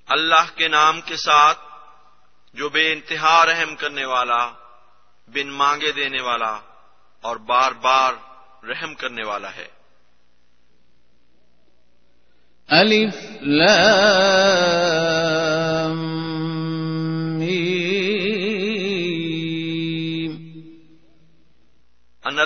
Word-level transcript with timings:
اللہ 0.07 0.55
کے 0.55 0.67
نام 0.67 1.01
کے 1.01 1.15
ساتھ 1.15 1.57
جو 2.53 2.69
بے 2.69 2.93
انتہا 2.93 3.45
رحم 3.45 3.75
کرنے 3.75 4.05
والا 4.05 4.51
بن 5.27 5.47
مانگے 5.47 5.91
دینے 5.91 6.21
والا 6.21 6.59
اور 7.21 7.35
بار 7.35 7.71
بار 7.71 8.13
رحم 8.65 8.93
کرنے 8.93 9.27
والا 9.27 9.55
ہے۔ 9.55 9.67
ألف 12.71 13.41
لام 13.41 15.46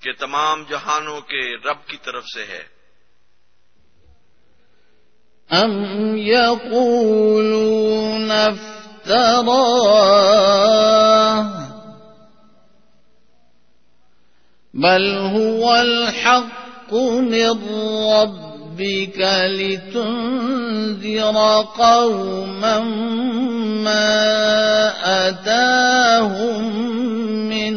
کہ 0.00 0.12
تمام 0.12 0.64
جہانوں 0.68 1.20
کے 1.20 1.70
رب 1.70 1.86
کی 1.86 1.96
طرف 1.96 2.24
سے 2.24 2.44
ہے۔ 2.44 2.76
أم 5.52 6.16
يقولون 6.16 8.30
افتراه 8.30 9.56
بل 14.74 15.16
هو 15.16 15.70
الحق 15.70 16.92
من 16.92 17.68
ربك 18.20 19.44
لتنذر 19.44 21.36
قوما 21.76 22.78
ما 23.84 25.28
أتاهم 25.28 26.64
من 27.48 27.76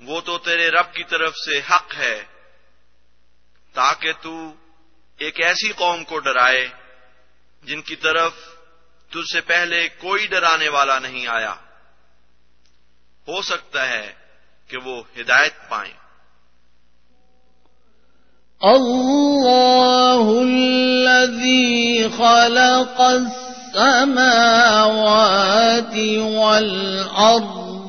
وہ 0.00 0.20
تو 0.20 0.38
تیرے 0.38 0.70
رب 0.70 0.94
کی 0.94 1.04
طرف 1.04 1.34
سے 1.34 1.58
حق 1.58 1.94
ہے، 1.96 2.24
تاکہ 3.72 4.12
تو 4.22 4.52
ایک 5.18 5.40
ایسی 5.40 5.72
قوم 5.72 6.04
کو 6.04 6.18
ڈرائے 6.18 6.68
جن 7.62 7.82
کی 7.82 7.96
طرف 7.96 8.32
تجھ 9.10 9.32
سے 9.32 9.40
پہلے 9.40 9.88
کوئی 9.88 10.26
ڈرانے 10.26 10.68
والا 10.68 10.98
نہیں 10.98 11.26
آیا۔ 11.26 11.54
ہو 13.28 13.42
سکتا 13.42 13.88
ہے 13.88 14.12
کہ 14.68 14.76
وہ 14.84 15.02
ہدایت 15.20 15.68
پائیں۔ 15.68 16.00
الله 18.62 20.38
الذي 20.40 22.02
خلق 22.16 23.00
السماوات 23.00 24.10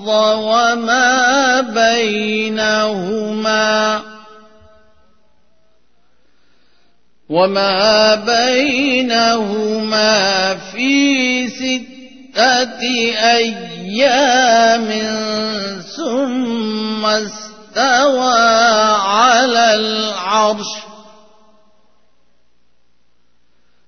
والأرض 0.07 0.41
وما 0.41 1.62
بينهما 2.41 3.31
وما 7.29 8.16
بينهما 8.16 9.75
في 10.56 11.47
ستة 11.47 12.81
أيام 13.35 14.88
ثم 15.97 17.06
استوى 17.06 18.39
على 19.06 19.75
العرش 19.75 20.68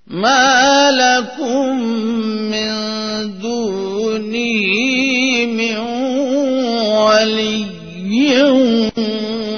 ما 0.08 0.92
لكم 0.92 1.78
من 2.52 2.74
دونه 3.40 5.03
ولي 7.24 8.42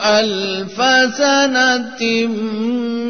ألف 0.06 0.78
سنة 1.18 2.28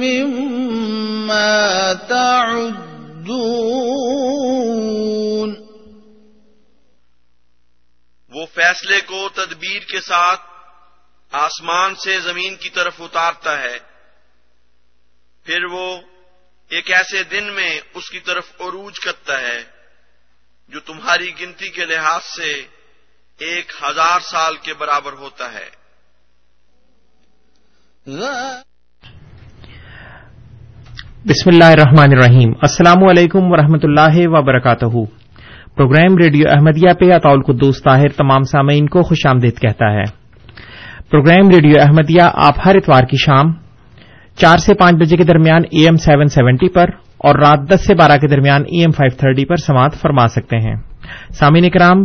مما 0.01 1.93
تعد 2.09 2.82
تعدون 3.23 4.53
وہ 8.29 8.45
فیصلے 8.45 9.01
کو 9.01 9.29
تدبیر 9.29 9.79
کے 9.79 10.01
ساتھ 10.01 10.41
آسمان 11.31 11.95
سے 11.95 12.19
زمین 12.19 12.55
کی 12.55 12.69
طرف 12.69 12.93
اتارتا 12.99 13.59
ہے۔ 13.59 13.79
پھر 15.43 15.63
وہ 15.63 16.01
ایک 16.67 16.91
ایسے 16.91 17.23
دن 17.23 17.43
میں 17.43 17.79
اس 17.93 18.09
کی 18.09 18.19
طرف 18.19 18.61
عروج 18.61 18.99
کرتا 18.99 19.39
ہے 19.39 19.63
جو 20.67 20.79
تمہاری 20.79 21.39
گنتی 21.39 21.69
کے 21.69 21.85
لحاظ 21.85 22.21
سے 22.23 22.67
ایک 23.37 23.71
ہزار 23.83 24.19
سال 24.19 24.57
کے 24.57 24.73
برابر 24.73 25.13
ہوتا 25.13 25.53
ہے۔ 25.53 25.69
بسم 31.25 31.49
اللہ 31.49 31.63
الرحمن 31.63 32.11
الرحیم۔ 32.11 32.51
السلام 32.61 33.03
علیکم 33.03 33.51
ورحمۃ 33.51 33.83
اللہ 33.83 34.15
وبرکاتہ۔ 34.27 34.85
پروگرام 35.75 36.17
ریڈیو 36.17 36.47
احمدیہ 36.49 36.93
پہ 36.99 37.11
اطول 37.13 37.41
قدوس 37.41 37.83
طاہر 37.83 38.07
تمام 38.07 38.43
سامعین 38.43 38.85
کو 38.85 39.01
خوش 39.01 39.25
آمدید 39.25 39.59
کہتا 39.59 39.91
ہے۔ 39.93 40.03
پروگرام 41.09 41.49
ریڈیو 41.49 41.75
احمدیہ 41.81 42.21
آپ 42.35 42.55
ہر 42.65 42.75
اتوار 42.75 43.03
کی 43.03 43.17
شام 43.17 43.51
چار 44.37 44.57
سے 44.57 44.73
پانچ 44.73 44.95
بجے 44.95 45.17
کے 45.17 45.23
درمیان 45.23 45.61
اے 45.71 45.85
ایم 45.85 45.95
سیون 45.95 46.27
سیونٹی 46.27 46.69
پر 46.69 46.89
اور 47.17 47.35
رات 47.35 47.69
دس 47.69 47.85
سے 47.87 47.95
بارہ 47.95 48.17
کے 48.21 48.27
درمیان 48.27 48.61
ای 48.61 48.81
ایم 48.81 48.91
فائیو 48.91 49.17
تھرٹی 49.19 49.45
پر 49.45 49.55
سماعت 49.55 49.95
فرما 50.01 50.27
سکتے 50.27 50.57
ہیں۔ 50.57 50.75
سامعین 51.39 51.69
کرام 51.69 52.03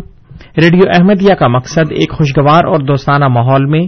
ریڈیو 0.56 0.88
احمدیہ 0.94 1.34
کا 1.34 1.48
مقصد 1.48 1.92
ایک 1.92 2.12
خوشگوار 2.12 2.64
اور 2.64 2.78
دوستانہ 2.78 3.28
ماحول 3.28 3.66
میں 3.66 3.82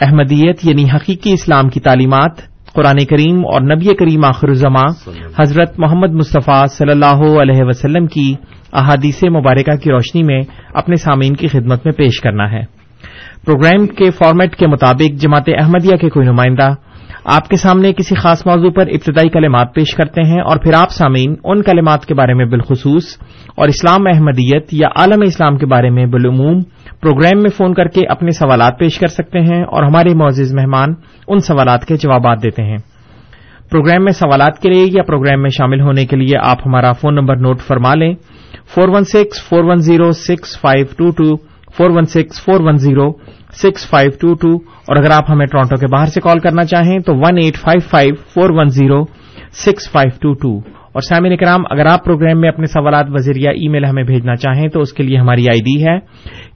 احمدیت 0.00 0.64
یعنی 0.64 0.84
حقیقی 0.94 1.32
اسلام 1.32 1.68
کی 1.68 1.80
تعلیمات 1.80 2.55
قرآن 2.76 3.04
کریم 3.04 3.38
اور 3.38 3.60
نبی 3.60 3.94
کریم 3.94 4.24
آخر 4.24 4.48
الزماں 4.48 5.10
حضرت 5.38 5.78
محمد 5.78 6.10
مصطفیٰ 6.10 6.66
صلی 6.66 6.90
اللہ 6.90 7.40
علیہ 7.42 7.64
وسلم 7.64 8.06
کی 8.06 8.34
احادیث 8.72 9.24
مبارکہ 9.24 9.76
کی 9.76 9.90
روشنی 9.90 10.22
میں 10.22 10.42
اپنے 10.74 10.96
سامعین 10.96 11.34
کی 11.34 11.48
خدمت 11.48 11.86
میں 11.86 11.92
پیش 11.92 12.20
کرنا 12.20 12.52
ہے۔ 12.52 12.62
پروگرام 13.44 13.86
کے 13.86 14.10
فارمیٹ 14.10 14.56
کے 14.56 14.66
مطابق 14.66 15.20
جماعت 15.20 15.50
احمدیہ 15.62 15.96
کے 15.96 16.08
کوئی 16.08 16.26
نمائندہ 16.26 16.68
آپ 17.28 17.48
کے 17.48 17.56
سامنے 17.56 17.92
کسی 17.92 18.14
خاص 18.14 18.46
موضوع 18.46 18.70
پر 18.70 18.86
ابتدائی 18.86 19.28
کلمات 19.28 19.74
پیش 19.74 19.94
کرتے 19.94 20.22
ہیں 20.22 20.40
اور 20.40 20.56
پھر 20.56 20.74
آپ 20.74 20.90
سامعین 20.90 21.34
ان 21.44 21.62
کلمات 21.62 22.06
کے 22.06 22.14
بارے 22.14 22.34
میں 22.34 22.44
بالخصوص 22.44 23.18
اور 23.56 23.68
اسلام 23.68 24.06
احمدیت 24.14 24.68
یا 24.72 24.88
عالم 24.96 25.22
اسلام 25.22 25.58
کے 25.58 25.66
بارے 25.66 25.90
میں 25.90 26.06
بالعموم 26.06 26.60
پروگرام 27.00 27.42
میں 27.42 27.50
فون 27.50 27.74
کر 27.74 27.88
کے 27.88 28.00
اپنے 28.08 28.30
سوالات 28.30 28.78
پیش 28.78 28.98
کر 28.98 29.06
سکتے 29.06 29.38
ہیں 29.38 29.62
اور 29.62 29.82
ہمارے 29.82 30.14
معزز 30.14 30.54
مہمان 30.54 30.94
ان 31.28 31.38
سوالات 31.38 31.84
کے 31.84 31.96
جوابات 31.96 32.42
دیتے 32.42 32.62
ہیں۔ 32.62 32.78
پروگرام 33.70 34.04
میں 34.04 34.12
سوالات 34.12 34.58
کے 34.58 34.68
لیے 34.68 34.86
یا 34.92 35.02
پروگرام 35.02 35.42
میں 35.42 35.50
شامل 35.50 35.80
ہونے 35.80 36.06
کے 36.06 36.16
لیے 36.16 36.38
آپ 36.42 36.58
ہمارا 36.66 36.92
فون 36.92 37.14
نمبر 37.14 37.36
نوٹ 37.36 37.60
فرما 37.60 37.94
لیں۔ 37.94 38.14
Four 38.74 38.88
one 38.88 39.04
six, 39.04 39.48
four 39.48 39.64
one 39.64 39.76
zero, 39.76 40.12
six, 40.12 40.60
five, 40.60 40.86
two 40.96 41.10
two 41.10 41.55
four 41.76 41.90
one 41.90 42.04
six, 42.06 42.44
four 42.44 42.60
one 42.60 42.76
zero, 42.78 43.10
six 43.62 43.88
five 43.90 44.10
two 44.20 44.34
two 44.34 44.54
اور 44.88 44.96
اگر 44.96 45.10
آپ 45.10 45.30
ہمیں 45.30 45.46
ٹورانٹو 45.46 45.76
کے 45.76 45.86
باہر 45.86 46.06
سے 46.06 46.20
کال 46.20 46.38
کرنا 46.38 46.64
چاہیں 46.64 46.98
تو 46.98 47.14
one 47.16 47.38
eight 47.38 47.56
five 47.56 47.80
five, 47.90 48.14
four 48.34 48.50
one 48.50 48.68
zero, 48.68 49.02
six 49.64 49.90
five 49.92 50.10
two 50.20 50.32
two 50.34 50.56
اور 50.92 51.02
سامعین 51.02 51.32
اکرام، 51.32 51.62
اگر 51.70 51.86
آپ 51.86 52.04
پروگرام 52.04 52.40
میں 52.40 52.48
اپنے 52.48 52.66
سوالات 52.66 53.06
وزیر 53.10 53.36
یا 53.36 53.50
ای 53.50 53.68
میل 53.68 53.84
ہمیں 53.84 54.02
بھیجنا 54.04 54.34
چاہیں 54.36 54.68
تو 54.68 54.80
اس 54.80 54.92
کے 54.92 55.02
لیے 55.02 55.18
ہماری 55.18 55.48
آئی 55.48 55.60
ڈی 55.60 55.76
ہے 55.84 55.98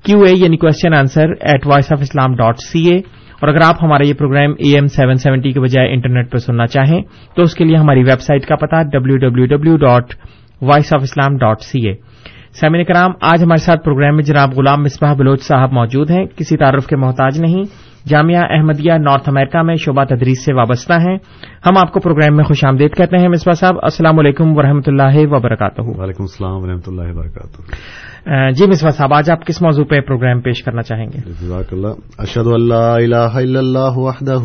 کیو 0.04 0.22
اے 0.22 0.32
یعنی 0.36 0.56
question 0.56 0.94
answer 0.94 1.32
at 1.42 1.66
Voice 1.66 1.92
of 1.92 2.00
Islam 2.00 2.36
dot 2.36 2.60
C 2.60 2.86
A 2.88 2.96
اور 3.40 3.48
اگر 3.48 3.60
آپ 3.60 3.82
ہمارا 3.82 4.06
یہ 4.06 4.14
programme 4.14 4.52
A 4.58 4.74
M 4.74 4.86
seven 4.86 5.16
seventy 5.16 5.52
کے 5.52 5.60
بجائے 5.60 5.92
انٹرنیٹ 5.92 6.30
پر 6.32 6.38
سننا 6.38 6.66
چاہیں 6.66 7.00
تو 7.36 7.42
اس 7.42 7.54
کے 7.54 7.64
لیے 7.64 7.76
ہماری 7.76 8.02
ویب 8.02 8.20
سائٹ 8.20 8.46
کا 8.46 8.56
پتا 8.56 8.82
W 8.82 9.16
W 9.16 9.46
W 9.46 9.76
dot 9.76 10.14
Voice 10.62 10.92
of 10.92 11.02
Islam 11.02 11.36
dot 11.36 11.62
C 11.62 11.86
A 11.88 11.94
سیمین 12.54 12.84
کرام 12.84 13.10
آج 13.20 13.42
ہمارے 13.42 13.64
ساتھ 13.64 13.84
پروگرام 13.84 14.16
میں 14.16 14.24
جناب 14.24 14.54
غلام 14.56 14.82
مصباح 14.82 15.12
بلوچ 15.12 15.42
صاحب 15.42 15.72
موجود 15.72 16.10
ہیں۔ 16.10 16.26
کسی 16.36 16.56
تعارف 16.56 16.86
کے 16.86 16.96
محتاج 16.96 17.40
نہیں۔ 17.40 17.64
جامعہ 18.08 18.42
احمدیہ 18.50 18.92
نارتھ 18.92 19.28
امریکہ 19.28 19.62
میں 19.62 19.74
شعبہ 19.74 20.04
تدریس 20.04 20.44
سے 20.44 20.54
وابستہ 20.54 20.92
ہیں۔ 20.92 21.16
ہم 21.66 21.78
آپ 21.78 21.92
کو 21.92 22.00
پروگرام 22.00 22.36
میں 22.36 22.44
خوش 22.44 22.64
آمدید 22.64 22.96
کہتے 22.96 23.16
ہیں۔ 23.16 23.28
مصباح 23.28 23.54
صاحب 23.54 23.74
السلام 23.82 24.18
علیکم 24.18 24.56
و 24.56 24.62
رحمۃ 24.62 24.80
اللہ 24.86 25.16
وبرکاتہ۔ 25.16 25.80
وعلیکم 25.80 26.22
السلام 26.22 26.62
و 26.62 26.66
رحمۃ 26.66 26.86
اللہ 26.86 27.02
وبرکاتہ۔ 27.02 28.50
جی 28.50 28.66
مصباح 28.66 28.90
صاحب 28.90 29.14
آج 29.14 29.30
آپ 29.30 29.46
کس 29.46 29.62
موضوع 29.62 29.84
پہ 29.84 30.00
پروگرام 30.00 30.40
پیش 30.40 30.62
کرنا 30.62 30.82
چاہیں 30.82 31.06
گے؟ 31.06 31.18
جزاک 31.26 31.72
اللہ۔ 31.72 31.88
اشد 32.18 32.46
اللہ 32.46 32.74
الہ 32.74 33.16
الا 33.16 33.58
اللہ 33.58 33.98
وحدہ 33.98 34.42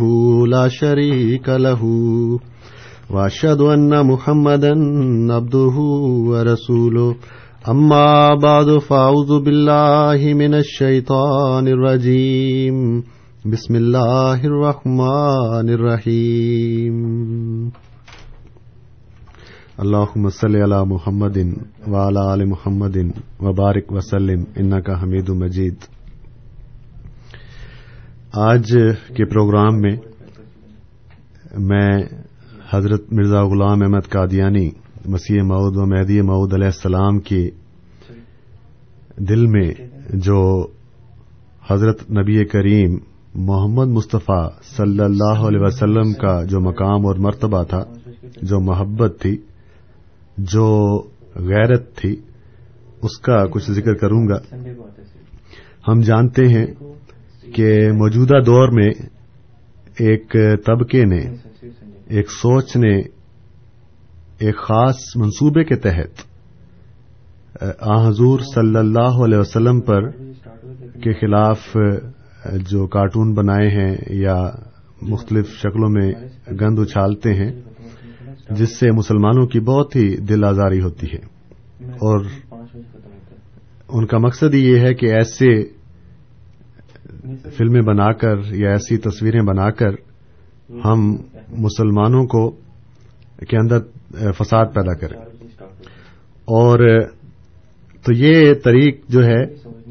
لا 0.48 0.68
شریک 0.68 1.50
له 1.50 2.36
واشهد 3.10 3.62
ان 3.62 3.90
محمدا 3.90 4.72
عبده 5.38 5.76
ورسوله 6.30 7.14
اما 7.68 8.36
بعد 8.36 8.66
فاعوذ 8.88 9.44
بالله 9.44 10.34
من 10.34 10.54
الشيطان 10.54 11.68
الرجيم. 11.68 13.00
بسم 13.46 13.76
الله 13.76 14.44
الرحمن 14.44 15.70
الرحيم. 15.70 16.96
اللهم 19.80 20.30
صل 20.30 20.56
على 20.56 20.84
محمد 20.84 21.38
وعلى 21.88 22.20
ال 22.20 22.46
محمد 22.46 22.98
وبارك 23.40 23.92
وسلم. 23.92 24.44
انك 24.60 24.90
حميد 25.02 25.30
مجيد. 25.30 25.76
آج 28.34 28.78
کے 29.08 29.26
پروگرام 29.26 29.82
میں 29.82 29.96
میں 31.58 32.04
حضرت 32.70 33.14
مرزا 33.14 33.44
غلام 33.44 33.82
احمد 33.82 34.10
قادیانی، 34.10 34.70
مسیح 35.06 35.42
معود 35.42 35.76
و 35.76 35.86
مہدی 35.86 36.22
معود 36.22 36.54
علیہ 36.54 36.66
السلام 36.66 37.20
کے 37.20 37.50
دل 39.18 39.46
میں 39.46 39.74
جو 40.14 40.68
حضرت 41.70 42.12
نبی 42.12 42.46
کریم 42.46 42.98
محمد 43.36 43.88
مصطفیٰ 43.88 44.50
صلی 44.62 45.04
اللہ 45.04 45.40
علیہ 45.40 45.60
وسلم 45.62 46.14
کا 46.14 46.44
جو 46.44 46.60
مقام 46.60 47.06
اور 47.06 47.16
مرتبہ 47.16 47.64
تھا، 47.64 47.84
جو 48.42 48.60
محبت 48.60 49.14
تھی، 49.22 49.38
جو 50.38 50.98
غیرت 51.36 51.96
تھی، 51.96 52.16
اس 53.02 53.18
کا 53.18 53.46
کچھ 53.46 53.72
ذکر 53.72 53.94
کروں 53.94 54.28
گا۔ 54.28 54.56
ہم 55.88 56.00
جانتے 56.00 56.48
ہیں 56.48 56.66
کہ 57.54 57.92
موجودہ 57.92 58.40
دور 58.46 58.70
میں 58.70 58.90
ایک 60.00 60.36
طبقے 60.66 61.06
نے، 61.06 61.36
ایک 62.08 62.32
سوچ 62.32 62.76
نے، 62.76 62.98
ایک 64.40 64.58
خاص 64.58 64.96
منصوبے 65.16 65.64
کے 65.64 65.76
تحت 65.76 66.35
آ، 67.62 68.08
حضور 68.08 68.40
صلی 68.40 68.76
اللہ 68.76 69.26
علیہ 69.26 69.38
وسلم 69.38 69.82
پر 69.82 70.10
کے 71.02 71.14
خلاف 71.14 71.78
جو 72.70 72.88
کارٹون 72.88 73.34
بنائے 73.34 73.70
ہیں 73.70 73.96
یا 74.10 74.50
مختلف 75.02 75.50
شکلوں 75.50 75.90
میں 75.90 76.12
گند 76.52 76.80
اچھالتے 76.80 77.34
ہیں، 77.34 77.52
جس 78.50 78.80
سے 78.80 78.92
مسلمانوں 78.92 79.48
کی 79.48 79.60
بہت 79.60 79.96
ہی 79.96 80.18
دل 80.18 80.44
آزاری 80.44 80.82
ہوتی 80.82 81.08
ہے۔ 81.08 81.18
اور 81.88 82.26
ان 83.90 84.06
کا 84.06 84.18
مقصد 84.18 84.54
یہ 84.54 84.80
ہے 84.80 84.94
کہ 84.94 85.06
ایسے 85.06 85.64
فلمیں 87.58 87.82
بنا 87.82 88.12
کر 88.12 88.36
یا 88.52 88.70
ایسی 88.70 88.98
تصویریں 88.98 89.42
بنا 89.42 89.72
کر 89.72 89.92
ہم 90.86 91.16
مسلمانوں 91.50 92.26
کو 92.26 92.50
کے 93.50 93.58
اندر 93.58 93.80
فساد 94.32 94.66
پیدا 94.74 94.94
کریں۔ 94.94 95.20
اور 96.46 96.80
تو 98.06 98.14
یہ 98.14 98.54
طریق 98.54 99.08
جو 99.10 99.26
ہے، 99.26 99.44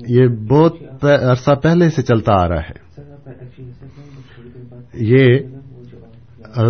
یہ 0.09 0.27
بہت 0.27 1.05
عرصہ 1.05 1.51
پہلے 1.51 1.91
سے 1.91 2.03
چلتا 2.03 2.33
آ 2.33 2.49
رہا 2.49 2.61
ہے۔ 2.61 2.85
یہ 4.95 5.39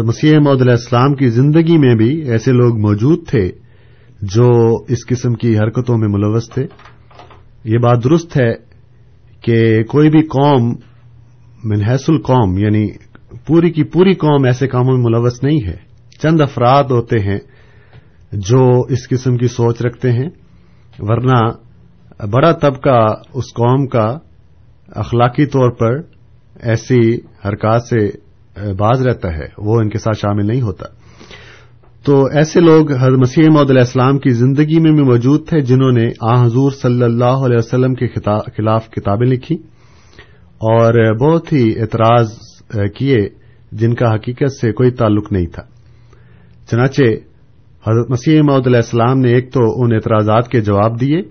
مسیح 0.03 0.39
محمد 0.39 0.61
علیہ 0.61 0.73
السلام 0.73 1.15
کی 1.15 1.29
زندگی 1.29 1.79
میں 1.79 1.95
بھی 1.95 2.31
ایسے 2.31 2.53
لوگ 2.53 2.79
موجود 2.79 3.29
تھے 3.29 3.51
جو 4.23 4.77
اس 4.89 5.07
قسم 5.07 5.35
کی 5.35 5.59
حرکتوں 5.59 5.99
میں 5.99 6.09
ملوث 6.09 6.49
تھے۔ 6.49 6.67
یہ 7.65 7.79
بات 7.79 8.05
درست 8.05 8.37
ہے 8.37 8.53
کہ 9.41 9.85
کوئی 9.85 10.11
بھی 10.11 10.23
قوم 10.23 10.75
منحص 11.65 12.11
القوم 12.11 12.59
یعنی 12.59 12.89
پوری 13.47 13.71
کی 13.71 13.85
پوری 13.85 14.15
قوم 14.15 14.45
ایسے 14.45 14.69
کاموں 14.69 14.97
میں 14.97 15.05
ملوث 15.05 15.43
نہیں 15.43 15.67
ہے۔ 15.67 15.77
چند 16.23 16.41
افراد 16.41 16.85
ہوتے 16.85 17.19
ہیں 17.19 17.39
جو 18.33 18.81
اس 18.89 19.09
قسم 19.09 19.37
کی 19.37 19.49
سوچ 19.49 19.83
رکھتے 19.83 20.13
ہیں۔ 20.13 20.29
ورنہ 20.99 21.51
بڑا 22.27 22.53
طبقہ 22.53 23.15
اس 23.35 23.45
قوم 23.45 23.87
کا 23.87 24.19
اخلاقی 24.89 25.47
طور 25.47 25.71
پر 25.71 25.99
ایسی 26.61 27.15
حرکات 27.45 27.83
سے 27.83 28.25
باز 28.73 29.07
رہتا 29.07 29.37
ہے، 29.37 29.47
وہ 29.59 29.81
ان 29.81 29.89
کے 29.89 29.99
ساتھ 29.99 30.17
شامل 30.17 30.47
نہیں 30.47 30.63
ہوتا۔ 30.63 30.87
تو 32.05 32.25
ایسے 32.25 32.61
لوگ 32.61 32.93
حضرت 32.93 33.19
مسیح 33.19 33.49
محدود 33.51 33.71
علیہ 33.71 33.81
السلام 33.81 34.19
کی 34.19 34.31
زندگی 34.31 34.81
میں 34.81 34.93
بھی 34.93 35.03
موجود 35.03 35.49
تھے 35.49 35.61
جنہوں 35.61 35.93
نے 35.93 36.11
آ 36.21 36.45
حضور 36.45 36.71
صلی 36.71 37.03
اللہ 37.03 37.25
علیہ 37.25 37.57
وسلم 37.59 37.95
کے 37.95 38.07
خلاف 38.57 38.91
کتابیں 38.91 39.27
لکھی 39.27 39.55
اور 40.55 41.15
بہت 41.15 41.53
ہی 41.53 41.81
اعتراض 41.81 42.33
کیے 42.97 43.29
جن 43.73 43.95
کا 43.95 44.15
حقیقت 44.15 44.53
سے 44.61 44.73
کوئی 44.73 44.91
تعلق 44.91 45.33
نہیں 45.33 45.47
تھا۔ 45.47 45.63
چنانچہ 46.71 47.03
حضرت 47.89 48.11
مسیح 48.11 48.41
محدود 48.43 48.67
علیہ 48.67 48.77
السلام 48.77 49.21
نے 49.21 49.33
ایک 49.33 49.53
تو 49.53 49.83
ان 49.83 49.93
اعتراضات 49.93 50.49
کے 50.49 50.61
جواب 50.61 51.01
دیے، 51.01 51.23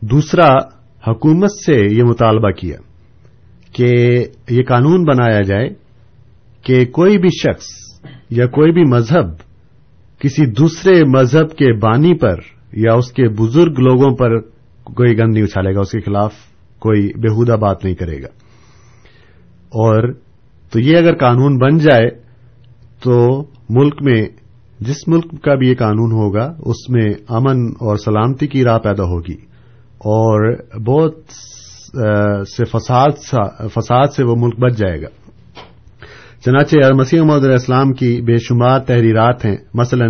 دوسرا، 0.00 0.46
حکومت 1.06 1.50
سے 1.66 1.74
یہ 1.90 2.02
مطالبہ 2.02 2.50
کیا 2.50 2.76
کہ 3.72 4.24
یہ 4.50 4.62
قانون 4.62 5.04
بنایا 5.04 5.42
جائے 5.42 5.68
کہ 6.62 6.84
کوئی 6.84 7.18
بھی 7.18 7.28
شخص 7.28 7.66
یا 8.30 8.46
کوئی 8.46 8.72
بھی 8.72 8.84
مذہب 8.84 9.26
کسی 10.18 10.46
دوسرے 10.46 11.04
مذہب 11.04 11.50
کے 11.50 11.72
بانی 11.72 12.14
پر 12.14 12.34
یا 12.72 12.94
اس 12.94 13.12
کے 13.12 13.28
بزرگ 13.28 13.80
لوگوں 13.80 14.16
پر 14.16 14.40
کوئی 14.84 15.18
گند 15.18 15.32
نہیں 15.32 15.44
اچھالے 15.44 15.74
گا، 15.74 15.80
اس 15.80 15.90
کے 15.90 16.00
خلاف 16.00 16.34
کوئی 16.78 17.08
بےحودہ 17.16 17.52
بات 17.52 17.84
نہیں 17.84 17.94
کرے 17.94 18.22
گا۔ 18.22 18.28
اور 19.68 20.12
تو 20.70 20.80
یہ 20.80 20.98
اگر 20.98 21.16
قانون 21.16 21.58
بن 21.58 21.78
جائے 21.78 22.10
تو 23.02 23.44
ملک 23.70 23.94
میں 24.00 24.22
جس 24.80 25.08
ملک 25.08 25.42
کا 25.42 25.54
بھی 25.54 25.68
یہ 25.68 25.74
قانون 25.74 26.12
ہوگا، 26.12 26.54
اس 26.58 26.90
میں 26.90 27.10
امن 27.28 27.66
اور 27.66 27.96
سلامتی 27.96 28.46
کی 28.46 28.64
راہ 28.64 28.78
پیدا 28.78 29.04
ہوگی۔ 29.04 29.36
اور 29.98 30.56
بہت 30.78 31.14
سے 32.48 32.64
فساد 32.64 34.12
سے 34.12 34.24
وہ 34.24 34.34
ملک 34.36 34.58
بچ 34.58 34.76
جائے 34.76 35.02
گا۔ 35.02 35.06
چنانچہ 36.44 36.76
مسیح 36.94 37.20
محمد 37.20 37.42
علیہ 37.42 37.52
السلام 37.52 37.92
کی 37.92 38.22
بے 38.22 38.36
شمار 38.36 38.80
تحریرات 38.80 39.44
ہیں۔ 39.44 39.56
مثلا، 39.74 40.06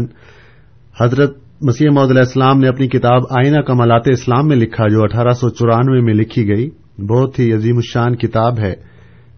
حضرت 1.00 1.36
مسیح 1.62 1.88
محمد 1.90 2.10
علیہ 2.10 2.20
السلام 2.20 2.58
نے 2.58 2.68
اپنی 2.68 2.88
کتاب 2.88 3.22
آئینہ 3.30 3.60
کمالات 3.60 4.02
اسلام 4.06 4.48
میں 4.48 4.56
لکھا، 4.56 4.88
جو 4.88 5.02
اٹھارہ 5.02 5.32
سو 5.32 5.48
چورانوے 5.48 6.00
میں 6.00 6.14
لکھی 6.14 6.48
گئی۔ 6.48 6.70
بہت 7.06 7.38
ہی 7.38 7.52
عظیم 7.52 7.76
الشان 7.76 8.16
کتاب 8.16 8.58
ہے، 8.58 8.74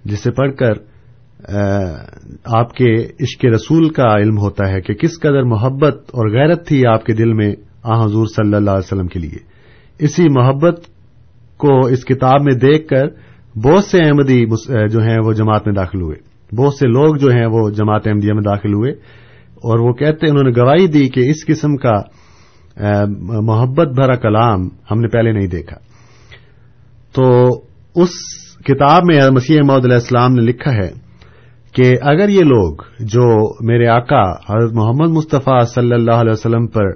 جسے 0.05 0.31
پڑھ 0.31 0.55
کر 0.55 0.88
آپ 2.45 2.73
کے 2.73 3.05
عشق 3.21 3.45
رسول 3.45 3.89
کا 3.89 4.15
علم 4.15 4.39
ہوتا 4.39 4.69
ہے 4.69 4.81
کہ 4.81 4.95
کس 4.95 5.21
قدر 5.21 5.43
محبت 5.43 5.95
اور 6.07 6.29
غیرت 6.29 6.67
تھی 6.67 6.87
آپ 6.87 7.05
کے 7.05 7.13
دل 7.13 7.33
میں 7.33 7.55
آ، 7.83 8.05
حضور 8.05 8.27
صلی 8.27 8.55
اللہ 8.55 8.71
علیہ 8.71 8.87
وسلم 8.87 9.07
کے 9.07 9.19
لیے۔ 9.19 9.39
اسی 9.99 10.25
محبت 10.31 10.81
کو 11.57 11.87
اس 11.87 12.05
کتاب 12.05 12.41
میں 12.41 12.55
دیکھ 12.55 12.89
کر 12.89 13.07
بہت 13.59 13.85
سے 13.85 13.99
احمدی 13.99 14.47
جو 14.89 15.01
ہیں 15.01 15.17
وہ 15.25 15.33
جماعت 15.33 15.67
میں 15.67 15.75
داخل 15.75 16.03
ہوئے۔ 16.03 16.17
بہت 16.57 16.75
سے 16.75 16.89
لوگ 16.89 17.15
جو 17.15 17.31
ہیں 17.31 17.47
وہ 17.47 17.71
جماعت 17.71 18.03
احمدیہ 18.07 18.33
میں 18.33 18.43
داخل 18.43 18.75
ہوئے۔ 18.75 18.93
اور 19.57 19.79
وہ 19.79 19.93
کہتے 19.93 20.27
انہوں 20.27 20.45
نے 20.45 20.63
گواہی 20.63 20.87
دی 20.87 21.09
کہ 21.09 21.21
اس 21.21 21.47
قسم 21.47 21.77
کا 21.77 22.03
محبت 23.43 23.89
بھرا 23.89 24.15
کلام 24.15 24.69
ہم 24.91 25.01
نے 25.01 25.09
پہلے 25.09 25.33
نہیں 25.33 25.47
دیکھا۔ 25.47 25.77
تو 27.13 27.49
اس 27.95 28.11
کتاب 28.65 29.03
میں 29.05 29.31
مسیح 29.31 29.61
محمد 29.65 29.85
علیہ 29.85 29.95
السلام 29.95 30.33
نے 30.33 30.43
لکھا 30.43 30.73
ہے 30.73 31.08
کہ 31.79 31.89
اگر 32.03 32.29
یہ 32.29 32.45
لوگ 32.45 32.83
جو 33.09 33.25
میرے 33.65 33.87
آقا 33.89 34.23
حضرت 34.47 34.73
محمد 34.75 35.11
مصطفیٰ 35.11 35.65
صلی 35.65 35.95
اللہ 35.95 36.23
علیہ 36.23 36.33
وسلم 36.33 36.67
پر 36.67 36.91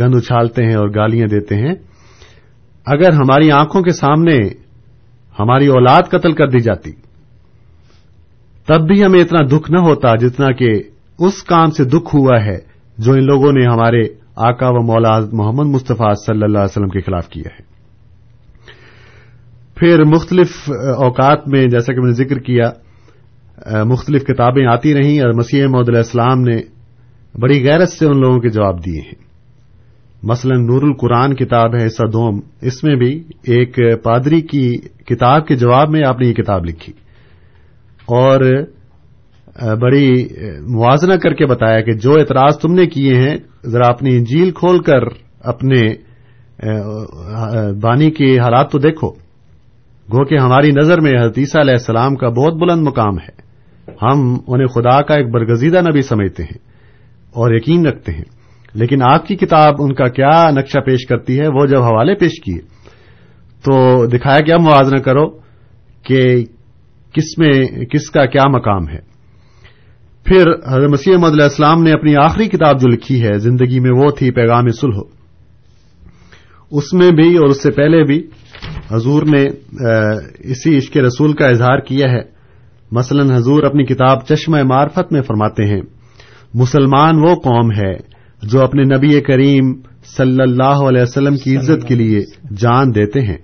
گند 0.00 0.14
اچھالتے 0.14 0.64
ہیں 0.64 0.74
اور 0.74 0.88
گالیاں 0.88 1.26
دیتے 1.26 1.56
ہیں، 1.56 1.74
اگر 2.86 3.12
ہماری 3.12 3.50
آنکھوں 3.50 3.82
کے 3.82 3.92
سامنے 3.92 4.38
ہماری 5.36 5.66
اولاد 5.66 6.08
قتل 6.08 6.32
کر 6.32 6.48
دی 6.48 6.60
جاتی، 6.60 6.92
تب 8.68 8.86
بھی 8.86 9.04
ہمیں 9.04 9.20
اتنا 9.20 9.40
دکھ 9.46 9.70
نہ 9.70 9.78
ہوتا 9.78 10.14
جتنا 10.16 10.50
کہ 10.52 10.70
اس 11.18 11.42
کام 11.42 11.70
سے 11.70 11.84
دکھ 11.84 12.14
ہوا 12.14 12.38
ہے 12.44 12.56
جو 12.98 13.12
ان 13.12 13.24
لوگوں 13.24 13.52
نے 13.52 13.66
ہمارے 13.66 14.02
آقا 14.36 14.68
و 14.68 14.82
مولا 14.82 15.18
محمد 15.32 15.66
مصطفیٰ 15.66 16.14
صلی 16.14 16.42
اللہ 16.42 16.58
علیہ 16.58 16.72
وسلم 16.72 16.88
کے 16.88 17.00
خلاف 17.00 17.28
کیا 17.28 17.50
ہے۔ 17.52 17.62
پھر 19.74 20.04
مختلف 20.04 20.50
اوقات 20.96 21.48
میں 21.48 21.62
جیسا 21.66 21.92
کہ 21.92 22.00
میں 22.00 22.10
نے 22.10 22.24
ذکر 22.24 22.38
کیا 22.38 22.70
مختلف 23.84 24.24
کتابیں 24.24 24.66
آتی 24.66 24.94
رہیں 24.94 25.20
اور 25.20 25.32
مسیح 25.32 25.66
محدود 25.66 25.88
علیہ 25.88 25.98
السلام 25.98 26.40
نے 26.40 26.56
بڑی 27.40 27.68
غیرت 27.68 27.88
سے 27.88 28.06
ان 28.06 28.20
لوگوں 28.20 28.40
کے 28.40 28.48
جواب 28.48 28.86
دیے 28.86 29.00
ہیں۔ 29.00 29.26
مثلا 30.22 30.56
نور 30.56 30.82
القرآن 30.82 31.34
کتاب 31.34 31.74
ہے 31.74 31.82
ایسا 31.82 32.06
دوم 32.12 32.40
اس 32.60 32.84
میں 32.84 32.96
بھی 32.96 33.22
ایک 33.44 33.78
پادری 34.02 34.40
کی 34.40 34.76
کتاب 34.78 35.46
کے 35.46 35.56
جواب 35.56 35.90
میں 35.90 36.02
آپ 36.06 36.20
نے 36.20 36.28
یہ 36.28 36.32
کتاب 36.32 36.64
لکھی۔ 36.64 36.92
اور 38.06 38.40
بڑی 39.80 40.24
موازنہ 40.68 41.14
کر 41.14 41.34
کے 41.34 41.46
بتایا 41.46 41.80
کہ 41.80 41.92
جو 41.92 42.12
اعتراض 42.12 42.58
تم 42.58 42.72
نے 42.72 42.86
کیے 42.86 43.14
ہیں، 43.14 43.36
ذرا 43.66 43.86
اپنی 43.86 44.16
انجیل 44.16 44.50
کھول 44.50 44.78
کر 44.78 45.00
اپنے 45.40 45.94
بانی 47.80 48.10
کے 48.10 48.38
حالات 48.38 48.70
تو 48.70 48.78
دیکھو۔ 48.78 49.08
گو 50.12 50.24
کہ 50.24 50.38
ہماری 50.38 50.70
نظر 50.70 51.00
میں 51.00 51.12
حدیثہ 51.12 51.58
علیہ 51.58 51.72
السلام 51.72 52.16
کا 52.16 52.28
بہت 52.28 52.54
بلند 52.54 52.82
مقام 52.86 53.18
ہے۔ 53.18 53.45
ہم 53.88 54.38
انہیں 54.46 54.66
خدا 54.66 55.02
کا 55.02 55.14
ایک 55.14 55.30
برگزیدہ 55.30 55.80
نبی 55.80 56.02
سمجھتے 56.02 56.42
ہیں 56.42 56.58
اور 57.30 57.54
یقین 57.54 57.86
رکھتے 57.86 58.12
ہیں۔ 58.12 58.24
لیکن 58.74 59.02
آپ 59.02 59.26
کی 59.26 59.36
کتاب 59.36 59.74
ان 59.78 59.94
کا 59.94 60.08
کیا 60.08 60.50
نقشہ 60.50 60.78
پیش 60.78 61.06
کرتی 61.06 61.40
ہے؟ 61.40 61.48
وہ 61.48 61.66
جب 61.66 61.82
حوالے 61.82 62.14
پیش 62.14 62.40
کیے، 62.44 62.58
تو 63.64 64.06
دکھایا 64.06 64.40
کیا 64.40 64.56
موازنہ 64.56 64.98
کرو 64.98 65.26
کہ 66.02 66.44
کس 67.12 67.38
میں، 67.38 67.84
کس 67.84 68.10
کا 68.10 68.26
کیا 68.26 68.42
مقام 68.48 68.88
ہے۔ 68.88 68.98
پھر 70.24 70.44
حضرت 70.68 70.90
مسیح 70.90 71.12
محمد 71.12 71.32
علیہ 71.32 71.42
السلام 71.42 71.82
نے 71.82 71.92
اپنی 71.92 72.16
آخری 72.16 72.48
کتاب 72.48 72.80
جو 72.80 72.88
لکھی 72.88 73.22
ہے، 73.22 73.38
زندگی 73.38 73.80
میں 73.80 73.90
وہ 73.90 74.10
تھی 74.10 74.30
پیغام 74.30 74.68
سلح 74.68 75.00
اس 76.70 76.92
میں 76.92 77.10
بھی 77.10 77.36
اور 77.36 77.46
اس 77.46 77.62
سے 77.62 77.70
پہلے 77.70 78.04
بھی 78.04 78.26
حضور 78.92 79.22
نے 79.22 79.44
اسی 80.38 80.78
عشق 80.78 80.96
رسول 80.96 81.32
کا 81.32 81.46
اظہار 81.46 81.78
کیا 81.78 82.10
ہے۔ 82.10 82.35
مثلا 82.90 83.24
حضور 83.36 83.62
اپنی 83.62 83.84
کتاب 83.84 84.24
چشمہ 84.26 84.62
معرفت 84.64 85.12
میں 85.12 85.22
فرماتے 85.22 85.64
ہیں، 85.64 85.80
مسلمان 86.54 87.18
وہ 87.18 87.34
قوم 87.44 87.70
ہے 87.72 87.92
جو 88.42 88.62
اپنے 88.62 88.82
نبی 88.86 89.20
کریم 89.22 89.72
صلی 90.08 90.42
اللہ 90.42 90.82
علیہ 90.88 91.02
وسلم 91.02 91.36
کی 91.36 91.56
عزت 91.56 91.86
کے 91.88 91.94
لیے 91.94 92.20
جان 92.60 92.94
دیتے 92.94 93.20
ہیں، 93.22 93.36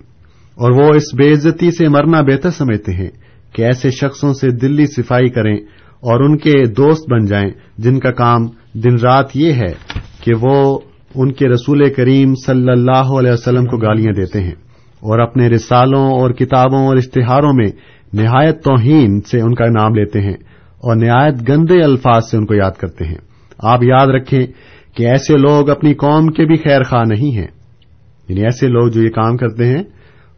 اور 0.57 0.71
وہ 0.71 0.87
اس 0.95 1.13
بے 1.17 1.31
عزتی 1.33 1.71
سے 1.71 1.87
مرنا 1.89 2.21
بہتر 2.21 2.51
سمجھتے 2.51 2.93
ہیں 2.93 3.09
کہ 3.55 3.63
ایسے 3.63 3.89
شخصوں 3.91 4.33
سے 4.33 4.49
دلی 4.61 4.85
صفائی 4.95 5.29
کریں 5.29 5.55
اور 6.03 6.19
ان 6.19 6.37
کے 6.37 6.53
دوست 6.77 7.09
بن 7.11 7.25
جائیں 7.25 7.49
جن 7.77 7.99
کا 7.99 8.11
کام 8.13 8.47
دن 8.83 8.95
رات 8.99 9.35
یہ 9.35 9.53
ہے 9.53 9.71
کہ 10.23 10.33
وہ 10.41 10.55
ان 11.15 11.31
کے 11.31 11.47
رسول 11.47 11.89
کریم 11.93 12.33
صلی 12.45 12.71
اللہ 12.71 13.11
علیہ 13.19 13.31
وسلم 13.31 13.65
کو 13.65 13.77
گالیاں 13.77 14.13
دیتے 14.13 14.41
ہیں، 14.43 14.55
اور 15.01 15.19
اپنے 15.19 15.47
رسالوں 15.49 16.05
اور 16.11 16.31
کتابوں 16.31 16.85
اور 16.87 16.97
اشتہاروں 16.97 17.53
میں 17.53 17.67
نہایت 18.13 18.63
توہین 18.63 19.21
سے 19.21 19.41
ان 19.41 19.55
کا 19.55 19.65
نام 19.65 19.95
لیتے 19.95 20.21
ہیں 20.21 20.37
اور 20.77 20.95
نہایت 20.95 21.49
گندے 21.49 21.83
الفاظ 21.83 22.29
سے 22.31 22.37
ان 22.37 22.45
کو 22.45 22.53
یاد 22.55 22.71
کرتے 22.71 23.05
ہیں۔ 23.05 23.17
آپ 23.59 23.83
یاد 23.83 24.07
رکھیں 24.07 24.47
کہ 24.95 25.07
ایسے 25.07 25.37
لوگ 25.37 25.69
اپنی 25.69 25.93
قوم 25.93 26.27
کے 26.27 26.45
بھی 26.45 26.55
خیر 26.55 26.83
خواہ 26.83 27.03
نہیں 27.03 27.31
ہیں۔ 27.31 27.47
یعنی 28.29 28.41
ایسے 28.41 28.67
لوگ 28.67 28.87
جو 28.87 29.01
یہ 29.01 29.09
کام 29.09 29.37
کرتے 29.37 29.67
ہیں، 29.67 29.83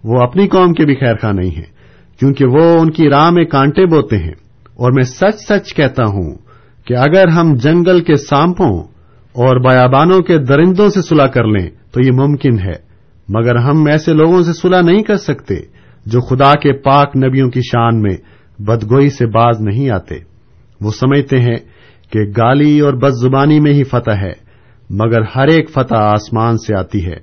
وہ 0.03 0.21
اپنی 0.21 0.47
قوم 0.47 0.73
کے 0.73 0.85
بھی 0.85 0.95
خیر 0.95 1.15
خواہ 1.15 1.33
نہیں 1.33 1.51
ہیں۔ 1.51 1.75
کیونکہ 2.19 2.45
وہ 2.45 2.79
ان 2.79 2.91
کی 2.91 3.09
راہ 3.09 3.29
میں 3.29 3.45
کانٹے 3.45 3.85
بوتے 3.85 4.17
ہیں۔ 4.17 4.33
اور 4.73 4.91
میں 4.91 5.03
سچ 5.03 5.35
سچ 5.49 5.73
کہتا 5.73 6.03
ہوں 6.05 6.35
کہ 6.85 6.93
اگر 6.93 7.27
ہم 7.27 7.53
جنگل 7.55 8.03
کے 8.03 8.15
سانپوں 8.15 8.83
اور 9.33 9.71
بیابانوں 9.71 10.19
کے 10.19 10.37
درندوں 10.37 10.89
سے 10.89 11.01
صلح 11.01 11.25
کر 11.25 11.43
لیں، 11.43 11.69
تو 11.91 12.01
یہ 12.01 12.11
ممکن 12.11 12.59
ہے۔ 12.59 12.73
مگر 13.29 13.55
ہم 13.55 13.85
ایسے 13.85 14.13
لوگوں 14.13 14.43
سے 14.43 14.53
صلح 14.53 14.81
نہیں 14.81 15.03
کر 15.03 15.15
سکتے۔ 15.15 15.55
جو 16.05 16.21
خدا 16.21 16.51
کے 16.51 16.73
پاک 16.73 17.17
نبیوں 17.17 17.49
کی 17.49 17.59
شان 17.59 18.01
میں 18.01 18.15
بدگوئی 18.59 19.09
سے 19.09 19.25
باز 19.25 19.61
نہیں 19.61 19.89
آتے، 19.89 20.15
وہ 20.81 20.91
سمجھتے 20.91 21.39
ہیں 21.39 21.57
کہ 22.09 22.19
گالی 22.37 22.79
اور 22.79 22.93
بد 22.93 23.11
زبانی 23.21 23.59
میں 23.59 23.73
ہی 23.73 23.83
فتح 23.83 24.11
ہے، 24.11 24.33
مگر 24.89 25.21
ہر 25.35 25.47
ایک 25.47 25.69
فتح 25.69 25.95
آسمان 25.95 26.57
سے 26.57 26.79
آتی 26.79 27.05
ہے۔ 27.05 27.15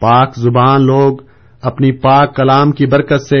پاک 0.00 0.36
زبان 0.36 0.86
لوگ 0.86 1.16
اپنی 1.62 1.92
پاک 1.92 2.36
کلام 2.36 2.72
کی 2.72 2.86
برکت 2.86 3.22
سے 3.22 3.38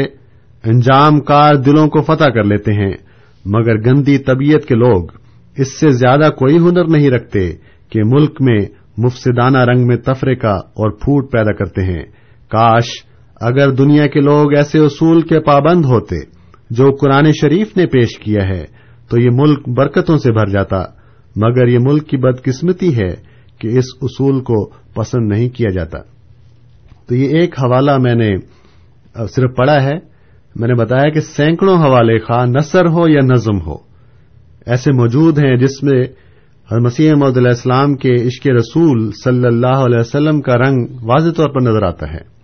انجام 0.64 1.20
کار 1.20 1.54
دلوں 1.54 1.88
کو 1.88 2.02
فتح 2.02 2.24
کر 2.24 2.44
لیتے 2.44 2.72
ہیں، 2.72 2.92
مگر 3.44 3.78
گندی 3.78 4.18
طبیعت 4.18 4.68
کے 4.68 4.74
لوگ 4.74 5.04
اس 5.56 5.80
سے 5.80 5.90
زیادہ 5.90 6.30
کوئی 6.30 6.58
ہنر 6.58 6.84
نہیں 6.88 7.10
رکھتے 7.10 7.52
کہ 7.90 8.00
ملک 8.04 8.36
میں 8.40 8.58
مفسدانہ 8.96 9.58
رنگ 9.58 9.86
میں 9.86 9.96
تفریقہ 9.96 10.56
اور 10.56 10.90
پھوٹ 10.90 11.32
پیدا 11.32 11.52
کرتے 11.52 11.82
ہیں۔ 11.82 12.02
کاش 12.48 12.84
اگر 13.40 13.70
دنیا 13.70 14.06
کے 14.06 14.20
لوگ 14.20 14.54
ایسے 14.54 14.78
اصول 14.78 15.20
کے 15.20 15.40
پابند 15.40 15.84
ہوتے 15.84 16.16
جو 16.70 16.90
قرآن 17.00 17.32
شریف 17.40 17.76
نے 17.76 17.86
پیش 17.86 18.18
کیا 18.18 18.48
ہے، 18.48 18.64
تو 19.08 19.20
یہ 19.20 19.28
ملک 19.32 19.68
برکتوں 19.68 20.16
سے 20.16 20.32
بھر 20.32 20.46
جاتا، 20.46 20.82
مگر 21.36 21.66
یہ 21.66 21.78
ملک 21.80 22.06
کی 22.08 22.16
بدقسمتی 22.16 22.96
ہے 22.96 23.14
کہ 23.58 23.68
اس 23.68 23.84
اصول 24.02 24.40
کو 24.40 24.70
پسند 24.70 25.32
نہیں 25.32 25.48
کیا 25.48 25.70
جاتا۔ 25.70 25.98
تو 27.08 27.14
یہ 27.14 27.28
ایک 27.28 27.58
حوالہ 27.58 27.98
میں 27.98 28.14
نے 28.14 28.36
صرف 29.28 29.56
پڑھا 29.56 29.82
ہے۔ 29.82 29.94
میں 30.56 30.68
نے 30.68 30.74
بتایا 30.74 31.10
کہ 31.10 31.20
سینکڑوں 31.20 31.78
حوالے 31.78 32.18
خواہ 32.18 32.46
نثر 32.46 32.86
ہو 32.86 33.08
یا 33.08 33.20
نظم 33.20 33.60
ہو، 33.66 33.74
ایسے 34.66 34.92
موجود 34.92 35.38
ہیں 35.38 35.56
جس 35.56 35.82
میں 35.82 36.04
مسیح 36.80 37.12
محمد 37.12 37.36
علیہ 37.36 37.48
السلام 37.48 37.94
کے 37.94 38.12
عشق 38.26 38.46
رسول 38.46 39.10
صلی 39.24 39.46
اللہ 39.46 39.76
علیہ 39.76 39.98
وسلم 39.98 40.40
کا 40.40 40.56
رنگ 40.56 40.86
واضح 41.02 41.30
طور 41.30 41.48
پر 41.48 41.60
نظر 41.60 41.82
آتا 41.82 42.06
ہے۔ 42.12 42.37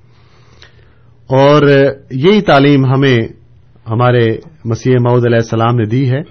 اور 1.27 1.63
یہی 2.11 2.41
تعلیم 2.41 2.85
ہمیں 2.85 3.19
ہمارے 3.91 4.37
مسیح 4.65 4.97
محمد 5.01 5.25
علیہ 5.25 5.37
السلام 5.37 5.77
نے 5.77 5.85
دی 5.85 6.11
ہے 6.11 6.23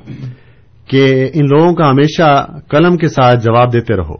کہ 0.88 1.30
ان 1.34 1.46
لوگوں 1.46 1.74
کا 1.74 1.92
ہمیشہ 1.92 2.46
قلم 2.70 2.98
کے 2.98 3.08
ساتھ 3.08 3.44
جواب 3.44 3.74
دیتے 3.74 3.94
رہو 3.94 4.14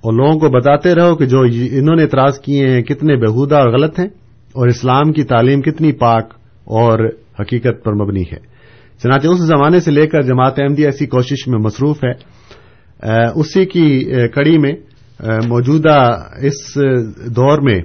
اور 0.00 0.12
لوگوں 0.12 0.38
کو 0.38 0.48
بتاتے 0.48 0.94
رہو 0.94 1.16
کہ 1.16 1.26
جو 1.26 1.40
انہوں 1.70 1.96
نے 1.96 2.02
اعتراض 2.02 2.38
کیے 2.38 2.68
ہیں 2.68 2.82
کتنے 2.82 3.16
بہودہ 3.16 3.54
اور 3.54 3.68
غلط 3.68 3.98
ہیں 3.98 4.06
اور 4.52 4.68
اسلام 4.68 5.12
کی 5.12 5.24
تعلیم 5.24 5.60
کتنی 5.60 5.92
پاک 5.92 6.34
اور 6.64 7.08
حقیقت 7.40 7.84
پر 7.84 7.92
مبنی 7.92 8.22
ہے۔ 8.22 8.36
چنانچہ 9.02 9.28
اس 9.28 9.38
زمانے 9.38 9.80
سے 9.80 9.90
لے 9.90 10.06
کر 10.06 10.22
جماعت 10.22 10.58
احمدیہ 10.58 10.86
ایسی 10.86 11.06
کوشش 11.06 11.48
میں 11.48 11.58
مصروف 11.58 12.04
ہے۔ 12.04 12.12
اسی 13.34 13.64
کی 13.64 14.04
کڑی 14.34 14.58
میں 14.58 14.72
موجودہ 15.48 16.22
اس 16.42 16.76
دور 17.36 17.58
میں، 17.58 17.80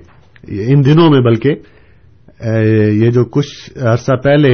ان 0.48 0.86
دنوں 0.86 1.10
میں 1.10 1.20
بلکہ 1.20 1.50
یہ 2.41 3.10
جو 3.12 3.24
کچھ 3.31 3.77
عرصہ 3.88 4.15
پہلے 4.24 4.51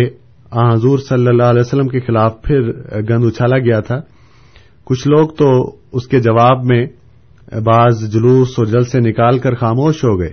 حضور 0.53 0.97
صلی 0.99 1.27
اللہ 1.27 1.43
علیہ 1.43 1.61
وسلم 1.61 1.87
کے 1.87 1.99
خلاف 1.99 2.41
پھر 2.43 2.71
گند 3.09 3.25
اچھالا 3.25 3.57
گیا 3.59 3.79
تھا، 3.87 3.99
کچھ 4.87 5.07
لوگ 5.07 5.27
تو 5.37 5.49
اس 5.93 6.07
کے 6.07 6.19
جواب 6.21 6.63
میں 6.65 6.85
بعض 7.65 8.03
جلوس 8.13 8.57
اور 8.57 8.65
جل 8.67 8.83
سے 8.91 8.99
نکال 8.99 9.39
کر 9.39 9.55
خاموش 9.55 10.03
ہو 10.03 10.19
گئے، 10.19 10.31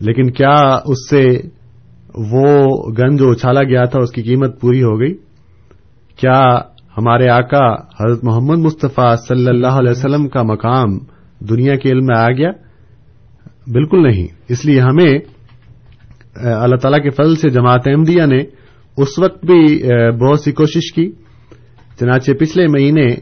لیکن 0.00 0.30
کیا 0.32 0.56
اس 0.86 1.08
سے 1.10 1.22
وہ 2.32 2.46
گن 2.98 3.16
جو 3.16 3.30
اچھالا 3.30 3.62
گیا 3.64 3.84
تھا 3.84 4.00
اس 4.02 4.10
کی 4.10 4.22
قیمت 4.22 4.60
پوری 4.60 4.82
ہو 4.82 4.98
گئی؟ 5.00 5.14
کیا 6.18 6.40
ہمارے 6.96 7.28
آقا 7.30 7.66
حضرت 7.98 8.24
محمد 8.24 8.64
مصطفیٰ 8.64 9.14
صلی 9.28 9.48
اللہ 9.48 9.78
علیہ 9.78 9.90
وسلم 9.90 10.28
کا 10.28 10.42
مقام 10.44 10.98
دنیا 11.50 11.74
کے 11.76 11.90
علم 11.90 12.06
میں 12.06 12.18
آ 12.18 12.30
گیا؟ 12.30 12.50
بالکل 13.72 14.02
نہیں، 14.02 14.26
اس 14.48 14.64
لیے 14.64 14.80
ہمیں 14.80 15.12
اللہ 16.36 16.76
تعالی 16.76 17.02
کے 17.02 17.10
فضل 17.10 17.34
سے 17.36 17.48
جماعت 17.48 17.88
احمدیہ 17.88 18.26
نے 18.26 18.38
اس 18.96 19.18
وقت 19.18 19.44
بھی 19.44 19.82
بہت 20.20 20.40
سی 20.40 20.52
کوشش 20.52 20.92
کی۔ 20.92 21.10
چنانچہ 22.00 22.32
پچھلے 22.32 22.66
مہینے 22.66 23.14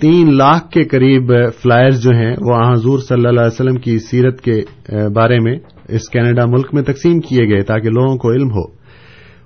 تین 0.00 0.36
لاکھ 0.36 0.70
کے 0.70 0.84
قریب 0.84 1.32
فلائرز 1.62 2.02
جو 2.02 2.10
ہیں، 2.10 2.34
وہ 2.40 2.72
حضور 2.72 2.98
صلی 2.98 3.26
اللہ 3.26 3.40
علیہ 3.40 3.54
وسلم 3.54 3.74
کی 3.74 3.98
سیرت 3.98 4.40
کے 4.40 4.60
بارے 5.14 5.38
میں 5.38 5.54
اس 5.88 6.08
کینیڈا 6.08 6.46
ملک 6.46 6.74
میں 6.74 6.82
تقسیم 6.82 7.20
کیے 7.20 7.44
گئے 7.48 7.62
تاکہ 7.62 7.90
لوگوں 7.90 8.16
کو 8.16 8.32
علم 8.32 8.50
ہو۔ 8.50 8.64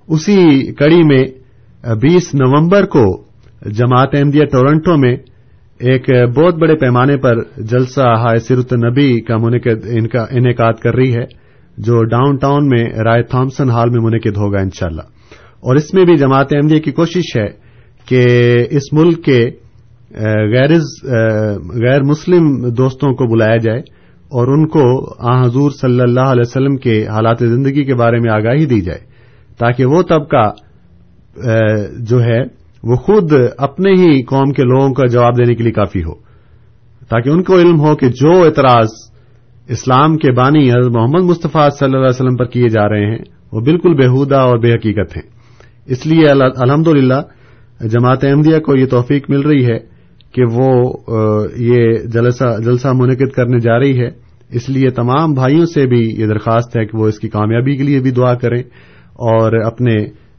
اسی 0.08 0.72
کڑی 0.72 1.02
میں 1.02 1.24
بیس 1.94 2.34
نومبر 2.34 2.86
کو 2.86 3.04
جماعت 3.70 4.14
احمدیہ 4.14 4.44
ٹورنٹو 4.44 4.96
میں 4.96 5.16
ایک 5.80 6.10
بہت 6.36 6.54
بڑے 6.54 6.74
پیمانے 6.74 7.16
پر 7.16 7.42
جلسہ 7.56 8.00
ہائے 8.00 8.38
سیرت 8.38 8.72
نبی 8.72 9.20
کا 9.20 9.34
انعقاد 10.30 10.72
کر 10.72 10.94
رہی 10.94 11.14
ہے۔ 11.14 11.43
جو 11.78 12.04
ڈاؤن 12.04 12.36
ٹاؤن 12.36 12.68
میں 12.68 12.84
رائے 13.04 13.22
تھامسن 13.22 13.70
ہال 13.70 13.90
میں 13.90 14.00
منعقد 14.00 14.36
ہوگا 14.36 14.58
انشاءاللہ۔ 14.60 15.02
اور 15.60 15.76
اس 15.76 15.94
میں 15.94 16.04
بھی 16.04 16.16
جماعت 16.16 16.46
احمدیہ 16.54 16.78
کی 16.78 16.92
کوشش 16.92 17.36
ہے 17.36 17.48
کہ 18.08 18.24
اس 18.70 18.92
ملک 18.92 19.24
کے 19.24 19.50
غیر 21.84 22.02
مسلم 22.02 22.68
دوستوں 22.68 23.12
کو 23.12 23.26
بلایا 23.26 23.56
جائے 23.56 23.78
اور 24.32 24.48
ان 24.48 24.68
کو 24.68 24.84
آ، 25.28 25.42
حضور 25.42 25.70
صلی 25.70 26.00
اللہ 26.00 26.20
علیہ 26.20 26.40
وسلم 26.40 26.76
کے 26.76 27.06
حالات 27.06 27.36
زندگی 27.40 27.84
کے 27.84 27.94
بارے 27.94 28.18
میں 28.18 28.30
آگاہی 28.30 28.66
دی 28.66 28.80
جائے 28.80 28.98
تاکہ 29.58 29.84
وہ 29.84 30.02
طبقہ 30.02 30.50
جو 31.98 32.22
ہے، 32.22 32.42
وہ 32.82 32.96
خود 32.96 33.32
اپنے 33.58 33.90
ہی 33.90 34.22
قوم 34.22 34.52
کے 34.52 34.62
لوگوں 34.62 34.94
کا 34.94 35.06
جواب 35.06 35.38
دینے 35.38 35.54
کے 35.54 35.62
لیے 35.62 35.72
کافی 35.72 36.00
ہو 36.00 36.14
تاکہ 37.08 37.28
ان 37.28 37.42
کو 37.42 37.58
علم 37.58 37.80
ہو 37.80 37.96
کہ 37.96 38.08
جو 38.08 38.42
اعتراض 38.42 38.88
اسلام 39.68 40.16
کے 40.16 40.32
بانی 40.32 40.70
حضرت 40.70 40.92
محمد 40.92 41.22
مصطفیٰ 41.22 41.70
صلی 41.70 41.86
اللہ 41.86 41.96
علیہ 41.96 42.08
وسلم 42.08 42.36
پر 42.36 42.44
کیے 42.44 42.68
جا 42.68 42.88
رہے 42.88 43.10
ہیں، 43.10 43.18
وہ 43.52 43.60
بالکل 43.60 43.94
بےحودہ 43.94 44.36
اور 44.36 44.58
بے 44.58 44.72
حقیقت 44.74 45.16
ہیں۔ 45.16 45.30
اس 45.86 46.06
لیے 46.06 46.28
الحمد 46.56 46.88
جماعت 47.80 48.24
احمدیہ 48.24 48.58
کو 48.58 48.76
یہ 48.76 48.86
توفیق 48.86 49.30
مل 49.30 49.40
رہی 49.40 49.66
ہے 49.66 49.78
کہ 50.32 50.42
وہ 50.52 50.92
یہ 51.56 51.98
جلسہ 52.62 52.88
منعقد 52.94 53.32
کرنے 53.32 53.58
جا 53.58 53.78
رہی 53.78 54.00
ہے۔ 54.00 54.10
اس 54.50 54.68
لیے 54.68 54.90
تمام 54.90 55.32
بھائیوں 55.32 55.66
سے 55.66 55.86
بھی 55.86 56.14
یہ 56.16 56.26
درخواست 56.26 56.76
ہے 56.76 56.86
کہ 56.86 56.98
وہ 56.98 57.08
اس 57.08 57.18
کی 57.18 57.28
کامیابی 57.28 57.76
کے 57.76 57.82
لیے 57.82 58.00
بھی 58.00 58.10
دعا 58.10 58.34
کریں 58.34 58.62
اور 59.12 59.52
اپنے 59.52 59.94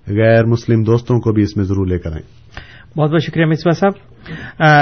غیر 0.07 0.45
مسلم 0.45 0.83
دوستوں 0.83 1.19
کو 1.19 1.31
بھی 1.31 1.43
اس 1.43 1.57
میں 1.57 1.65
ضرور 1.65 1.87
لے 1.87 1.97
کر 1.97 2.11
آئیں۔ 2.11 2.44
بہت 2.97 3.11
بہت 3.11 3.23
شکریہ، 3.23 3.45
مصباح 3.45 3.71
صاحب۔ 3.71 3.93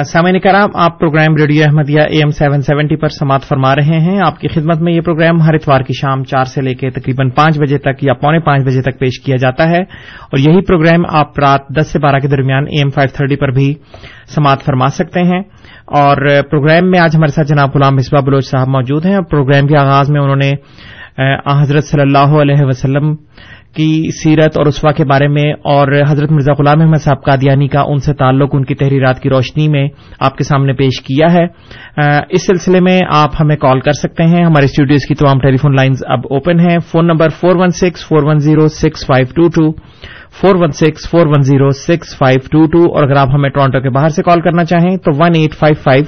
سامعین 0.06 0.39
کرام، 0.39 0.69
آپ 0.73 0.99
programme 0.99 1.36
radio 1.36 1.63
Ahmadiyya 1.65 1.99
AM 1.99 2.17
seven 2.17 2.30
seventy 2.30 2.62
seventy 2.62 2.95
پر 2.95 3.08
سماعت 3.08 3.43
فرما 3.43 3.76
رہے 3.76 3.99
ہیں۔ 3.99 4.19
آپ 4.26 4.39
کی 4.39 4.47
خدمت 4.47 4.82
میں 4.82 4.93
یہ 4.93 5.02
پروگرام 5.02 5.41
ہر 5.41 5.54
اتوار 5.54 5.82
کی 5.82 5.93
شام 5.93 6.23
چار 6.23 6.43
سے 6.43 6.62
لے 6.62 6.73
کے 6.73 6.89
تقریباً 6.89 7.30
پانچ 7.30 7.60
بجے 7.60 7.78
تک 7.78 8.04
یا 8.04 8.13
پونے 8.13 8.39
پانچ 8.39 8.63
بجے 8.65 8.82
تک 8.82 8.99
پیش 8.99 9.19
کیا 9.19 9.36
جاتا 9.36 9.69
ہے۔ 9.69 9.82
اور 10.21 10.38
یہی 10.38 10.62
پروگرام 10.62 11.04
آپ 11.10 11.39
رات 11.39 11.60
دس 11.69 11.88
سے 11.88 11.99
بارہ 11.99 12.19
کے 12.19 12.28
درمیان 12.28 12.63
اے 12.63 12.78
ایم 12.78 12.89
فائیو 12.89 13.15
تھرٹی 13.17 13.36
پر 13.36 13.52
بھی 13.52 13.73
سماعت 14.28 14.63
فرما 14.63 14.88
سکتے 14.88 15.19
ہیں۔ 15.19 15.41
اور 15.86 16.17
پروگرام 16.49 16.91
میں 16.91 16.99
آج 16.99 17.15
ہمارے 17.15 17.32
ساتھ 17.32 17.47
جناب 17.47 17.69
غلام 17.76 17.95
مصباح 17.95 18.21
بلوچ 18.21 18.45
صاحب 18.47 18.67
موجود 18.67 19.06
ہیں۔ 19.06 19.15
اور 19.15 19.23
پروگرام 19.23 19.67
کے 19.67 19.78
آغاز 19.78 20.10
میں 20.10 20.21
انہوں 20.21 20.36
نے 20.36 20.52
حضرت 21.52 21.84
صلی 21.84 22.02
اللہ 22.02 22.41
علیہ 22.41 22.62
وسلم 22.62 23.15
کی 23.75 24.03
سیرت 24.23 24.57
اور 24.57 24.65
اسوا 24.65 24.91
کے 24.91 25.05
بارے 25.05 25.27
میں 25.27 25.53
اور 25.53 25.88
حضرت 26.09 26.31
مرزا 26.31 26.53
غلام 26.59 26.81
احمد 26.81 27.01
صاحب 27.01 27.23
قادیانی 27.23 27.67
کا 27.67 27.81
ان 27.81 27.97
سے 27.97 28.13
تعلق، 28.13 28.49
ان 28.53 28.65
کی 28.65 28.75
تحریرات 28.75 29.19
کی 29.19 29.29
روشنی 29.29 29.67
میں 29.67 29.88
آپ 30.19 30.38
کے 30.38 30.43
سامنے 30.43 30.73
پیش 30.73 31.01
کیا 31.01 31.27
ہے۔ 31.33 31.45
اس 32.29 32.45
سلسلے 32.45 32.79
میں 32.79 33.01
آپ 33.12 33.29
ہمیں 33.39 33.55
کال 33.55 33.79
کر 33.79 33.91
سکتے 33.91 34.23
ہیں۔ 34.23 34.45
ہمارے 34.45 34.65
اسٹوڈیوز 34.65 35.05
کی 35.05 35.15
تمام 35.15 35.39
ٹیلی 35.39 35.57
فون 35.57 35.75
لائنز 35.75 36.03
اب 36.07 36.19
اوپن 36.29 36.59
ہیں۔ 36.59 36.79
Phone 36.79 37.07
number 37.07 37.29
four 37.29 37.55
one 37.55 37.69
six 37.69 38.07
four 38.07 38.23
one 38.23 38.39
zero 38.39 38.67
six 38.67 39.05
five 39.05 39.27
two 39.36 39.47
two 39.47 39.71
four 40.41 40.55
one 40.55 40.71
six 40.71 41.09
four 41.09 41.25
one 41.25 41.41
zero 41.41 41.69
six 41.69 42.17
five 42.17 42.39
two 42.51 42.65
two 42.65 42.93
اور 42.93 43.03
اگر 43.03 43.15
آپ 43.15 43.27
ہمیں 43.33 43.49
ٹورانٹو 43.49 43.79
کے 43.79 43.89
باہر 43.89 44.09
سے 44.09 44.23
کال 44.23 44.41
کرنا 44.41 44.65
چاہیں 44.65 44.97
تو 44.97 45.12
one 45.17 45.31
eight 45.36 45.53
five 45.53 45.81
five 45.83 46.03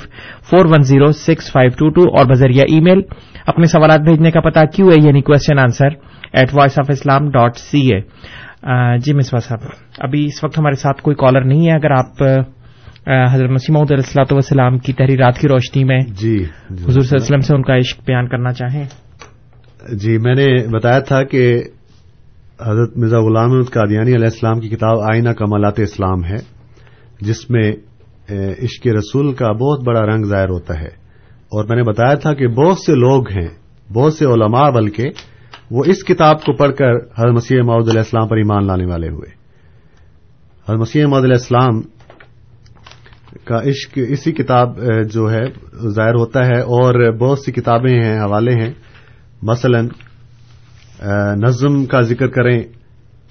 four 0.50 0.66
one 0.66 0.82
zero 0.82 1.12
six 1.12 1.52
five 1.52 1.72
two 1.78 1.90
two 1.90 2.02
اور 2.02 2.26
بذریعہ 2.26 2.66
ای 2.72 2.80
میل 2.80 3.02
اپنے 3.48 3.66
سوالات 3.66 4.00
بھیجنے 4.00 4.32
کا 4.32 4.42
پتا 4.42 4.66
کیوں 4.66 4.88
ہے 4.88 5.06
یعنی 5.06 5.22
question 5.22 5.60
answer 5.60 6.15
at 6.36 6.50
Voice 6.54 6.80
of 6.80 6.86
Islam 6.90 7.30
dot 7.30 7.58
C 7.58 7.94
A 7.94 8.00
جی 8.98 9.14
مسوا 9.14 9.40
صاحب 9.40 9.60
ابھی 10.00 10.26
اس 10.26 10.44
وقت 10.44 10.58
ہمارے 10.60 10.76
ساتھ 10.76 11.02
کوئی 11.02 11.16
کالر 11.16 11.44
نہیں 11.44 11.68
ہے 11.68 11.72
اگر 11.72 11.92
آپ 11.92 12.24
حضرت 13.34 13.50
مسیم 13.50 13.78
السلاۃ 13.78 14.26
وسلام 14.32 14.78
کی 14.78 14.94
تحریرات 14.94 15.38
کی 15.38 15.48
روشنی 15.48 15.84
میں 15.84 16.00
جی 16.00 16.36
حضور 16.38 16.80
صلی 16.80 16.88
اللہ 16.88 17.00
علیہ 17.00 17.24
وسلم 17.24 17.40
سے 17.40 17.56
ان 17.56 17.62
کا 17.62 17.78
عشق 17.78 18.00
بیان 18.06 18.28
کرنا 18.28 18.54
چاہیں۔ 18.54 18.84
جی 19.94 20.18
میں 20.18 20.36
نے 20.36 20.68
بتایا 20.68 21.00
تھا 21.00 21.24
کہ 21.24 21.64
حضرت 22.66 22.98
مرزا 22.98 23.20
غلام 23.20 23.64
قادیانی 23.64 24.12
علیہ 24.16 24.26
السلام 24.26 24.60
کی 24.60 24.70
کتاب 24.70 25.00
آئینہ 25.12 25.30
کمالات 25.30 25.80
اسلام 25.80 26.26
ہے 26.26 26.38
جس 27.22 27.50
میں 27.50 27.72
عشق 28.64 28.88
رسول 28.88 29.34
کا 29.34 29.52
بہت 29.52 29.84
بڑا 29.84 30.02
رنگ 30.02 30.24
ظاہر 30.24 30.50
ہوتا 30.50 30.80
ہے۔ 30.80 31.06
اور 31.56 31.66
میں 31.66 31.76
نے 31.76 31.84
بتایا 31.84 32.16
تھا 32.16 32.34
کہ 32.34 32.48
بہت 32.48 32.78
سے 32.80 32.96
لوگ 32.96 33.30
ہیں 33.30 33.48
بہت 33.94 34.14
سے 34.14 34.26
علماء 34.26 34.70
بلکہ 34.70 35.10
وہ 35.72 35.84
اس 35.86 36.04
کتاب 36.04 36.44
کو 36.44 36.54
پڑھ 36.54 36.76
کر 36.76 36.92
حضرت 36.96 37.34
مسیح 37.34 37.62
محدود 37.66 37.90
علیہ 37.90 38.00
السلام 38.00 38.28
پر 38.28 38.38
ایمان 38.38 38.66
لانے 38.68 38.86
والے 38.86 39.10
ہوئے۔ 39.10 39.30
حضرت 40.68 40.80
مسیح 40.80 41.06
محدود 41.06 41.26
علیہ 41.26 41.42
السلام 41.42 41.82
کا 43.46 43.60
عشق 43.62 44.00
اسی 44.10 44.32
کتاب 44.32 44.80
جو 45.12 45.32
ہے، 45.32 45.44
ظاہر 45.90 46.16
ہوتا 46.16 46.46
ہے 46.46 46.60
اور 46.60 47.12
بہت 47.12 47.40
سی 47.40 47.52
کتابیں 47.52 47.94
ہیں، 47.94 48.18
حوالے 48.20 48.54
ہیں۔ 48.54 48.74
مثلا 49.42 49.82
نظم 51.36 51.86
کا 51.86 52.02
ذکر 52.02 52.28
کریں 52.28 52.62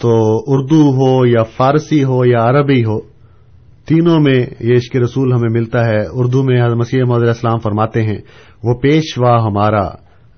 تو 0.01 0.11
اردو 0.47 0.83
ہو 0.92 1.27
یا 1.27 1.42
فارسی 1.42 2.05
ہو 2.05 2.25
یا 2.25 2.38
عربی 2.38 2.85
ہو، 2.85 3.01
تینوں 3.87 4.20
میں 4.20 4.47
یہ 4.61 4.77
عشق 4.77 4.97
رسول 4.97 5.33
ہمیں 5.33 5.51
ملتا 5.51 5.87
ہے۔ 5.87 6.01
اردو 6.12 6.42
میں 6.42 6.62
حضرت 6.62 6.77
مسیح 6.77 7.03
محدود 7.03 7.23
علیہ 7.23 7.33
السلام 7.33 7.59
فرماتے 7.59 8.03
ہیں، 8.03 8.18
وہ 8.62 8.75
پیشوا 8.75 9.35
ہمارا، 9.42 9.88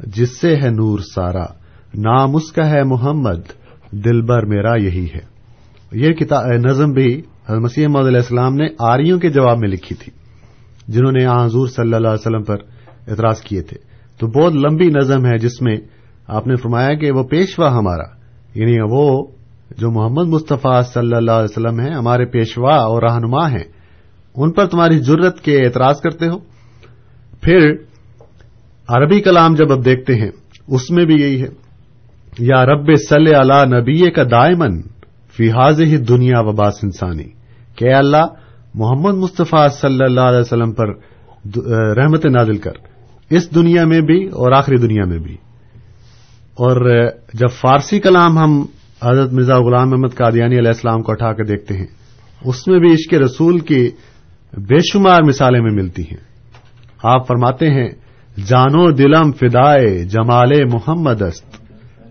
جس 0.00 0.40
سے 0.40 0.56
ہے 0.56 0.70
نور 0.70 0.98
سارا۔ 1.14 1.65
نام 1.94 2.36
اس 2.36 2.52
کا 2.52 2.70
ہے 2.70 2.84
محمد، 2.84 3.40
دلبر 3.90 4.46
میرا 4.46 4.74
یہی 4.74 5.06
ہے۔ 5.14 5.36
یہ 5.92 6.12
کتاب 6.12 6.46
نظم 6.46 6.92
بھی 6.92 7.22
حضرت 7.48 7.62
مسیح 7.62 7.86
محمد 7.88 8.06
علیہ 8.06 8.18
السلام 8.18 8.54
نے 8.54 8.66
آریوں 8.78 9.18
کے 9.18 9.30
جواب 9.30 9.58
میں 9.58 9.68
لکھی 9.68 9.96
تھی، 9.96 10.12
جنہوں 10.88 11.12
نے 11.12 11.26
حضور 11.26 11.68
صلی 11.68 11.94
اللہ 11.94 12.08
علیہ 12.08 12.26
وسلم 12.26 12.42
پر 12.42 12.56
اعتراض 13.08 13.40
کیے 13.40 13.62
تھے۔ 13.62 13.76
تو 14.18 14.26
بہت 14.26 14.52
لمبی 14.54 14.88
نظم 14.88 15.26
ہے 15.26 15.38
جس 15.38 15.62
میں 15.62 15.76
آپ 16.26 16.46
نے 16.46 16.56
فرمایا 16.56 16.94
کہ 16.94 17.10
وہ 17.10 17.22
پیشوا 17.22 17.72
ہمارا 17.72 18.16
یعنی 18.54 18.76
وہ 18.90 19.26
جو 19.78 19.90
محمد 19.90 20.26
مصطفیٰ 20.26 20.82
صلی 20.82 21.14
اللہ 21.14 21.30
علیہ 21.30 21.58
وسلم 21.58 21.80
ہیں، 21.80 21.94
ہمارے 21.94 22.24
پیشوا 22.24 22.76
اور 22.76 23.02
رہنما 23.02 23.50
ہیں۔ 23.50 23.64
ان 24.36 24.52
پر 24.52 24.66
تمہاری 24.66 24.98
جرت 24.98 25.40
کے 25.40 25.64
اعتراض 25.64 26.00
کرتے 26.00 26.26
ہو۔ 26.26 26.38
پھر 27.40 27.72
عربی 28.88 29.20
کلام 29.20 29.54
جب 29.54 29.72
اب 29.72 29.84
دیکھتے 29.84 30.14
ہیں، 30.14 30.30
اس 30.68 30.90
میں 30.90 31.04
بھی 31.04 31.14
یہی 31.14 31.42
ہے۔ 31.42 31.65
یا 32.38 32.64
رب 32.66 32.86
صلی 33.08 33.34
اللہ 33.34 33.80
نبی 33.80 34.10
کا 34.10 34.22
دائمن 34.30 34.82
فی 35.36 35.50
حاض 35.50 35.80
ہی 35.80 35.96
دنیا 35.96 36.40
وباس 36.40 36.74
انسانی۔ 36.82 37.24
کہ 37.76 37.94
اللہ، 37.94 38.26
محمد 38.74 39.14
مصطفیٰ 39.14 39.68
صلی 39.70 40.04
اللہ 40.04 40.20
علیہ 40.20 40.40
وسلم 40.40 40.72
پر 40.72 40.88
رحمت 41.96 42.26
نازل 42.26 42.56
کر۔ 42.56 42.72
اس 43.30 43.54
دنیا 43.54 43.84
میں 43.84 44.00
بھی 44.00 44.26
اور 44.26 44.52
آخری 44.52 44.76
دنیا 44.76 45.04
میں 45.04 45.18
بھی۔ 45.18 45.34
اور 46.54 47.06
جب 47.34 47.50
فارسی 47.50 48.00
کلام 48.00 48.38
ہم 48.38 48.66
حضرت 49.02 49.32
مرزا 49.32 49.58
غلام 49.58 49.90
محمد 49.90 50.14
قادیانی 50.14 50.58
علیہ 50.58 50.68
السلام 50.68 51.02
کو 51.02 51.12
اٹھا 51.12 51.32
کے 51.32 51.44
دیکھتے 51.44 51.74
ہیں، 51.74 51.86
اس 52.44 52.68
میں 52.68 52.78
بھی 52.78 52.92
عشق 52.92 53.14
رسول 53.14 53.58
کی 53.58 53.90
بے 54.52 54.78
شمار 54.92 55.22
مثالیں 55.22 55.60
میں 55.60 55.72
ملتی 55.72 56.02
ہیں۔ 56.02 56.16
آپ 57.02 57.26
فرماتے 57.26 57.70
ہیں، 57.70 57.88
جانو 58.46 58.90
دلم 58.90 59.32
فدائے 59.32 60.04
جمال 60.04 60.64
محمد 60.64 61.22
است۔ 61.22 61.65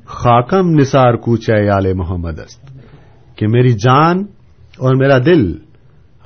خاکم 0.07 0.69
نثار 0.79 1.15
کوچے 1.15 1.65
یال 1.65 1.93
محمد 1.93 2.39
است، 2.39 2.65
کہ 3.37 3.47
میری 3.47 3.73
جان 3.73 4.17
اور 4.77 4.95
میرا 4.95 5.17
دل 5.17 5.53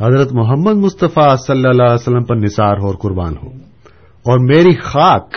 حضرت 0.02 0.34
محمد 0.34 0.76
مصطفیٰ 0.76 1.36
صلی 1.38 1.68
اللہ 1.68 1.84
علیہ 1.84 1.94
وسلم 1.94 2.24
پر 2.24 2.36
نثار 2.36 2.78
ہو 2.78 2.88
اور 2.88 2.96
قربان 2.96 3.34
ہو۔ 3.44 3.48
اور 4.24 4.39
میری 4.39 4.76
خاک 4.82 5.36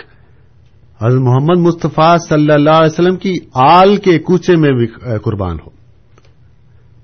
حضرت 1.01 1.21
محمد 1.21 1.57
مصطفیٰ 1.57 2.17
صلی 2.29 2.51
اللہ 2.53 2.69
علیہ 2.69 2.91
وسلم 2.91 3.15
کی 3.15 3.33
آل 3.53 3.95
کے 3.95 4.19
کوچے 4.19 4.55
میں 4.55 4.71
بھی 4.71 4.87
قربان 5.23 5.57
ہو۔ 5.65 5.69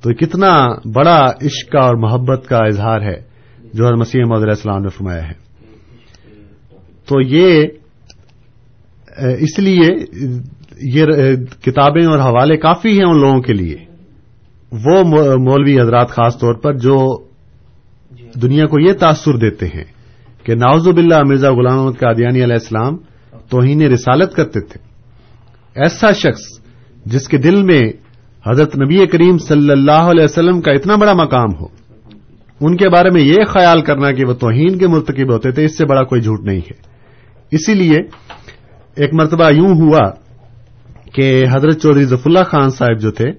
تو 0.01 0.13
کتنا 0.13 0.53
بڑا 0.93 1.19
عشق 1.41 1.75
اور 1.75 1.95
محبت 1.95 2.47
کا 2.47 2.57
اظہار 2.57 3.01
ہے 3.01 3.21
جو 3.73 3.85
حضرت 3.85 3.99
مسیح 3.99 4.21
محمد 4.21 4.43
علیہ 4.43 4.55
السلام 4.55 4.81
نے 4.81 4.89
فرمایا 4.89 5.27
ہے۔ 5.27 5.33
تو 7.05 7.21
یہ 7.21 7.67
اس 9.39 9.59
لیے 9.59 9.87
یہ 10.79 11.05
کتابیں 11.63 12.05
اور 12.05 12.19
حوالے 12.19 12.57
کافی 12.57 12.91
ہیں 12.91 13.05
ان 13.05 13.19
لوگوں 13.19 13.41
کے 13.41 13.53
لیے۔ 13.53 13.75
وہ 14.71 15.03
مولوی 15.39 15.79
حضرات 15.79 16.09
خاص 16.09 16.37
طور 16.37 16.53
پر 16.53 16.77
جو 16.77 16.97
دنیا 18.41 18.65
کو 18.65 18.79
یہ 18.79 18.93
تاثر 18.93 19.37
دیتے 19.37 19.67
ہیں 19.67 19.83
کہ 20.43 20.55
ناوز 20.55 20.87
باللہ 20.87 21.21
مرزا 21.25 21.51
غلام 21.51 21.77
محمد 21.77 21.99
قادیانی 21.99 22.43
علیہ 22.43 22.53
السلام 22.53 22.97
توہین 23.49 23.81
رسالت 23.81 24.35
کرتے 24.35 24.59
تھے۔ 24.61 24.79
ایسا 25.75 26.11
شخص 26.13 26.43
جس 27.05 27.27
کے 27.27 27.37
دل 27.37 27.63
میں 27.63 27.81
حضرت 28.45 28.75
نبی 28.75 29.05
کریم 29.07 29.37
صلی 29.37 29.71
اللہ 29.71 30.09
علیہ 30.11 30.23
وسلم 30.23 30.61
کا 30.61 30.71
اتنا 30.71 30.95
بڑا 30.95 31.13
مقام 31.13 31.53
ہو، 31.59 31.67
ان 32.61 32.77
کے 32.77 32.89
بارے 32.89 33.09
میں 33.09 33.21
یہ 33.21 33.43
خیال 33.47 33.81
کرنا 33.81 34.11
کہ 34.11 34.25
وہ 34.25 34.33
توہین 34.33 34.77
کے 34.77 34.87
مرتکب 34.87 35.33
ہوتے 35.33 35.51
تھے، 35.51 35.65
اس 35.65 35.77
سے 35.77 35.85
بڑا 35.85 36.03
کوئی 36.03 36.21
جھوٹ 36.21 36.45
نہیں 36.45 36.61
ہے۔ 36.61 36.77
اسی 37.51 37.73
لیے 37.73 37.99
ایک 38.97 39.13
مرتبہ 39.13 39.49
یوں 39.51 39.73
ہوا 39.75 40.09
کہ 41.13 41.45
حضرت 41.51 41.81
چودھری 41.81 42.05
ظف 42.05 42.27
اللہ 42.27 42.43
خان 42.43 42.69
صاحب 42.69 42.99
جو 42.99 43.11
تھے، 43.11 43.29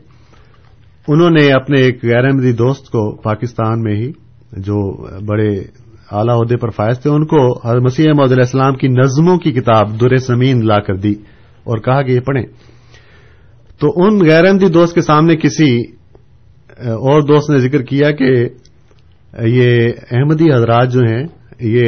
انہوں 1.09 1.31
نے 1.31 1.53
اپنے 1.53 1.81
ایک 1.81 2.05
غیر 2.05 2.25
احمدی 2.25 2.53
دوست 2.53 2.87
کو 2.87 3.17
پاکستان 3.17 3.83
میں 3.83 3.97
ہی، 3.97 4.11
جو 4.53 5.07
بڑے 5.27 5.51
اعلی 6.11 6.31
عہدے 6.31 6.57
پر 6.57 6.71
فائز 6.71 7.01
تھے، 7.01 7.11
ان 7.11 7.27
کو 7.27 7.69
حضرت 7.69 7.83
مسیح 7.83 8.09
محدود 8.09 8.33
علیہ 8.33 8.45
السلام 8.45 8.75
کی 8.75 8.89
نظموں 8.89 9.39
کی 9.39 9.53
کتاب 9.53 10.01
در 10.01 10.17
زمین 10.17 10.67
لا 10.67 10.81
کر 10.81 10.97
دی 10.97 11.15
اور 11.65 11.79
کہا 11.79 12.03
کہ 12.03 12.11
یہ 12.11 12.21
پڑھیں۔ 12.21 12.45
تو 13.81 13.93
ان 13.97 14.19
غیر 14.27 14.45
احمدی 14.45 14.67
دوست 14.67 14.95
کے 14.95 15.01
سامنے 15.01 15.37
کسی 15.37 15.83
اور 16.79 17.23
دوست 17.23 17.51
نے 17.51 17.59
ذکر 17.59 17.83
کیا 17.83 18.11
کہ 18.11 18.49
یہ 19.45 19.89
احمدی 20.11 20.53
حضرات 20.55 20.93
جو 20.93 21.01
ہیں، 21.01 21.27
یہ 21.61 21.87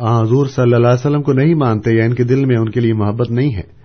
حضور 0.00 0.46
صلی 0.46 0.74
اللہ 0.74 0.86
علیہ 0.86 1.06
وسلم 1.06 1.22
کو 1.22 1.32
نہیں 1.32 1.54
مانتے 1.54 1.96
یا 1.96 2.04
ان 2.04 2.14
کے 2.14 2.24
دل 2.24 2.44
میں 2.44 2.56
ان 2.56 2.70
کے 2.70 2.80
لیے 2.80 2.92
محبت 2.92 3.30
نہیں 3.30 3.54
ہے۔ 3.54 3.79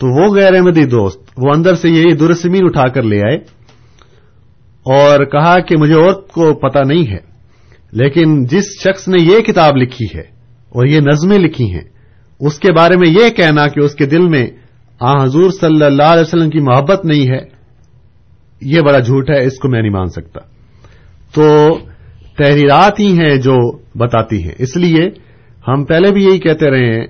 تو 0.00 0.08
وہ 0.08 0.34
غیر 0.34 0.54
احمدی 0.54 0.84
دوست، 0.84 1.20
وہ 1.36 1.52
اندر 1.54 1.74
سے 1.74 1.88
یہی 1.88 2.14
درسمین 2.14 2.64
اٹھا 2.64 2.88
کر 2.88 3.02
لے 3.02 3.18
آئے 3.18 3.36
اور 4.86 5.24
کہا 5.24 5.58
کہ 5.60 5.76
مجھے 5.78 5.94
اور 5.94 6.14
کو 6.14 6.54
پتا 6.54 6.82
نہیں 6.82 7.06
ہے، 7.10 7.18
لیکن 7.92 8.44
جس 8.44 8.64
شخص 8.80 9.08
نے 9.08 9.22
یہ 9.22 9.38
کتاب 9.38 9.76
لکھی 9.76 10.06
ہے 10.14 10.26
اور 10.68 10.86
یہ 10.86 11.00
نظمیں 11.00 11.38
لکھی 11.38 11.72
ہیں، 11.72 11.84
اس 12.40 12.58
کے 12.58 12.72
بارے 12.72 12.96
میں 12.96 13.08
یہ 13.08 13.30
کہنا 13.30 13.66
کہ 13.68 13.80
اس 13.80 13.94
کے 13.94 14.06
دل 14.06 14.28
میں 14.28 14.46
آ 15.00 15.24
حضور 15.24 15.50
صلی 15.50 15.84
اللہ 15.84 16.02
علیہ 16.02 16.22
وسلم 16.22 16.50
کی 16.50 16.60
محبت 16.60 17.04
نہیں 17.04 17.30
ہے، 17.30 17.44
یہ 18.60 18.80
بڑا 18.80 18.98
جھوٹ 18.98 19.30
ہے، 19.30 19.44
اس 19.44 19.58
کو 19.58 19.68
میں 19.68 19.82
نہیں 19.82 19.92
مان 19.92 20.06
سکتا۔ 20.06 20.40
تو 21.34 21.78
تحریرات 22.36 23.00
ہی 23.00 23.18
ہیں 23.18 23.36
جو 23.36 23.56
بتاتی 23.98 24.42
ہیں۔ 24.44 24.54
اس 24.58 24.76
لیے 24.76 25.08
ہم 25.68 25.84
پہلے 25.84 26.10
بھی 26.10 26.24
یہی 26.24 26.38
کہتے 26.38 26.70
رہے 26.70 26.86
ہیں 26.86 27.06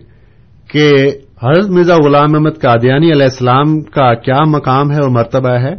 کہ 0.69 1.11
حضرت 1.45 1.71
مرزا 1.71 1.97
غلام 1.97 2.35
احمد 2.35 2.61
قادیانی 2.63 3.13
علیہ 3.13 3.23
السلام 3.23 3.81
کا 3.81 4.15
کیا 4.15 4.43
مقام 4.47 4.93
ہے 4.93 4.99
اور 4.99 5.11
مرتبہ 5.11 5.51
ہے؟ 5.51 5.75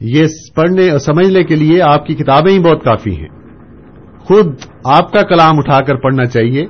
یہ 0.00 0.24
پڑھنے 0.54 0.90
اور 0.90 0.98
سمجھنے 0.98 1.44
کے 1.44 1.56
لیے 1.56 1.82
آپ 1.82 2.06
کی 2.06 2.14
کتابیں 2.14 2.52
ہی 2.52 2.58
بہت 2.58 2.84
کافی 2.84 3.16
ہیں۔ 3.16 3.28
خود 4.18 4.46
آپ 4.84 5.12
کا 5.12 5.22
کلام 5.22 5.58
اٹھا 5.58 5.80
کر 5.80 5.96
پڑھنا 5.96 6.24
چاہیے 6.24 6.66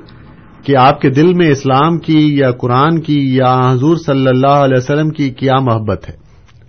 کہ 0.63 0.75
آپ 0.75 1.01
کے 1.01 1.09
دل 1.09 1.33
میں 1.33 1.47
اسلام 1.47 1.97
کی 1.97 2.37
یا 2.37 2.51
قرآن 2.51 3.01
کی 3.01 3.35
یا 3.35 3.71
حضور 3.71 3.97
صلی 3.97 4.27
اللہ 4.27 4.47
علیہ 4.47 4.77
وسلم 4.77 5.09
کی 5.09 5.29
کیا 5.29 5.59
محبت 5.59 6.09
ہے؟ 6.09 6.15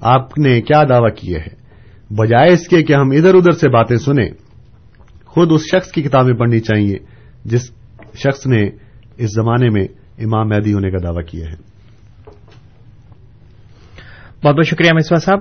آپ 0.01 0.39
نے 0.39 0.61
کیا 0.61 0.83
دعوی 0.89 1.11
کیا 1.11 1.39
ہے؟ 1.41 1.59
بجائے 2.15 2.53
اس 2.53 2.69
کے 2.69 2.83
کہ 2.83 2.93
ہم 2.93 3.11
ادھر 3.11 3.35
ادھر 3.35 3.53
سے 3.53 3.69
باتیں 3.69 3.97
سنیں۔ 3.97 4.29
خود 5.27 5.53
اس 5.53 5.61
شخص 5.61 5.91
کی 5.91 6.03
کتابیں 6.03 6.35
پڑھنی 6.35 6.61
چاہیے 6.61 6.97
جس 7.45 7.71
شخص 8.15 8.47
نے 8.47 8.71
اس 9.17 9.35
زمانے 9.35 9.69
میں 9.71 9.87
امام 10.19 10.49
مہدی 10.49 10.73
ہونے 10.73 10.91
کا 10.91 10.99
دعوی 11.05 11.25
کیا 11.25 11.47
ہے 11.47 11.69
بہت 14.45 14.57
بہت 14.57 14.67
شکریہ 14.67 14.93
مسوا 14.93 15.19
صاحب۔ 15.19 15.39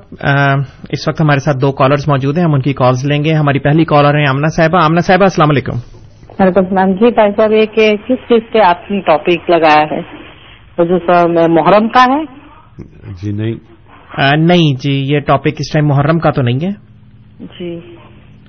اس 0.89 1.07
وقت 1.07 1.21
ہمارے 1.21 1.39
ساتھ 1.39 1.57
دو 1.57 1.71
کالرز 1.71 2.07
موجود 2.07 2.37
ہیں 2.37 2.45
ہم 2.45 2.53
ان 2.53 2.61
کی 2.61 2.73
کالز 2.73 3.05
لیں 3.05 3.23
گے۔ 3.23 3.33
ہماری 3.33 3.59
پہلی 3.59 3.85
کالر 3.85 4.17
ہیں 4.17 4.25
آمنا 4.29 4.47
صاحبہ۔ 4.47 4.83
آمنا 4.83 4.99
صاحبہ 4.99 5.23
السلام 5.23 5.49
علیکم۔ 5.49 5.73
وعلیکم 6.39 6.59
السلام۔ 6.59 6.91
جی 6.91 7.13
بھائی 7.13 7.31
صاحب 7.37 7.51
یہ 7.51 7.65
کہ 7.65 7.95
کس 7.95 8.17
چیز 8.17 8.41
سے 8.53 8.61
آپ 8.61 8.91
نے 8.91 8.99
ٹاپک 8.99 9.49
لگایا 9.49 9.85
ہے؟ 9.91 10.17
محرم 11.47 11.89
کا 11.89 12.05
ہے؟ 12.09 12.23
جی 13.21 13.31
نہیں۔ 13.31 13.55
نہیں 14.37 14.75
جی 14.81 15.15
یہ 15.15 15.19
ٹاپک 15.19 15.53
اس 15.59 15.73
ٹائم 15.73 15.87
محرم 15.87 16.19
کا 16.19 16.31
تو 16.31 16.41
نہیں 16.41 16.59
ہے۔ 16.63 16.69
جی 17.39 17.95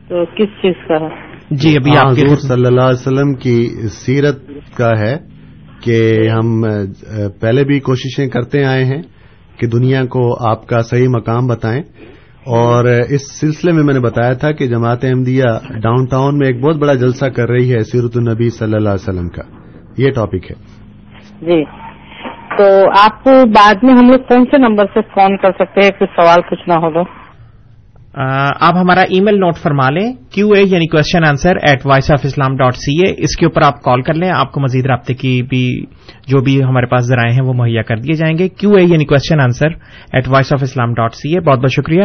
تو 0.09 0.25
کس 0.25 0.63
چیز 0.63 0.75
کا 0.89 0.95
ہے؟ 0.95 1.09
جی 1.51 1.77
ابھی 1.77 1.97
آپ 1.97 2.07
حضور 2.07 2.37
صلی 2.37 2.67
اللہ 2.67 2.81
علیہ 2.81 3.01
وسلم 3.01 3.35
کی 3.35 3.69
سیرت 3.89 4.37
کا 4.77 4.91
ہے۔ 4.99 5.38
کہ 5.81 6.29
ہم 6.29 6.63
پہلے 7.41 7.65
بھی 7.65 7.81
کوششیں 7.81 8.29
کرتے 8.29 8.65
آئے 8.65 8.85
ہیں 8.85 9.03
کہ 9.59 9.67
دنیا 9.67 10.05
کو 10.05 10.51
آپ 10.51 10.67
کا 10.67 10.83
صحیح 10.83 11.09
مقام 11.09 11.47
بتائیں۔ 11.47 11.83
اور 12.39 12.85
اس 13.09 13.41
سلسلے 13.41 13.73
میں 13.73 13.83
میں 13.83 13.95
نے 13.95 14.01
بتایا 14.01 14.33
تھا 14.33 14.53
کہ 14.53 14.67
جماعت 14.67 15.05
احمدیہ 15.05 15.43
ڈاؤن 15.81 16.05
ٹاؤن 16.05 16.39
میں 16.39 16.47
ایک 16.47 16.61
بہت 16.61 16.77
بڑا 16.77 16.95
جلسہ 16.95 17.25
کر 17.25 17.51
رہی 17.51 17.75
ہے 17.75 17.79
سیرت 17.79 18.17
النبی 18.17 18.51
صلی 18.51 18.75
اللہ 18.75 18.89
علیہ 18.89 19.09
وسلم 19.09 19.29
کا۔ 19.29 19.43
یہ 19.99 20.11
ٹاپک 20.11 20.51
ہے۔ 20.51 20.57
جی۔ 21.41 21.65
تو 22.59 22.65
آپ 22.99 23.25
کو 23.25 23.31
بعد 23.31 23.75
میں 23.83 23.95
ہم 23.95 24.07
لوگ 24.07 24.19
کون 24.29 24.45
سے 24.45 24.59
نمبر 24.59 24.85
سے 24.95 25.01
فون 25.03 25.37
کر 25.37 25.51
سکتے 25.51 25.81
ہیں؟ 25.81 25.91
کچھ 25.91 26.11
سوال 26.17 26.41
پوچھنا 26.41 26.75
ہو 26.75 26.91
تو۔ 26.91 27.18
آپ 28.15 28.77
ہمارا 28.77 29.01
ای 29.01 29.21
میل 29.21 29.35
نوٹ 29.35 29.57
فرما 29.57 29.91
لیں 29.91 30.13
کیو 30.31 30.51
اے 30.51 30.63
یعنی 30.63 30.87
question 30.87 31.25
answer 31.25 31.57
at 31.63 31.87
Voice 31.87 32.11
of 32.11 32.21
Islam 32.25 32.57
dot 32.57 32.77
C 32.77 33.03
A 33.03 33.15
اس 33.19 33.37
کے 33.37 33.47
اوپر 33.47 33.63
آپ 33.63 33.83
کال 33.83 34.03
کر 34.03 34.15
لیں 34.15 34.31
آپ 34.31 34.53
کو 34.53 34.61
مزید 34.61 34.87
رابطے 34.87 35.15
کی 35.15 35.43
بھی 35.43 35.85
جو 36.27 36.41
بھی 36.41 36.65
ہمارے 36.65 36.87
پاس 36.87 37.05
ذرائع 37.05 37.33
ہیں 37.33 37.43
وہ 37.43 37.53
مہیا 37.53 37.83
کر 37.83 37.97
دیے 37.97 38.17
جائیں 38.17 38.39
گے۔ 38.39 38.49
کیو 38.49 38.71
اے 38.71 38.85
یعنی 38.85 39.05
question 39.05 39.41
answer 39.41 39.69
at 40.13 40.29
Voice 40.29 40.53
of 40.53 40.63
Islam 40.63 40.95
dot 40.95 41.15
C 41.15 41.35
A 41.35 41.41
بہت 41.41 41.59
بہت 41.59 41.73
شکریہ۔ 41.73 42.03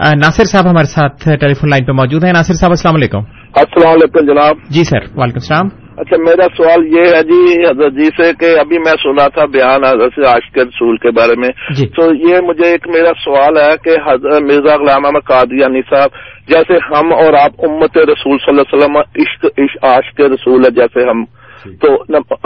ناصر 0.00 0.44
صاحب 0.44 0.70
ہمارے 0.70 0.86
ساتھ 0.86 1.28
ٹیلی 1.40 1.54
فون 1.54 1.70
لائن 1.70 1.84
پہ 1.84 1.92
موجود 1.92 2.24
ہیں۔ 2.24 2.32
ناصر 2.32 2.54
صاحب 2.54 2.70
السلام 2.70 2.94
علیکم۔ 2.94 3.18
السلام 3.18 3.92
علیکم 3.92 4.26
جناب۔ 4.26 4.56
جی 4.70 4.84
سر 4.84 5.00
وعلیکم 5.16 5.38
السلام۔ 5.42 5.87
اچھا 5.98 6.16
میرا 6.16 6.46
سوال 6.56 6.86
یہ 6.86 7.00
ہے 7.00 7.22
جی 7.22 7.70
حضرت 7.70 7.92
جی 7.92 8.08
سے 8.16 8.32
کہ 8.40 8.60
ابھی 8.60 8.78
میں 8.78 8.92
سنا 9.02 9.28
تھا 9.28 9.44
بیان 9.44 9.84
حضرت 9.84 10.26
عاشق 10.26 10.58
رسول 10.58 10.96
کے 10.96 11.10
بارے 11.10 11.40
میں۔ 11.40 11.48
جی۔ 11.48 11.86
تو 11.86 12.14
یہ 12.14 12.40
مجھے 12.40 12.70
ایک 12.70 12.88
میرا 12.88 13.12
سوال 13.24 13.56
ہے 13.56 13.76
کہ 13.84 14.10
حضرت 14.10 14.42
مرزا 14.42 14.76
غلام 14.76 15.04
احمد 15.04 15.28
قادیانی 15.28 15.80
صاحب 15.90 16.10
جیسے 16.48 16.74
ہم 16.74 17.12
اور 17.12 17.32
آپ 17.32 17.50
امت 17.68 17.98
رسول 17.98 18.38
صلی 18.38 18.48
اللہ 18.48 18.60
علیہ 18.60 18.76
وسلم 18.76 18.96
عشق 18.96 19.44
عشق 19.44 19.84
عاشق 19.84 20.20
رسول 20.20 20.60
ہے 20.64 20.70
جیسے 20.70 21.10
ہم۔ 21.10 21.24
تو 21.68 21.94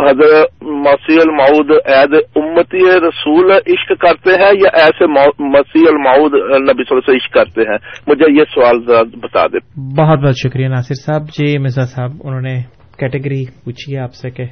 حضرت 0.09 0.63
مسیح 0.63 1.19
المعود 1.21 1.71
ایز 1.85 2.21
امتی 2.37 2.79
رسول 2.79 3.51
عشق 3.51 3.93
کرتے 4.01 4.31
ہیں 4.31 4.53
یا 4.61 4.71
ایسے 4.73 5.07
مسیح 5.43 5.83
المعود 5.91 6.35
نبی 6.35 6.85
صلی 6.85 6.97
اللہ 6.97 6.99
علیہ 6.99 6.99
وسلم 6.99 7.15
عشق 7.15 7.35
کرتے 7.35 7.61
ہیں؟ 7.61 7.79
مجھے 8.07 8.33
یہ 8.39 8.45
سوال 8.55 8.79
بتا 9.23 9.47
دیں 9.47 9.61
بہت 9.99 10.19
بہت 10.19 10.35
شکریہ 10.37 10.69
ناصر 10.69 10.95
صاحب۔ 10.95 11.23
جی 11.23 11.59
مرزا 11.59 11.85
صاحب 11.87 12.11
انہوں 12.25 12.41
نے 12.41 12.82
کیٹیگری 13.03 13.45
پوچھی 13.65 13.97
آپ 13.99 14.15
سے 14.15 14.31
کہ 14.31 14.45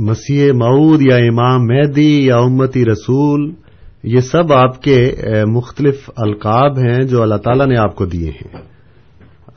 مسیح 0.00 0.52
معود 0.52 1.02
یا 1.02 1.16
امام 1.16 1.66
مہدی 1.66 2.12
یا 2.26 2.36
امتی 2.36 2.84
رسول، 2.84 3.52
یہ 4.04 4.20
سب 4.20 4.52
آپ 4.52 4.82
کے 4.82 4.96
مختلف 5.48 6.10
القاب 6.16 6.78
ہیں 6.78 7.02
جو 7.04 7.22
اللہ 7.22 7.36
تعالیٰ 7.36 7.66
نے 7.66 7.76
آپ 7.78 7.94
کو 7.96 8.04
دیے 8.06 8.30
ہیں۔ 8.30 8.56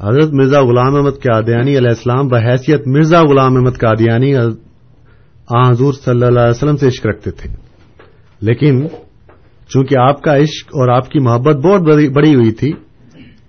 حضرت 0.02 0.34
مرزا 0.34 0.62
غلام 0.62 0.96
احمد 0.96 1.18
قادیانی 1.24 1.78
علیہ 1.78 1.90
السلام 1.90 2.28
بحیثیت 2.28 2.88
مرزا 2.88 3.22
غلام 3.22 3.56
احمد 3.58 3.78
قادیانی 3.78 4.36
حضور 4.36 5.94
صلی 5.94 6.26
اللہ 6.26 6.40
علیہ 6.40 6.58
وسلم 6.58 6.78
سے 6.78 6.88
عشق 6.88 7.06
رکھتے 7.06 7.32
تھے۔ 7.32 7.50
لیکن 8.42 8.88
چونکہ 9.70 9.96
آپ 10.00 10.22
کا 10.22 10.36
عشق 10.38 10.68
اور 10.68 10.90
آپ 10.90 11.10
کی 11.10 11.20
محبت 11.20 11.56
بہت 11.56 11.82
بڑی 12.16 12.36
ہوئی 12.36 12.52
تھی 12.52 12.72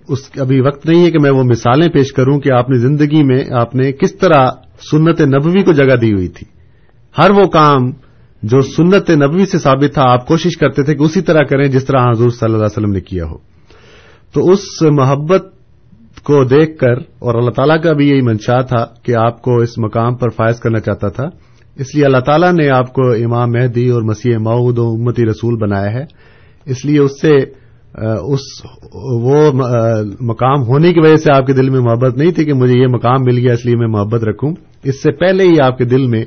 اس 0.08 0.18
ابھی 0.40 0.60
وقت 0.60 0.86
نہیں 0.86 1.04
ہے 1.04 1.10
کہ 1.10 1.18
میں 1.18 1.30
وہ 1.30 1.42
مثالیں 1.42 1.88
پیش 1.88 2.12
کروں 2.12 2.40
کہ 2.40 2.50
آپ 2.50 2.70
نے 2.70 2.78
زندگی 2.78 3.22
میں 3.22 3.44
آپ 3.50 3.74
نے 3.74 3.92
کس 3.92 4.14
طرح 4.14 4.50
سنت 4.90 5.20
نبوی 5.20 5.62
کو 5.62 5.72
جگہ 5.72 5.96
دی 5.96 6.12
ہوئی 6.12 6.28
تھی۔ 6.28 6.46
ہر 7.18 7.30
وہ 7.30 7.44
کام 7.44 7.90
جو 8.42 8.60
سنت 8.60 9.10
نبوی 9.10 9.46
سے 9.46 9.58
ثابت 9.58 9.94
تھا، 9.94 10.02
آپ 10.12 10.26
کوشش 10.26 10.56
کرتے 10.56 10.82
تھے 10.82 10.94
کہ 10.94 11.02
اسی 11.02 11.20
طرح 11.20 11.42
کریں 11.42 11.68
جس 11.68 11.84
طرح 11.84 12.10
حضور 12.10 12.30
صلی 12.30 12.44
اللہ 12.44 12.56
علیہ 12.56 12.66
وسلم 12.66 12.92
نے 12.92 13.00
کیا 13.00 13.24
ہو۔ 13.24 13.36
تو 14.32 14.50
اس 14.50 14.82
محبت 14.82 15.46
کو 16.22 16.44
دیکھ 16.44 16.78
کر 16.78 16.92
اور 17.18 17.34
اللہ 17.34 17.50
تعالیٰ 17.50 17.82
کا 17.82 17.92
بھی 17.92 18.08
یہی 18.08 18.20
منشا 18.20 18.62
تھا 18.62 18.86
کہ 19.02 19.14
آپ 19.16 19.42
کو 19.42 19.56
اس 19.56 19.78
مقام 19.78 20.14
پر 20.14 20.28
فائز 20.28 20.60
کرنا 20.60 20.80
چاہتا 20.80 21.08
تھا۔ 21.08 21.24
اس 21.76 21.94
لیے 21.94 22.04
اللہ 22.04 22.20
تعالیٰ 22.20 22.52
نے 22.52 22.68
آپ 22.68 22.92
کو 22.92 23.10
امام 23.10 23.50
مہدی 23.50 23.88
اور 23.88 24.02
مسیح 24.02 24.38
معود 24.38 24.78
و 24.78 24.90
امتی 24.90 25.24
رسول 25.24 25.56
بنایا 25.56 25.92
ہے۔ 25.92 26.04
اس 26.66 26.84
لیے 26.84 26.98
اس 26.98 27.20
سے 27.20 27.65
اس، 28.04 28.40
وہ 28.94 29.52
مقام 30.20 30.62
ہونے 30.62 30.92
کی 30.92 31.00
وجہ 31.00 31.16
سے 31.16 31.32
آپ 31.32 31.46
کے 31.46 31.52
دل 31.52 31.70
میں 31.70 31.80
محبت 31.80 32.16
نہیں 32.16 32.30
تھی 32.30 32.44
کہ 32.44 32.52
مجھے 32.52 32.78
یہ 32.78 32.86
مقام 32.86 33.22
مل 33.24 33.38
گیا، 33.38 33.52
اس 33.52 33.66
لیے 33.66 33.76
میں 33.76 33.88
محبت 33.88 34.24
رکھوں۔ 34.24 34.52
اس 34.84 35.02
سے 35.02 35.12
پہلے 35.12 35.44
ہی 35.44 35.60
آپ 35.60 35.78
کے 35.78 35.84
دل 35.84 36.06
میں 36.06 36.24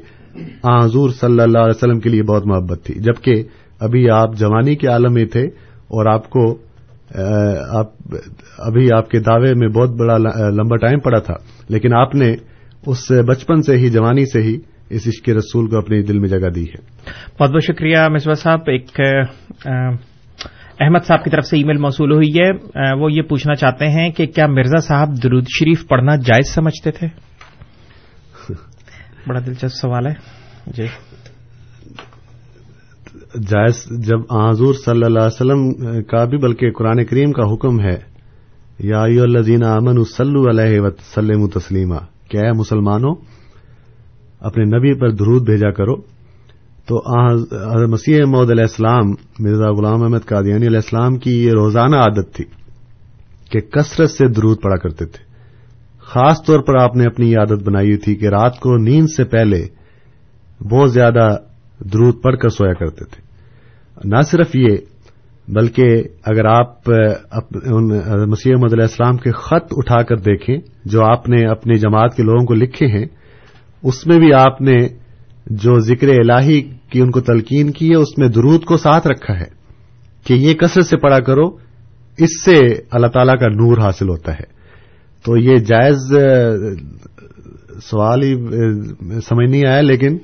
حضور 0.64 1.10
صلی 1.10 1.40
اللہ 1.40 1.58
علیہ 1.58 1.76
وسلم 1.76 2.00
کے 2.00 2.10
لیے 2.10 2.24
بہت 2.24 2.48
محبت 2.48 2.80
تھی۔ 2.84 2.96
جبکہ 2.96 3.44
ابھی 3.80 4.10
آپ 4.10 4.36
جوانی 4.36 4.76
کے 4.76 4.88
عالم 4.88 5.14
میں 5.14 5.26
تھے 5.26 5.44
اور 5.68 6.06
آپ 6.06 6.30
کو 6.30 6.58
ابھی 8.58 8.92
آپ 8.94 9.10
کے 9.10 9.20
دعوے 9.20 9.54
میں 9.54 9.68
بہت 9.68 9.90
بڑا 9.90 10.18
لمبا 10.50 10.76
ٹائم 10.76 11.00
پڑا 11.00 11.20
تھا۔ 11.20 11.34
لیکن 11.70 11.94
آپ 11.94 12.16
نے 12.16 12.36
اس 12.86 13.12
بچپن 13.12 13.62
سے 13.62 13.78
ہی، 13.78 13.90
جوانی 13.90 14.26
سے 14.26 14.42
ہی 14.42 14.58
اس 14.90 15.08
عشق 15.08 15.30
رسول 15.30 15.70
کو 15.70 15.78
اپنے 15.78 16.02
دل 16.02 16.20
میں 16.20 16.30
جگہ 16.30 16.50
دی 16.50 16.64
ہے۔ 16.64 16.78
بہت 17.40 17.52
بہت 17.52 17.64
شکریہ 17.64 17.98
مصباح 18.10 18.34
صاحب۔ 18.34 18.60
ایک 18.68 19.02
احمد 20.80 21.06
صاحب 21.08 21.24
کی 21.24 21.30
طرف 21.30 21.46
سے 21.46 21.58
ای 21.58 21.64
میل 21.64 21.78
موصول 21.78 22.12
ہوئی 22.12 22.34
ہے۔ 22.40 22.52
وہ 22.94 23.12
یہ 23.12 23.22
پوچھنا 23.22 23.56
چاہتے 23.56 23.88
ہیں 23.88 24.10
کہ 24.10 24.26
کیا 24.26 24.48
مرزا 24.48 24.80
صاحب 24.80 25.24
درود 25.24 25.44
شریف 25.60 25.88
پڑھنا 25.88 26.16
جائز 26.16 26.54
سمجھتے 26.54 26.92
تھے؟ 26.92 27.08
بڑا 29.28 29.40
دلچسپ 29.46 29.76
سوال 29.82 30.06
ہے۔ 30.08 30.14
جی۔ 30.68 30.86
جائز 33.48 33.86
جب 34.08 34.34
حضور 34.34 34.74
صلی 34.74 35.04
اللہ 35.04 35.20
علیہ 35.20 35.42
وسلم 35.42 35.74
کا 36.02 36.26
بھی 36.26 36.38
بلکہ 36.38 36.72
قرآن 36.72 37.06
کریم 37.06 37.32
کا 37.32 37.54
حکم 37.54 37.80
ہے 37.80 37.98
یا 38.80 39.02
الزین 39.02 39.64
امن 39.64 39.98
وسلو 39.98 40.50
علیہ 40.50 40.80
وسلم 40.80 41.48
تسلیمہ 41.48 42.30
کیا 42.30 42.42
ہے 42.42 42.52
مسلمانوں 42.52 43.16
اپنے 44.40 44.64
نبی 44.64 44.94
پر 45.00 45.12
درود 45.12 45.46
بھیجا 45.46 45.72
کرو۔ 45.72 46.19
تو 46.90 47.02
مسیح 47.88 48.24
محدود 48.28 48.52
علیہ 48.52 48.64
السلام، 48.64 49.10
مرزا 49.40 49.70
غلام 49.72 50.04
احمد 50.04 50.26
قادیانی 50.26 50.68
علیہ 50.68 50.78
السلام 50.78 51.18
کی 51.18 51.32
یہ 51.46 51.52
روزانہ 51.52 51.96
عادت 51.96 52.34
تھی 52.34 52.46
کہ 53.52 53.60
کثرت 53.60 54.12
سے 54.12 54.28
درود 54.28 54.62
پڑا 54.62 54.76
کرتے 54.76 55.06
تھے۔ 55.06 55.24
خاص 56.04 56.44
طور 56.46 56.60
پر 56.60 56.76
آپ 56.76 56.96
نے 56.96 57.04
اپنی 57.04 57.32
یہ 57.32 57.38
عادت 57.38 57.64
بنائی 57.64 57.98
تھی 57.98 58.16
کہ 58.16 58.28
رات 58.28 58.60
کو 58.60 58.78
نیند 58.78 59.08
سے 59.18 59.24
پہلے 59.24 59.62
بہت 60.70 60.94
زیادہ 60.94 61.36
درود 61.80 62.22
پڑھ 62.22 62.38
کر 62.38 62.50
سویا 62.50 62.74
کرتے 62.74 63.06
تھے۔ 63.06 63.22
نہ 64.10 64.22
صرف 64.22 64.56
یہ، 64.56 64.76
بلکہ 65.48 66.04
اگر 66.24 66.46
آپ 66.46 66.90
مسیح 68.28 68.54
محمد 68.54 68.74
علیہ 68.74 68.90
السلام 68.90 69.18
کے 69.18 69.32
خط 69.32 69.74
اٹھا 69.78 70.02
کر 70.04 70.16
دیکھیں، 70.16 70.58
جو 70.86 71.06
آپ 71.06 71.30
نے 71.30 71.46
اپنی 71.46 71.78
جماعت 71.78 72.16
کے 72.16 72.24
لوگوں 72.24 72.46
کو 72.46 72.54
لکھے 72.54 72.88
ہیں، 72.88 73.06
اس 73.84 74.08
میں 74.08 74.20
بھی 74.20 74.34
آپ 74.34 74.62
نے 74.62 74.78
جو 75.46 75.80
ذکر 75.80 76.08
الہی 76.08 76.62
کی 76.92 77.02
ان 77.02 77.12
کو 77.12 77.22
تلقین 77.22 77.72
کی 77.72 77.90
ہے، 77.90 77.96
اس 77.96 78.18
میں 78.18 78.28
درود 78.28 78.64
کو 78.64 78.78
ساتھ 78.78 79.08
رکھا 79.08 79.40
ہے 79.40 79.50
کہ 80.24 80.34
یہ 80.34 80.54
کثرت 80.54 80.86
سے 80.86 80.98
پڑا 80.98 81.20
کرو، 81.20 81.48
اس 82.18 82.44
سے 82.46 82.56
اللہ 82.92 83.08
تعالی 83.08 83.38
کا 83.40 83.48
نور 83.48 83.78
حاصل 83.78 84.10
ہوتا 84.10 84.34
ہے۔ 84.34 84.48
تو 85.26 85.38
یہ 85.38 85.58
جائز 85.58 86.14
سوال 87.84 88.24
ہی 88.24 88.34
سمجھ 89.20 89.50
نہیں 89.52 89.68
آیا، 89.68 89.82
لیکن 89.82 90.18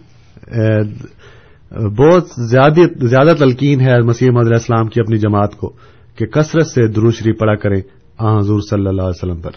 بہت 1.98 2.28
زیادہ 2.50 3.34
تلقین 3.40 3.82
ہے 3.82 4.00
مسیح 4.02 4.28
علیہ 4.30 4.54
السلام 4.54 4.88
کی 4.88 5.02
اپنی 5.02 5.18
جماعت 5.18 5.56
کو 5.56 5.70
کہ 6.18 6.26
کثرت 6.26 6.68
سے 6.68 6.88
دروشری 6.88 7.34
پڑا 7.34 7.56
کریں۔ 7.56 7.82
حضور 8.20 8.60
صلی 8.70 8.88
اللہ 8.88 9.02
علیہ 9.02 9.32
وسلم 9.32 9.42
پر۔ 9.42 9.52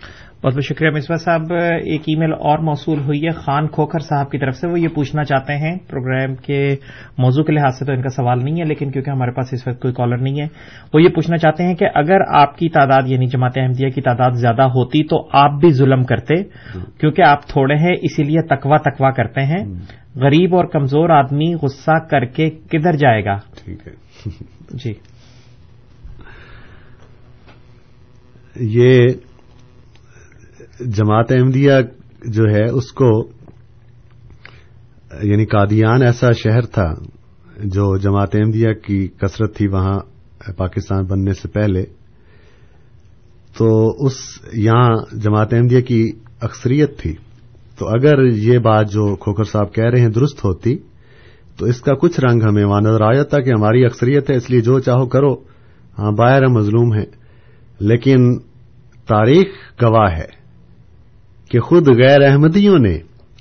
بہت 0.45 0.55
بہت 0.55 0.65
شکریہ 0.65 0.91
مصباح 0.91 1.17
صاحب۔ 1.17 1.53
ایک 1.85 2.01
ای 2.01 2.17
میل 2.17 2.33
اور 2.33 2.59
موصول 2.59 2.99
ہوئی 2.99 3.25
ہے۔ 3.25 3.31
خان 3.31 3.69
کھوکھر 3.69 3.99
صاحب 3.99 4.31
کی 4.31 4.39
طرف 4.39 4.57
سے 4.57 4.69
وہ 4.69 4.81
یہ 4.81 4.89
پوچھنا 4.89 5.25
چاہتے 5.25 5.57
ہیں۔ 5.57 5.79
پروگرام 5.89 6.35
کے 6.35 6.77
موضوع 7.19 7.45
کے 7.45 7.53
لحاظ 7.53 7.79
سے 7.79 7.85
تو 7.85 7.93
ان 7.93 8.03
کا 8.03 8.09
سوال 8.09 8.45
نہیں 8.45 8.61
ہے 8.61 8.65
لیکن 8.65 8.91
کیونکہ 8.91 9.11
ہمارے 9.11 9.31
پاس 9.31 9.53
اس 9.53 9.69
وقت 9.69 9.83
کوئی 9.83 9.95
کالر 9.95 10.17
نہیں 10.19 10.41
ہے 10.41 10.47
وہ 10.95 11.03
یہ 11.03 11.09
پوچھنا 11.09 11.37
چاہتے 11.37 11.63
ہیں 11.63 11.75
کہ 11.75 11.87
اگر 11.95 12.21
آپ 12.29 12.59
کی 12.59 12.69
تعداد 12.69 13.03
یعنی 13.07 13.27
جماعت 13.27 13.53
احمدیہ 13.57 13.89
کی 13.89 14.01
تعداد 14.01 14.31
زیادہ 14.31 14.63
ہوتی 14.63 15.05
تو 15.05 15.29
آپ 15.33 15.51
بھی 15.61 15.71
ظلم 15.71 16.05
کرتے 16.05 16.35
کیونکہ 17.01 17.23
آپ 17.23 17.49
تھوڑے 17.49 17.75
ہیں 17.75 17.97
اسی 18.03 18.23
لیے 18.23 18.43
تکوا 18.43 18.77
تکوا 18.77 19.11
کرتے 19.11 19.41
ہیں۔ 19.41 19.65
غریب 20.15 20.57
اور 20.57 20.65
کمزور 20.65 21.11
آدمی 21.11 21.55
غصہ 21.55 21.99
کر 22.11 22.25
کے 22.25 22.51
کدھر 22.51 22.93
جائے 22.93 23.25
گا؟ 23.25 23.37
جی۔ 24.71 24.93
یہ 28.59 29.07
جماعت 30.81 31.33
احمدیہ 31.33 31.73
جو 32.25 32.43
ہے، 32.43 32.71
اس 32.71 32.93
کو 32.93 33.29
یعنی 35.23 35.45
قادیان 35.45 36.03
ایسا 36.03 36.31
شہر 36.33 36.61
تھا 36.61 36.95
جو 37.65 37.97
جماعت 37.97 38.35
احمدیہ 38.35 38.73
کی 38.73 39.09
کثرت 39.09 39.57
تھی 39.57 39.69
وہاں 39.69 39.99
پاکستان 40.57 41.05
بننے 41.05 41.33
سے 41.33 41.49
پہلے، 41.49 41.85
تو 43.59 43.89
اس 44.07 44.15
یہاں 44.53 45.17
جماعت 45.17 45.55
احمدیہ 45.55 45.81
کی 45.81 46.13
اکثریت 46.41 46.99
تھی۔ 46.99 47.15
تو 47.79 47.89
اگر 47.89 48.25
یہ 48.25 48.59
بات 48.59 48.93
جو 48.93 49.17
کھوکر 49.17 49.45
صاحب 49.45 49.75
کہہ 49.75 49.85
رہے 49.85 50.01
ہیں 50.01 50.09
درست 50.09 50.45
ہوتی، 50.45 50.77
تو 51.57 51.67
اس 51.67 51.81
کا 51.81 51.95
کچھ 51.95 52.21
رنگ 52.21 52.43
ہمیں 52.43 52.65
وہاں 52.65 52.81
نظر 52.81 53.01
آ 53.01 53.13
جاتا 53.13 53.41
کہ 53.41 53.51
ہماری 53.51 53.85
اکثریت 53.85 54.31
ہے، 54.31 54.37
اس 54.37 54.51
لیے 54.51 54.61
جو 54.61 54.81
چاہو 54.81 55.07
کرو۔ 55.07 55.35
ہاں 55.99 56.13
باہر 56.13 56.47
مظلوم 56.47 56.95
ہے 56.95 57.18
لیکن 57.81 58.39
تاریخ 59.09 59.47
گواہ 59.83 60.13
ہے 60.13 60.39
کہ 61.51 61.61
خود 61.61 61.89
غیر 61.89 62.31
احمدیوں 62.31 62.79
نے 62.79 62.99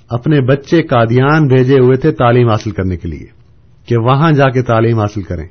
اپنے 0.08 0.40
بچے 0.40 0.82
قادیان 0.82 1.46
بھیجے 1.46 1.78
ہوئے 1.78 1.96
تھے 1.96 2.12
تعلیم 2.12 2.48
حاصل 2.48 2.70
کرنے 2.70 2.96
کے 2.96 3.08
لیے 3.08 3.26
کہ 3.86 3.96
وہاں 3.98 4.32
جا 4.32 4.50
کے 4.50 4.62
تعلیم 4.62 5.00
حاصل 5.00 5.22
کریں، 5.22 5.46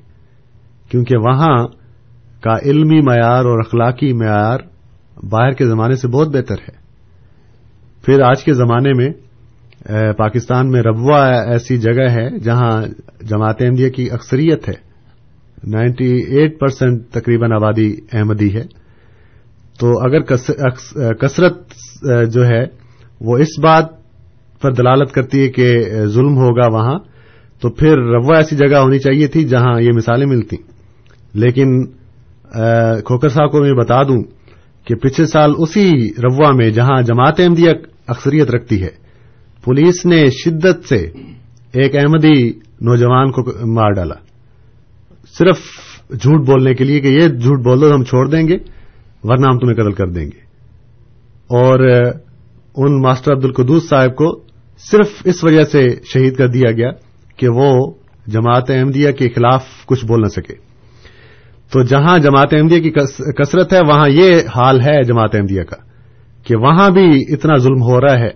کیونکہ 0.90 1.18
وہاں 1.18 1.68
کا 2.44 2.54
علمی 2.66 3.02
معیار 3.02 3.46
اور 3.46 3.60
اخلاقی 3.60 4.14
معیار 4.14 4.60
باہر 5.30 5.52
کے 5.52 5.66
زمانے 5.66 5.96
سے 5.96 6.08
بہت 6.08 6.28
بہتر 6.28 6.56
ہے۔ 6.56 6.76
پھر 8.06 8.22
آج 8.22 8.44
کے 8.44 8.54
زمانے 8.54 8.94
میں 8.94 9.10
پاکستان 10.14 10.72
میں 10.72 10.82
ربوا 10.82 11.28
ایسی 11.28 11.78
جگہ 11.78 12.10
ہے 12.10 12.40
جہاں 12.40 12.82
جماعت 13.22 13.62
احمدیہ 13.62 13.90
کی 13.90 14.12
اکثریت 14.12 14.70
ہے۔ 14.70 14.87
نائنٹی 15.64 16.12
ایٹ 16.30 16.60
پرسینٹ 16.60 17.02
تقریباً 17.12 17.52
آبادی 17.52 17.94
احمدی 18.14 18.54
ہے۔ 18.56 18.64
تو 19.80 19.90
اگر 20.00 20.22
کثرت 21.14 21.56
جو 22.32 22.46
ہے، 22.46 22.64
وہ 23.22 23.38
اس 23.38 23.60
بات 23.64 23.86
پر 24.62 24.74
دلالت 24.74 25.12
کرتی 25.12 25.42
ہے 25.42 25.48
کہ 25.48 25.68
ظلم 26.06 26.38
ہوگا 26.38 26.68
وہاں، 26.68 26.98
تو 27.62 27.70
پھر 27.70 27.98
روا 27.98 28.38
ایسی 28.38 28.56
جگہ 28.56 28.78
ہونی 28.78 29.00
چاہیے 29.00 29.28
تھی 29.28 29.44
جہاں 29.44 29.82
یہ 29.82 29.92
مثالیں 29.96 30.26
ملتی 30.26 30.58
لیکن 31.34 31.86
کھوکر 33.06 33.30
صاحب 33.30 33.52
کو 33.52 33.62
میں 33.62 33.74
بتا 33.74 34.04
دوں 34.04 34.22
کہ 34.88 34.96
پچھلے 34.96 35.26
سال 35.28 35.52
اسی 35.58 35.92
روا 36.24 36.52
میں 36.52 36.70
جہاں 36.70 37.02
جماعت 37.02 37.40
احمدیہ 37.40 37.72
اکثریت 38.08 38.50
رکھتی 38.52 38.82
ہے، 38.84 38.90
پولیس 39.64 40.06
نے 40.06 40.26
شدت 40.36 40.86
سے 40.86 41.02
ایک 41.74 41.96
احمدی 41.96 42.50
نوجوان 42.82 43.32
کو 43.32 43.42
مار 43.74 43.92
ڈالا۔ 43.92 44.16
صرف 45.38 45.60
جھوٹ 46.10 46.46
بولنے 46.46 46.74
کے 46.74 46.84
لیے 46.84 47.00
کہ 47.00 47.08
یہ 47.08 47.28
جھوٹ 47.28 47.60
بول 47.60 47.82
دو 47.82 47.96
ہم 47.96 48.04
چھوڑ 48.04 48.30
دیں 48.30 48.48
گے، 48.48 48.58
ورنہ 49.24 49.46
ہم 49.52 49.60
تمہیں 49.60 49.76
قتل 49.76 49.92
کر 49.92 50.08
دیں 50.08 50.26
گے۔ 50.26 50.48
اور 51.50 51.80
ان 52.76 53.02
ماسٹر 53.02 53.34
عبد 53.34 53.46
القدوس 53.46 53.90
صاحب 53.90 54.16
کو 54.16 54.44
صرف 54.92 55.10
اس 55.26 55.44
وجہ 55.44 55.64
سے 55.64 55.88
شہید 56.14 56.36
کر 56.36 56.48
دیا 56.48 56.72
گیا 56.72 56.92
کہ 57.38 57.48
وہ 57.50 57.94
جماعت 58.28 58.72
احمدیہ 58.72 59.12
کے 59.12 59.30
خلاف 59.30 59.64
کچھ 59.86 60.06
بول 60.06 60.22
نہ 60.22 60.28
سکے۔ 60.28 60.54
تو 61.72 61.84
جہاں 61.84 62.18
جماعت 62.18 62.54
احمدیہ 62.54 62.82
کی 62.82 62.90
کثرت 63.32 63.74
ہے، 63.74 63.80
وہاں 63.88 64.10
یہ 64.10 64.42
حال 64.56 64.82
ہے 64.82 65.04
جماعت 65.04 65.36
احمدیہ 65.36 65.64
کا 65.64 65.76
کہ 66.44 66.56
وہاں 66.58 66.90
بھی 66.90 67.34
اتنا 67.34 67.56
ظلم 67.58 67.82
ہو 67.82 68.02
رہا 68.02 68.20
ہے 68.20 68.30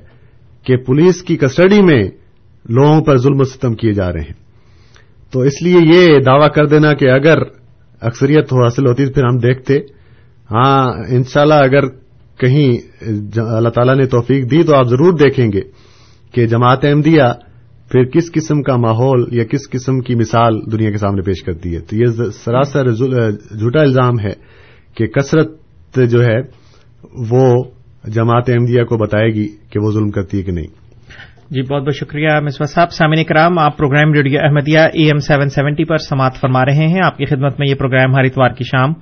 کہ 0.63 0.77
پولیس 0.77 1.21
کی 1.21 1.37
کسٹڈی 1.37 1.81
میں 1.81 2.03
لوگوں 2.69 3.01
پر 3.01 3.17
ظلم 3.17 3.39
و 3.39 3.43
ستم 3.43 3.73
کیے 3.73 3.91
جا 3.91 4.13
رہے 4.13 4.21
ہیں۔ 4.21 4.50
تو 5.31 5.39
اس 5.39 5.61
لیے 5.63 5.79
یہ 5.83 6.19
دعویٰ 6.19 6.49
کر 6.55 6.65
دینا 6.65 6.93
کہ 6.93 7.09
اگر 7.09 7.37
اکثریت 8.01 8.53
حاصل 8.53 8.87
ہوتی 8.87 9.05
تو 9.05 9.13
پھر 9.13 9.23
ہم 9.23 9.37
دیکھتے۔ 9.37 9.77
ہاں 10.51 10.87
انشاءاللہ 11.09 11.53
اگر 11.53 11.87
کہیں 12.39 12.73
اللہ 13.37 13.69
تعالیٰ 13.69 13.95
نے 13.95 14.05
توفیق 14.05 14.51
دی 14.51 14.63
تو 14.63 14.75
آپ 14.75 14.87
ضرور 14.87 15.13
دیکھیں 15.13 15.47
گے 15.53 15.61
کہ 16.31 16.47
جماعت 16.47 16.85
احمدیہ 16.85 17.23
پھر 17.91 18.03
کس 18.03 18.31
قسم 18.31 18.61
کا 18.61 18.75
ماحول 18.75 19.25
یا 19.31 19.43
کس 19.43 19.69
قسم 19.71 19.99
کی 19.99 20.15
مثال 20.15 20.71
دنیا 20.71 20.91
کے 20.91 20.97
سامنے 20.97 21.21
پیش 21.21 21.43
کرتی 21.43 21.75
ہے۔ 21.75 21.79
تو 21.79 21.95
یہ 21.95 22.05
سراسر 22.31 22.91
جھوٹا 22.91 23.81
الزام 23.81 24.19
ہے 24.19 24.33
کہ 24.95 25.07
کثرت 25.07 25.99
جو 26.09 26.23
ہے 26.23 26.39
وہ 27.31 27.63
جماعت 28.07 28.49
احمدیہ 28.49 28.83
کو 28.83 28.97
بتائے 28.97 29.33
گی 29.33 29.47
کہ 29.69 29.79
وہ 29.79 29.91
ظلم 29.91 30.09
کرتی 30.09 30.37
ہے 30.37 30.43
کہ 30.43 30.51
نہیں۔ 30.51 30.80
جی 31.51 31.61
بہت 31.61 31.83
بہت 31.83 31.95
شکریہ 31.95 32.29
مصباح 32.43 32.65
صاحب. 32.65 32.91
سامعین 32.91 33.23
کرام 33.23 33.59
آپ 33.59 33.77
programme 33.77 34.13
radio 34.13 34.39
Ahmadiyya 34.43 34.79
AM 34.79 35.03
seven 35.03 35.17
seventy 35.17 35.49
seventy 35.49 35.85
پر 35.85 35.97
سماعت 35.97 36.35
فرما 36.35 36.65
رہے 36.65 36.87
ہیں۔ 36.87 36.99
آپ 37.05 37.17
کی 37.17 37.25
خدمت 37.25 37.59
میں 37.59 37.67
یہ 37.69 37.75
پروگرام 37.75 38.15
ہر 38.15 38.23
اتوار 38.23 38.49
کی 38.49 38.63
شام 38.63 38.93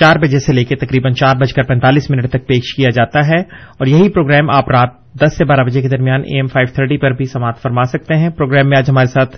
چار 0.00 0.16
بجے 0.16 0.38
سے 0.38 0.52
لے 0.52 0.64
کے 0.64 0.76
تقریباً 0.76 1.12
چار 1.12 1.36
بج 1.36 1.54
کر 1.54 1.62
پینتالیس 1.62 2.10
منٹ 2.10 2.28
تک 2.28 2.46
پیش 2.46 2.74
کیا 2.76 2.88
جاتا 2.94 3.20
ہے۔ 3.26 3.40
اور 3.78 3.86
یہی 3.86 4.08
پروگرام 4.08 4.50
آپ 4.50 4.70
رات 4.70 4.88
دس 5.22 5.36
سے 5.36 5.44
بارہ 5.44 5.60
بجے 5.60 5.82
کے 5.82 5.88
درمیان 5.88 6.20
اے 6.20 6.36
ایم 6.36 6.46
فائیو 6.46 6.74
تھرٹی 6.74 6.96
پر 6.96 7.10
بھی 7.10 7.24
سماعت 7.24 7.58
فرما 7.58 7.82
سکتے 7.82 8.14
ہیں۔ 8.14 8.30
پروگرام 8.30 8.68
میں 8.68 8.78
آج 8.78 8.90
ہمارے 8.90 9.06
ساتھ 9.06 9.36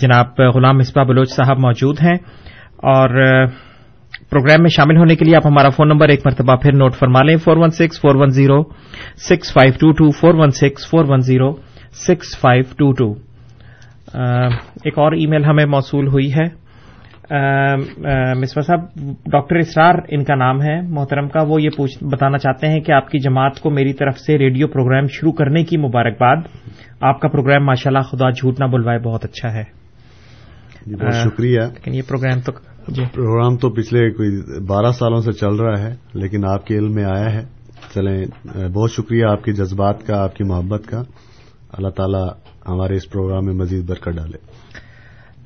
جناب 0.00 0.26
غلام 0.54 0.78
مصباح 0.78 1.04
بلوچ 1.04 1.30
صاحب 1.30 1.58
موجود 1.58 1.96
ہیں۔ 2.02 2.16
اور 2.76 3.44
پروگرام 4.30 4.62
میں 4.62 4.70
شامل 4.70 4.96
ہونے 4.96 5.16
کے 5.16 5.24
لیے 5.24 5.36
آپ 5.36 5.46
ہمارا 5.46 5.68
فون 5.68 5.88
نمبر 5.88 6.08
ایک 6.08 6.20
مرتبہ 6.24 6.56
پھر 6.56 6.72
نوٹ 6.72 6.94
فرما 6.94 7.22
لیں 7.22 7.36
four 7.36 7.56
one 7.56 7.70
six 7.70 8.00
four 8.00 8.14
one 8.14 8.28
zero 8.28 8.62
six 9.16 9.52
five 9.52 9.72
two 9.80 9.92
two 9.92 10.10
four 10.10 10.34
one 10.34 10.50
six 10.50 10.90
four 10.90 11.04
one 11.08 11.20
zero 11.20 11.52
six 11.92 12.38
five 12.40 12.64
two 12.76 12.92
two. 12.92 13.12
ایک 14.84 14.98
اور 14.98 15.12
ای 15.12 15.26
میل 15.26 15.44
ہمیں 15.44 15.66
موصول 15.66 16.06
ہوئی 16.06 16.32
ہے۔ 16.32 16.68
مصباح 18.34 18.62
صاحب 18.62 18.80
ڈاکٹر 19.26 19.56
اسرار 19.56 19.94
ان 20.08 20.24
کا 20.24 20.34
نام 20.34 20.62
ہے 20.62 20.80
محترم 20.80 21.28
کا۔ 21.28 21.42
وہ 21.42 21.62
یہ 21.62 21.68
بتانا 22.00 22.38
چاہتے 22.38 22.66
ہیں 22.66 22.80
کہ 22.80 22.92
آپ 22.92 23.10
کی 23.10 23.18
جماعت 23.18 23.60
کو 23.60 23.70
میری 23.70 23.92
طرف 23.92 24.18
سے 24.18 24.38
ریڈیو 24.38 24.68
پروگرام 24.68 25.06
شروع 25.06 25.32
کرنے 25.32 25.64
کی 25.64 25.76
مبارکباد 25.76 26.36
آپ 27.00 27.20
کا 27.20 27.28
پروگرام 27.28 27.64
ماشاء 27.64 27.90
اللہ 27.90 28.02
خدا 28.02 28.30
جھوٹ 28.30 28.60
نہ 28.60 28.64
بلوائے 28.64 28.98
بہت 28.98 29.24
اچھا 29.24 29.52
ہے۔ 29.52 29.64
بہت 30.86 31.14
شکریہ۔ 31.14 31.60
لیکن 31.60 31.94
یہ 31.94 32.02
پروگرام 32.08 32.40
تو 32.40 32.52
جی 32.52 32.77
جی۔ 32.88 33.02
پروگرام 33.14 33.56
تو 33.56 33.70
پچھلے 33.70 34.10
کوئی 34.10 34.60
بارہ 34.66 34.92
سالوں 34.92 35.20
سے 35.20 35.32
چل 35.32 35.54
رہا 35.54 35.82
ہے، 35.82 35.94
لیکن 36.14 36.44
آپ 36.44 36.66
کے 36.66 36.78
علم 36.78 36.94
میں 36.94 37.04
آیا 37.04 37.32
ہے۔ 37.32 37.44
چلیں، 37.94 38.26
بہت 38.68 38.90
شکریہ 38.90 39.24
آپ 39.24 39.44
کے 39.44 39.52
جذبات 39.52 40.06
کا، 40.06 40.22
آپ 40.22 40.34
کی 40.36 40.44
محبت 40.44 40.86
کا۔ 40.86 41.02
اللہ 41.72 41.88
تعالیٰ 41.88 42.28
ہمارے 42.68 42.94
اس 42.94 43.10
پروگرام 43.10 43.44
میں 43.44 43.54
مزید 43.54 43.88
برکت 43.88 44.08
ڈالے۔ 44.08 44.38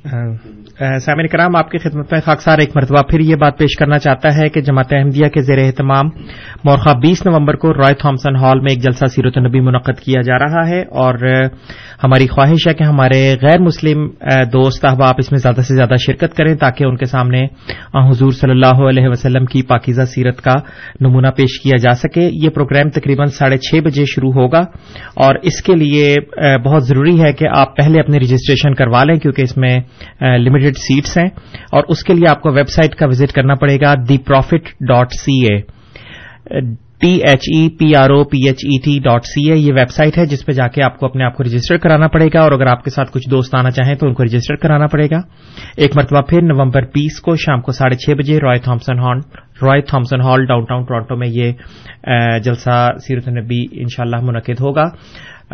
سامع 0.05 1.27
کرام، 1.33 1.57
آپ 1.57 1.71
کی 1.71 1.79
خدمت 1.79 2.12
میں 2.12 2.21
خاکسار 2.21 2.59
ایک 2.59 2.71
مرتبہ 2.75 3.03
پھر 3.03 3.21
یہ 3.21 3.37
بات 3.37 3.59
پیش 3.59 3.77
کرنا 3.79 3.99
چاہتا 3.99 4.29
ہے 4.35 4.49
کہ 4.49 4.61
جماعت 4.61 4.93
احمدیہ 4.93 5.29
کے 5.29 5.41
زیر 5.41 5.59
اہتمام 5.59 6.07
مورخہ 6.65 6.95
بیس 6.95 7.27
نومبر 7.27 7.57
کو 7.57 7.73
رائے 7.75 7.95
تھامسن 7.95 8.37
ہال 8.37 8.61
میں 8.61 8.73
ایک 8.73 8.83
جلسہ 8.83 9.05
سیرت 9.07 9.33
النبی 9.37 9.61
منعقد 9.61 10.01
کیا 10.01 10.21
جا 10.21 10.38
رہا 10.38 10.69
ہے 10.69 10.81
اور 10.81 11.15
ہماری 12.05 12.27
خواہش 12.27 12.69
ہے 12.69 12.75
کہ 12.75 12.85
ہمارے 12.85 13.37
غیر 13.43 13.61
مسلم 13.61 14.09
دوست 14.53 14.85
احباب 14.85 15.15
اس 15.19 15.33
میں 15.33 15.38
زیادہ 15.38 15.61
سے 15.61 15.75
زیادہ 15.75 15.95
شرکت 16.07 16.37
کریں 16.37 16.55
تاکہ 16.55 16.85
ان 16.85 16.97
کے 16.97 17.05
سامنے 17.05 17.45
حضور 18.11 18.31
صلی 18.31 18.51
اللہ 18.51 18.83
علیہ 18.88 19.09
وسلم 19.09 19.45
کی 19.45 19.62
پاکیزہ 19.62 20.03
سیرت 20.03 20.41
کا 20.41 20.55
نمونہ 21.01 21.29
پیش 21.37 21.61
کیا 21.61 21.77
جا 21.83 21.95
سکے۔ 21.95 22.29
یہ 22.33 22.49
پروگرام 22.49 22.91
تقریباً 22.91 23.27
ساڑھے 23.27 23.57
چھ 23.59 23.81
بجے 23.85 24.05
شروع 24.05 24.33
ہوگا 24.33 24.61
اور 25.17 25.35
اس 25.43 25.62
کے 25.62 25.75
لیے 25.75 26.15
بہت 26.65 26.87
ضروری 26.87 27.23
ہے 27.23 27.33
کہ 27.33 27.47
آپ 27.57 27.77
پہلے 27.77 28.01
اپنے 28.01 28.19
رجسٹریشن 28.19 28.75
کروا 28.75 29.05
لیں 29.05 29.17
کیونکہ 29.17 29.43
اس 29.43 29.57
میں 29.57 29.81
لمیٹڈ 30.21 30.77
سیٹس 30.77 31.19
ہیں 31.19 31.29
اور 31.73 31.83
اس 31.89 32.05
کے 32.05 32.15
لیے 32.15 32.31
آپ 32.31 32.41
کو 32.41 32.53
ویب 32.53 32.69
سائٹ 32.69 32.95
کا 32.95 33.07
وزٹ 33.07 33.33
کرنا 33.33 33.55
پڑے 33.55 33.81
گا 33.81 33.95
the 34.09 34.19
profit 34.19 34.69
dot 34.89 35.13
C 35.13 35.41
A 35.45 35.61
T 37.01 37.11
H 37.29 37.45
E 37.55 37.69
P 37.69 37.95
R 37.97 38.11
O 38.11 38.23
P 38.25 38.39
H 38.47 38.61
E 38.65 38.79
T 38.85 38.99
dot 39.05 39.25
C 39.25 39.51
A 39.51 39.57
یہ 39.59 39.73
ویب 39.73 39.91
سائٹ 39.91 40.19
ہے 40.19 40.27
جس 40.27 40.45
پہ 40.47 40.53
جا 40.53 40.67
کے 40.69 40.83
آپ 40.83 40.99
کو 40.99 41.07
اپنے 41.07 41.25
آپ 41.25 41.37
کو 41.37 41.45
رجسٹر 41.45 41.77
کرانا 41.77 42.09
پڑے 42.09 42.27
گا 42.35 42.41
اور 42.41 42.53
اگر 42.53 42.67
آپ 42.67 42.85
کے 42.85 42.91
ساتھ 42.91 43.11
کچھ 43.13 43.29
دوست 43.31 43.55
آنا 43.55 43.71
چاہیں 43.71 43.95
تو 43.95 44.07
ان 44.07 44.15
کو 44.15 44.25
رجسٹر 44.25 44.57
کرانا 44.57 44.87
پڑے 44.87 45.07
گا۔ 45.11 45.19
ایک 45.77 45.97
مرتبہ 45.97 46.21
پھر 46.21 46.43
نومبر 46.43 46.83
بیس 46.95 47.21
کو 47.21 47.35
شام 47.37 47.61
کو 47.61 47.73
ساڑھے 47.73 47.97
چھ 47.97 48.19
بجے 48.19 48.39
Roy 48.39 48.59
Thomson 48.59 48.99
Hall, 48.99 49.19
Roy 49.63 49.81
Thomson 49.81 50.21
Hall 50.21 50.45
downtown 50.65 50.85
Toronto 50.85 51.17
میں 51.17 51.29
یہ 51.29 51.53
جلسہ 52.45 52.87
سیرت 53.07 53.29
النبی 53.29 53.65
ان 53.73 53.89
شاء 53.97 54.05
اللہ 54.05 54.23
منعقد 54.23 54.61
ہوگا۔ 54.61 54.85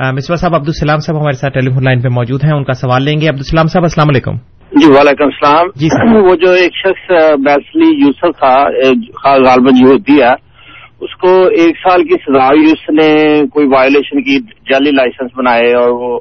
مسوا 0.00 0.36
صاحب 0.36 0.54
عبدالسلام 0.54 0.98
صاحب 0.98 1.18
ہمارے 1.18 1.32
ساتھ 1.32 1.54
ٹیلی 1.54 1.70
فون 1.70 1.84
لائن 1.84 2.00
پہ 2.00 2.08
موجود 2.08 2.44
ہیں 2.44 2.52
ان 2.52 2.64
کا 2.64 2.72
سوال 2.72 3.02
لیں 3.02 3.20
گے۔ 3.20 3.28
عبدالسلام 3.28 3.66
صاحب 3.66 3.82
السلام 3.82 4.08
علیکم۔ 4.08 4.36
جی 4.72 4.90
وعلیکم 4.90 5.24
السلام۔ 5.24 5.66
جی 5.76 5.88
وہ 6.28 6.34
جو 6.34 6.50
ایک 6.50 6.72
شخص 6.74 7.10
بیسلی 7.44 8.00
یوسف 8.00 8.38
تھا 8.38 8.54
غالباً 9.24 9.86
یہودیا 9.86 10.34
اس 11.00 11.16
کو 11.16 11.28
ایک 11.44 11.76
سال 11.76 12.02
کی 12.02 12.14
سزا 12.14 12.46
اس 12.46 12.90
نے 12.90 13.42
کوئی 13.52 13.66
وائلیشن 13.66 14.22
کی 14.22 14.40
جعلی 14.40 14.90
لائسنس 14.90 15.30
بنائے 15.36 15.74
اور 15.74 15.88
وہ 15.88 16.18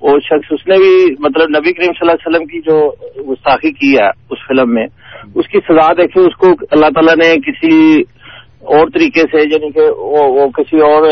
وہ 0.00 0.18
شخص 0.18 0.48
اس 0.50 0.66
نے 0.66 0.76
بھی 0.78 1.14
مطلب 1.18 1.48
نبی 1.48 1.72
کریم 1.72 1.92
صلی 1.92 2.08
اللہ 2.08 2.12
علیہ 2.12 2.28
وسلم 2.28 2.46
کی 2.46 2.60
جو 2.60 2.90
گستاخی 3.32 3.70
کی 3.70 3.94
ہے 3.94 4.08
اس 4.30 4.38
فلم 4.48 4.74
میں 4.74 4.86
اس 5.34 5.48
کی 5.48 5.58
سزا 5.58 5.92
دیکھیں 5.92 6.22
اس 6.22 6.36
کو 6.36 6.46
اللہ 6.70 6.86
تعالیٰ 6.86 7.16
نے 7.16 7.36
کسی 7.36 8.00
اور 8.60 8.88
طریقے 8.88 9.20
سے 9.20 9.48
یعنی 9.52 9.70
کہ 9.72 9.90
وہ 9.98 10.48
کسی 10.48 10.76
اور 10.76 11.02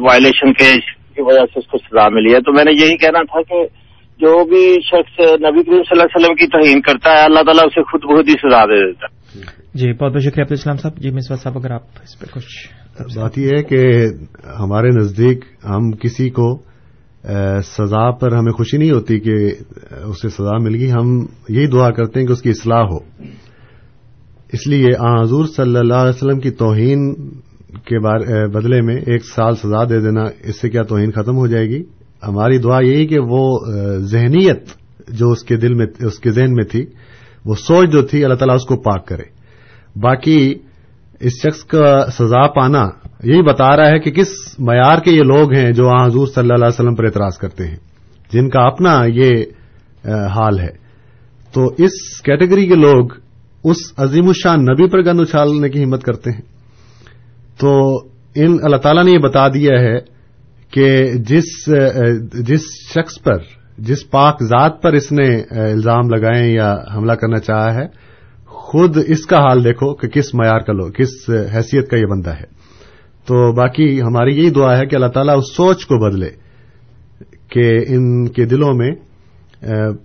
وائلیشن 0.00 0.52
کے 0.52 0.95
کی 1.16 1.22
وجہ 1.22 1.44
سے 1.52 1.58
اس 1.58 1.66
کو 1.66 1.78
سزا 1.78 2.08
ملی 2.08 2.34
ہے۔ 2.34 2.40
تو 2.40 2.52
میں 2.52 2.64
نے 2.64 2.72
یہی 2.80 2.96
کہنا 2.96 3.22
تھا 3.22 3.42
کہ 3.42 3.64
جو 4.20 4.32
بھی 4.44 4.64
شخص 4.82 5.14
نبی 5.20 5.62
کریم 5.62 5.82
صلی 5.82 5.94
اللہ 5.94 6.02
علیہ 6.02 6.16
وسلم 6.16 6.34
کی 6.34 6.46
توہین 6.46 6.80
کرتا 6.80 7.10
ہے 7.10 7.24
اللہ 7.24 7.42
تعالیٰ 7.42 7.64
اسے 7.64 7.82
خود 7.82 8.04
بہت 8.12 8.28
ہی 8.28 8.32
سزا 8.32 8.64
دے 8.64 8.78
دیتا 8.86 9.06
ہے۔ 9.06 9.40
جی 9.74 9.92
بہت 9.92 10.12
بہت 10.12 10.22
شکریہ 10.22 10.44
عبدالسلام 10.44 10.76
صاحب۔ 10.76 10.96
جی 10.96 11.10
مسوا 11.10 11.36
صاحب 11.36 11.58
اگر 11.58 11.70
آپ 11.70 11.82
اس 12.02 12.18
پہ 12.20 12.26
کچھ 12.34 13.18
بات 13.18 13.38
یہ 13.38 13.48
ہے 13.48 13.62
کہ 13.62 13.80
ہمارے 14.60 14.88
نزدیک 14.88 15.44
ہم 15.64 15.90
کسی 16.02 16.28
کو 16.30 16.46
سزا 17.64 18.10
پر 18.10 18.32
ہمیں 18.32 18.52
خوشی 18.52 18.76
نہیں 18.78 18.90
ہوتی 18.90 19.18
کہ 19.20 19.34
اسے 20.04 20.28
سزا 20.28 20.56
مل 20.58 20.74
گئی۔ 20.74 20.90
ہم 20.90 21.08
یہی 21.48 21.66
دعا 21.66 21.90
کرتے 21.90 22.20
ہیں 22.20 22.26
کہ 22.26 22.32
اس 22.32 22.42
کی 22.42 22.50
اصلاح 22.50 22.84
ہو۔ 22.92 22.98
اس 24.52 24.66
لیے 24.66 24.90
حضور 25.00 25.44
صلی 25.46 25.78
اللہ 25.78 25.94
علیہ 25.94 26.16
وسلم 26.16 26.40
کی 26.40 26.50
توہین 26.50 27.14
کے 27.84 27.98
بدلے 28.48 28.80
میں 28.80 28.96
ایک 29.06 29.24
سال 29.24 29.56
سزا 29.56 29.84
دے 29.84 30.00
دینا، 30.00 30.24
اس 30.44 30.60
سے 30.60 30.70
کیا 30.70 30.82
توہین 30.82 31.10
ختم 31.10 31.36
ہو 31.36 31.46
جائے 31.46 31.66
گی؟ 31.66 31.82
ہماری 32.22 32.58
دعا 32.58 32.78
یہی 32.80 33.06
کہ 33.06 33.18
وہ 33.20 33.42
ذہنیت 33.98 34.68
جو 35.08 35.30
اس 35.30 35.42
کے 35.42 35.56
دل 35.56 35.74
میں، 35.74 35.86
اس 36.06 36.18
کے 36.18 36.30
ذہن 36.30 36.52
میں 36.52 36.64
تھی، 36.64 36.84
وہ 37.44 37.54
سوچ 37.54 37.90
جو 37.92 38.02
تھی، 38.02 38.24
اللہ 38.24 38.34
تعالیٰ 38.34 38.56
اس 38.56 38.64
کو 38.64 38.76
پاک 38.76 39.06
کرے۔ 39.08 39.22
باقی 40.00 40.54
اس 41.20 41.32
شخص 41.32 41.64
کا 41.64 42.04
سزا 42.10 42.46
پانا 42.46 42.86
یہی 43.24 43.42
بتا 43.42 43.76
رہا 43.76 43.90
ہے 43.90 43.98
کہ 43.98 44.10
کس 44.10 44.32
معیار 44.58 44.98
کے 44.98 45.10
یہ 45.10 45.22
لوگ 45.22 45.52
ہیں 45.52 45.70
جو 45.72 45.88
حضور 45.90 46.26
صلی 46.26 46.42
اللہ 46.42 46.54
علیہ 46.54 46.74
وسلم 46.74 46.94
پر 46.94 47.04
اعتراض 47.04 47.38
کرتے 47.38 47.66
ہیں، 47.66 47.76
جن 48.32 48.48
کا 48.48 48.62
اپنا 48.62 48.98
یہ 49.06 50.08
حال 50.34 50.58
ہے۔ 50.58 50.72
تو 51.52 51.64
اس 51.78 52.20
کیٹیگری 52.24 52.66
کے 52.66 52.74
لوگ 52.74 53.08
اس 53.64 53.76
عظیم 53.96 54.26
الشان 54.26 54.64
نبی 54.64 54.88
پر 54.88 55.04
گند 55.04 55.20
اچھالنے 55.20 55.68
کی 55.68 55.84
ہمت 55.84 56.02
کرتے 56.02 56.30
ہیں۔ 56.30 56.55
تو 57.58 57.96
ان 58.34 58.56
اللہ 58.62 58.76
تعالیٰ 58.76 59.04
نے 59.04 59.10
یہ 59.10 59.18
بتا 59.18 59.48
دیا 59.48 59.80
ہے 59.80 59.98
کہ 60.70 61.12
جس 61.14 61.68
جس 62.32 62.60
شخص 62.94 63.22
پر، 63.22 63.38
جس 63.78 64.10
پاک 64.10 64.42
ذات 64.42 64.82
پر 64.82 64.92
اس 64.92 65.12
نے 65.12 65.28
الزام 65.50 66.08
لگائے 66.14 66.50
یا 66.50 66.74
حملہ 66.94 67.12
کرنا 67.12 67.38
چاہا 67.38 67.74
ہے، 67.74 67.86
خود 68.46 68.98
اس 69.06 69.26
کا 69.26 69.36
حال 69.36 69.64
دیکھو 69.64 69.94
کہ 69.94 70.08
کس 70.08 70.34
معیار 70.34 70.60
کا 70.60 70.72
لوگ، 70.72 70.90
کس 70.90 71.30
حیثیت 71.54 71.90
کا 71.90 71.96
یہ 71.96 72.06
بندہ 72.06 72.30
ہے۔ 72.30 72.56
تو 73.26 73.52
باقی 73.52 74.00
ہماری 74.00 74.36
یہی 74.36 74.50
دعا 74.50 74.78
ہے 74.78 74.86
کہ 74.86 74.94
اللہ 74.94 75.06
تعالیٰ 75.06 75.38
اس 75.38 75.56
سوچ 75.56 75.86
کو 75.86 76.10
بدلے 76.10 76.30
کہ 77.48 77.78
ان 77.88 78.28
کے 78.28 78.44
دلوں 78.44 78.74
میں 78.74 78.90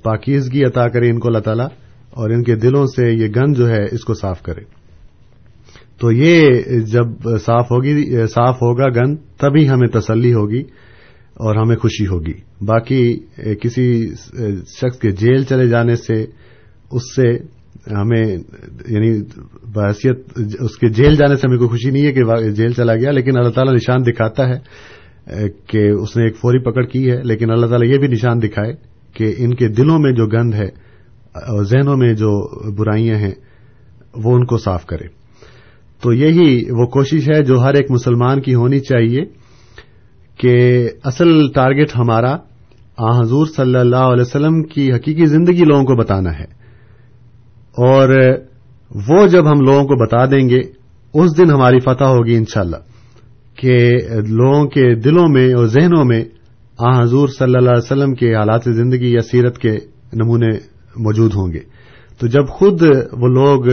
پاکیزگی 0.04 0.64
عطا 0.64 0.88
کرے 0.88 1.10
ان 1.10 1.20
کو 1.20 1.28
اللہ 1.28 1.40
تعالیٰ 1.40 1.68
اور 2.10 2.30
ان 2.30 2.44
کے 2.44 2.56
دلوں 2.56 2.86
سے 2.86 3.12
یہ 3.12 3.28
گن 3.36 3.54
جو 3.54 3.70
ہے 3.70 3.84
اس 3.92 4.04
کو 4.04 4.14
صاف 4.14 4.42
کرے۔ 4.42 4.81
تو 6.02 6.12
یہ 6.12 6.80
جب 6.92 7.30
صاف 7.40 7.72
ہوگی، 7.72 8.26
صاف 8.28 8.62
ہوگا 8.62 8.88
گن 8.90 9.16
تبھی 9.38 9.68
ہمیں 9.70 9.88
تسلی 9.90 10.34
ہوگی 10.34 10.62
اور 11.40 11.56
ہمیں 11.56 11.76
خوشی 11.76 12.06
ہوگی۔ 12.08 12.34
باقی 12.66 13.04
کسی 13.62 13.86
شخص 14.78 15.00
کے 15.00 15.12
جیل 15.12 15.44
چلے 15.44 15.68
جانے 15.68 15.96
سے، 15.96 16.14
اس 16.92 17.16
سے 17.16 17.28
ہمیں 17.92 18.26
یعنی 18.88 19.12
بحثیت، 19.74 20.40
اس 20.60 20.78
کے 20.78 20.90
جیل 20.90 21.16
جانے 21.16 21.36
سے 21.36 21.48
ہمیں 21.48 21.58
کوئی 21.58 21.70
خوشی 21.70 21.90
نہیں 21.90 22.06
ہے 22.06 22.12
کہ 22.12 22.50
جیل 22.52 22.74
چلا 22.74 22.96
گیا، 22.96 23.12
لیکن 23.12 23.38
اللہ 23.38 23.50
تعالیٰ 23.50 23.74
نشان 23.74 24.02
دکھاتا 24.02 24.48
ہے 24.50 25.48
کہ 25.68 25.88
اس 25.92 26.18
نے 26.18 26.24
ایک 26.24 26.38
فوری 26.38 26.60
پکڑ 26.64 26.86
کی 26.86 27.10
ہے، 27.12 27.22
لیکن 27.24 27.52
اللہ 27.52 27.68
تعالیٰ 27.68 27.88
یہ 27.88 27.98
بھی 27.98 28.08
نشان 28.08 28.42
دکھائے 28.42 28.74
کہ 29.14 29.34
ان 29.38 29.56
کے 29.56 29.68
دلوں 29.68 30.00
میں 30.00 30.12
جو 30.12 30.28
گند 30.28 30.54
ہے 30.54 30.68
اور 31.48 31.64
ذہنوں 31.64 31.98
میں 31.98 32.14
جو 32.14 32.32
برائیاں 32.76 33.18
ہیں، 33.18 33.34
وہ 34.24 34.36
ان 34.36 34.46
کو 34.46 34.58
صاف 34.58 34.86
کرے۔ 34.86 35.21
تو 36.02 36.14
یہی 36.14 36.72
وہ 36.72 36.86
کوشش 36.86 37.30
ہے 37.30 37.44
جو 37.44 37.60
ہر 37.60 37.74
ایک 37.74 37.92
مسلمان 37.92 38.42
کی 38.42 38.56
ہونی 38.56 38.80
چاہیے 38.80 39.26
کہ 40.38 40.88
اصل 41.04 41.48
ٹارگٹ 41.54 41.96
ہمارا 41.96 42.38
آ 42.98 43.20
حضور 43.20 43.46
صلی 43.46 43.76
اللہ 43.76 43.96
علیہ 43.96 44.22
وسلم 44.22 44.64
کی 44.64 44.94
حقیقی 44.94 45.26
زندگی 45.26 45.64
لوگوں 45.66 45.84
کو 45.84 45.96
بتانا 45.96 46.40
ہے۔ 46.40 46.62
اور 47.78 48.10
وہ 49.10 49.28
جب 49.28 49.52
ہم 49.52 49.62
لوگوں 49.62 49.84
کو 49.84 50.06
بتا 50.06 50.26
دیں 50.26 50.50
گے، 50.50 50.60
اس 51.14 51.38
دن 51.38 51.50
ہماری 51.52 51.80
فتح 51.80 52.04
ہوگی 52.04 52.36
انشاءاللہ 52.36 52.76
کہ 53.56 53.90
لوگوں 54.28 54.66
کے 54.66 54.96
دلوں 54.96 55.28
میں 55.30 55.54
اور 55.54 55.68
ذہنوں 55.68 56.06
میں 56.06 56.24
آ 56.78 57.02
حضور 57.02 57.28
صلی 57.28 57.56
اللہ 57.56 57.70
علیہ 57.70 57.84
وسلم 57.84 58.14
کے 58.14 58.36
حالات 58.36 58.62
زندگی 58.66 59.14
یا 59.14 59.22
سیرت 59.22 59.58
کے 59.58 59.72
نمونے 60.14 60.58
موجود 60.96 61.32
ہوں 61.36 61.54
گے۔ 61.54 61.60
تو 62.20 62.28
جب 62.28 62.48
خود 62.48 62.82
وہ 63.12 63.28
لوگ 63.28 63.66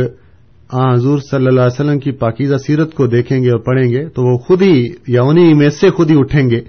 آ، 0.73 0.93
حضور 0.93 1.19
صلی 1.19 1.47
اللہ 1.47 1.61
علیہ 1.61 1.81
وسلم 1.81 1.99
کی 1.99 2.11
پاکیزہ 2.11 2.57
سیرت 2.57 2.95
کو 2.95 3.07
دیکھیں 3.07 3.43
گے 3.43 3.51
اور 3.51 3.59
پڑھیں 3.59 3.91
گے 3.91 4.09
تو 4.09 4.33
وہ 4.33 4.39
خود 4.39 4.62
ہی 4.62 4.87
یا 5.09 5.23
انہیں 5.23 5.55
میں 5.55 5.69
سے 5.69 5.91
خود 5.91 6.11
ہی 6.11 6.16
اٹھیں 6.19 6.51
گے 6.51 6.61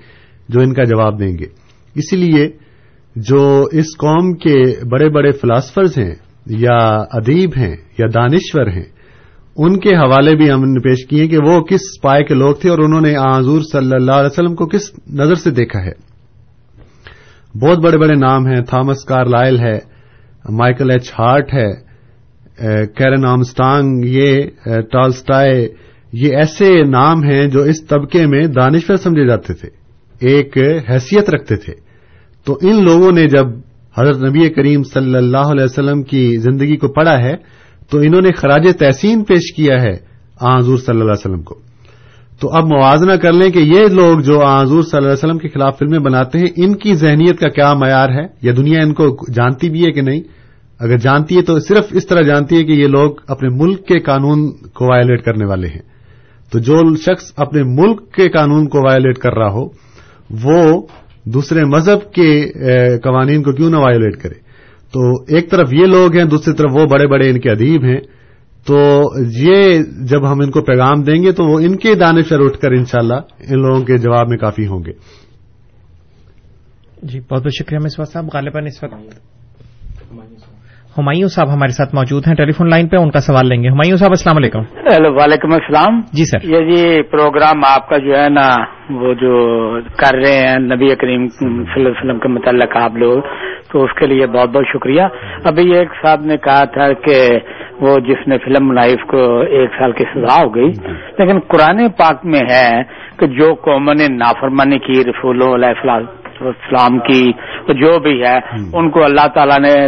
جو 0.49 0.61
ان 0.61 0.73
کا 0.73 0.83
جواب 0.83 1.19
دیں 1.19 1.37
گے۔ 1.37 1.45
اسی 1.95 2.15
لیے 2.15 2.49
جو 3.15 3.67
اس 3.71 3.85
قوم 3.97 4.33
کے 4.33 4.85
بڑے 4.85 5.09
بڑے 5.09 5.31
فلاسفرز 5.31 5.97
ہیں 5.97 6.15
یا 6.45 6.97
ادیب 7.11 7.49
ہیں 7.57 7.75
یا 7.97 8.05
دانشور 8.13 8.67
ہیں، 8.67 8.85
ان 9.55 9.79
کے 9.79 9.95
حوالے 9.95 10.35
بھی 10.35 10.51
ہم 10.51 10.63
نے 10.63 10.79
پیش 10.79 11.07
کیے 11.07 11.27
کہ 11.27 11.37
وہ 11.37 11.61
کس 11.61 12.01
پائے 12.01 12.23
کے 12.23 12.33
لوگ 12.33 12.53
تھے 12.53 12.69
اور 12.69 12.77
انہوں 12.77 13.01
نے 13.01 13.15
حضور 13.17 13.61
صلی 13.71 13.95
اللہ 13.95 14.11
علیہ 14.11 14.29
وسلم 14.31 14.55
کو 14.55 14.65
کس 14.65 14.91
نظر 15.13 15.35
سے 15.35 15.51
دیکھا 15.51 15.79
ہے۔ 15.79 16.09
بہت 17.59 17.77
بڑے 17.77 17.97
بڑے 17.97 18.15
نام 18.15 18.47
ہیں، 18.47 18.61
تھامس 18.61 19.05
کار 19.05 19.25
لائل 19.25 19.59
ہے، 19.59 19.77
مائیکل 20.49 20.91
ایچ 20.91 21.11
ہارٹ 21.19 21.53
ہے 21.53 21.88
کیرن 22.95 23.25
آمسٹانگ، 23.25 24.05
یہ 24.05 24.41
ٹالسٹائے، 24.91 25.67
یہ 26.13 26.35
ایسے 26.35 26.83
نام 26.83 27.23
ہیں 27.23 27.47
جو 27.47 27.61
اس 27.61 27.85
طبقے 27.85 28.25
میں 28.25 28.47
دانشور 28.47 28.95
سمجھے 28.95 29.27
جاتے 29.27 29.53
تھے، 29.53 29.69
ایک 30.27 30.57
حیثیت 30.89 31.29
رکھتے 31.29 31.55
تھے۔ 31.55 31.73
تو 32.45 32.57
ان 32.61 32.83
لوگوں 32.83 33.11
نے 33.11 33.27
جب 33.27 33.45
حضرت 33.97 34.23
نبی 34.23 34.49
کریم 34.49 34.83
صلی 34.83 35.15
اللہ 35.15 35.37
علیہ 35.37 35.63
وسلم 35.63 36.03
کی 36.03 36.37
زندگی 36.37 36.77
کو 36.77 36.87
پڑھا 36.87 37.19
ہے، 37.19 37.35
تو 37.89 37.97
انہوں 37.97 38.21
نے 38.21 38.29
خراج 38.31 38.67
تحسین 38.79 39.23
پیش 39.23 39.53
کیا 39.55 39.81
ہے 39.81 40.09
حضور 40.41 40.77
صلی 40.77 40.99
اللہ 40.99 41.03
علیہ 41.03 41.31
وسلم 41.31 41.41
کو۔ 41.41 41.59
تو 42.39 42.49
اب 42.51 42.63
موازنہ 42.63 43.13
کر 43.13 43.33
لیں 43.33 43.51
کہ 43.51 43.59
یہ 43.59 43.87
لوگ 43.93 44.19
جو 44.19 44.45
حضور 44.45 44.81
صلی 44.81 44.97
اللہ 44.97 45.07
علیہ 45.07 45.17
وسلم 45.17 45.37
کے 45.37 45.47
خلاف 45.47 45.79
فلمیں 45.79 45.99
بناتے 45.99 46.39
ہیں، 46.39 46.47
ان 46.55 46.75
کی 46.75 46.93
ذہنیت 46.93 47.39
کا 47.39 47.49
کیا 47.49 47.73
معیار 47.73 48.09
ہے؟ 48.09 48.27
یا 48.41 48.53
دنیا 48.57 48.81
ان 48.81 48.93
کو 48.93 49.31
جانتی 49.33 49.69
بھی 49.69 49.85
ہے 49.85 49.91
کہ 49.91 50.01
نہیں؟ 50.01 50.21
اگر 50.79 50.97
جانتی 50.97 51.37
ہے 51.37 51.41
تو 51.41 51.59
صرف 51.59 51.85
اس 51.91 52.07
طرح 52.07 52.21
جانتی 52.21 52.57
ہے 52.57 52.63
کہ 52.63 52.71
یہ 52.71 52.87
لوگ 52.87 53.11
اپنے 53.27 53.49
ملک 53.49 53.87
کے 53.87 53.99
قانون 53.99 54.51
کو 54.51 54.85
وائلیٹ 54.85 55.23
کرنے 55.23 55.45
والے 55.45 55.67
ہیں۔ 55.67 55.81
تو 56.51 56.59
جو 56.59 56.95
شخص 56.95 57.33
اپنے 57.35 57.63
ملک 57.63 58.11
کے 58.11 58.29
قانون 58.29 58.67
کو 58.67 58.79
وائلیٹ 58.79 59.17
کر 59.17 59.33
رہا 59.33 59.51
ہو، 59.51 59.65
وہ 60.43 60.87
دوسرے 61.25 61.65
مذہب 61.65 62.11
کے 62.13 62.51
قوانین 62.97 63.43
کو 63.43 63.51
کیوں 63.51 63.69
نہ 63.69 63.75
وائلیٹ 63.75 64.15
کرے؟ 64.17 64.33
تو 64.93 65.21
ایک 65.27 65.51
طرف 65.51 65.73
یہ 65.73 65.85
لوگ 65.85 66.15
ہیں، 66.15 66.25
دوسری 66.25 66.53
طرف 66.53 66.71
وہ 66.73 66.85
بڑے 66.85 67.07
بڑے 67.07 67.29
ان 67.29 67.39
کے 67.39 67.51
ادیب 67.51 67.83
ہیں۔ 67.83 67.99
تو 68.67 69.01
یہ 69.37 69.79
جب 70.09 70.31
ہم 70.31 70.39
ان 70.39 70.51
کو 70.51 70.61
پیغام 70.61 71.03
دیں 71.03 71.23
گے 71.23 71.31
تو 71.31 71.45
وہ 71.45 71.59
ان 71.59 71.75
کے 71.75 71.95
دانے 71.95 72.21
اٹھ 72.31 72.57
کر 72.57 72.71
انشاءاللہ 72.71 73.19
ان 73.39 73.61
لوگوں 73.61 73.81
کے 73.81 73.97
جواب 73.97 74.29
میں 74.29 74.37
کافی 74.37 74.67
ہوں 74.67 74.79
گے۔ 74.85 74.91
جی 77.03 77.19
بہت 77.19 77.43
بہت 77.43 77.53
شکریہ 77.59 77.79
مصباح 77.83 78.11
صاحب، 78.13 78.25
غالباً 78.33 78.65
اس 78.65 78.83
وقت 78.83 78.93
ہمایوں 80.99 81.27
صاحب 81.27 81.47
ہمارے 81.53 81.71
ساتھ 81.71 81.95
موجود 81.95 82.27
ہیں۔ 82.27 82.35
ٹیلی 82.35 82.51
فون 82.51 82.69
لائن 82.69 82.87
پہ 82.87 82.97
ان 82.97 83.11
کا 83.11 83.19
سوال 83.19 83.47
لیں 83.47 83.63
گے۔ 83.63 83.67
ہمایوں 83.67 83.97
صاحب 83.97 84.11
السلام 84.11 84.37
علیکم۔ 84.37 84.59
ہیلو 84.59 85.13
وعلیکم 85.13 85.53
السلام۔ 85.53 86.01
جی 86.13 86.25
سر۔ 86.25 86.45
یہ 86.45 86.71
جی 86.71 87.01
پروگرام 87.01 87.61
آپ 87.75 87.89
کا 87.89 87.97
جو 87.97 88.17
ہے 88.19 88.29
نا 88.29 88.47
وہ 88.89 89.13
جو 89.13 89.33
کر 89.97 90.15
رہے 90.15 90.37
ہیں 90.47 90.57
نبی 90.59 90.95
کریم 90.95 91.27
صلی 91.27 91.47
اللہ 91.47 91.77
علیہ 91.77 91.91
وسلم 91.91 92.19
کے 92.19 92.27
متعلق 92.27 92.77
آپ 92.77 92.95
لوگ 92.95 93.21
تو 93.71 93.83
اس 93.83 93.91
کے 93.99 94.07
لیے 94.07 94.27
بہت 94.27 94.49
بہت 94.49 94.65
شکریہ۔ 94.73 95.03
ابھی 95.45 95.75
ایک 95.75 95.87
صاحب 96.01 96.21
نے 96.25 96.37
کہا 96.37 96.63
تھا 96.63 96.93
کہ 96.93 97.39
وہ 97.81 97.99
جس 97.99 98.27
نے 98.27 98.37
فلم 98.37 98.71
اس 98.71 99.07
کو 99.07 99.39
ایک 99.39 99.69
سال 99.79 99.91
کی 99.91 100.03
سزا 100.03 100.43
ہو 100.43 100.55
گئی 100.55 100.71
لیکن 101.19 101.39
قرآن 101.39 101.89
پاک 101.89 102.25
میں 102.25 102.41
ہے 102.49 102.81
کہ 103.19 103.25
جو 103.27 103.53
قوموں 103.55 103.93
نے 103.93 104.07
نافرمانی 104.15 104.79
کی 104.79 105.01
رسول 105.09 105.41
علیہ 105.41 105.89
السلام 105.89 106.99
کی 106.99 107.31
جو 107.81 107.99
بھی 107.99 108.23
ہے 108.23 108.37
ان 108.73 108.89
کو 108.89 109.03
اللہ 109.03 109.27
تعالیٰ 109.27 109.59
نے 109.59 109.87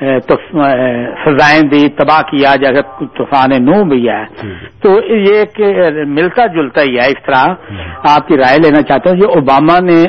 سزائیں 0.00 1.62
دی 1.62 1.88
تباہ 1.88 2.20
کیا 2.22 2.54
جیسے 2.56 3.06
طوفان 3.16 3.50
نو 3.64 3.84
بھی 3.84 4.08
ہے 4.08 4.24
تو 4.82 4.92
یہ 5.14 5.44
کہ 5.44 5.90
ملتا 6.06 6.46
جلتا 6.46 6.82
ہی 6.82 6.94
ہے 6.96 7.06
اس 7.06 7.22
طرح۔ 7.26 7.46
آپ 8.14 8.28
کی 8.28 8.36
رائے 8.36 8.56
لینا 8.56 8.82
چاہتا 8.82 9.10
ہوں 9.10 9.16
جو 9.16 9.28
اوباما 9.28 9.78
نے 9.80 10.04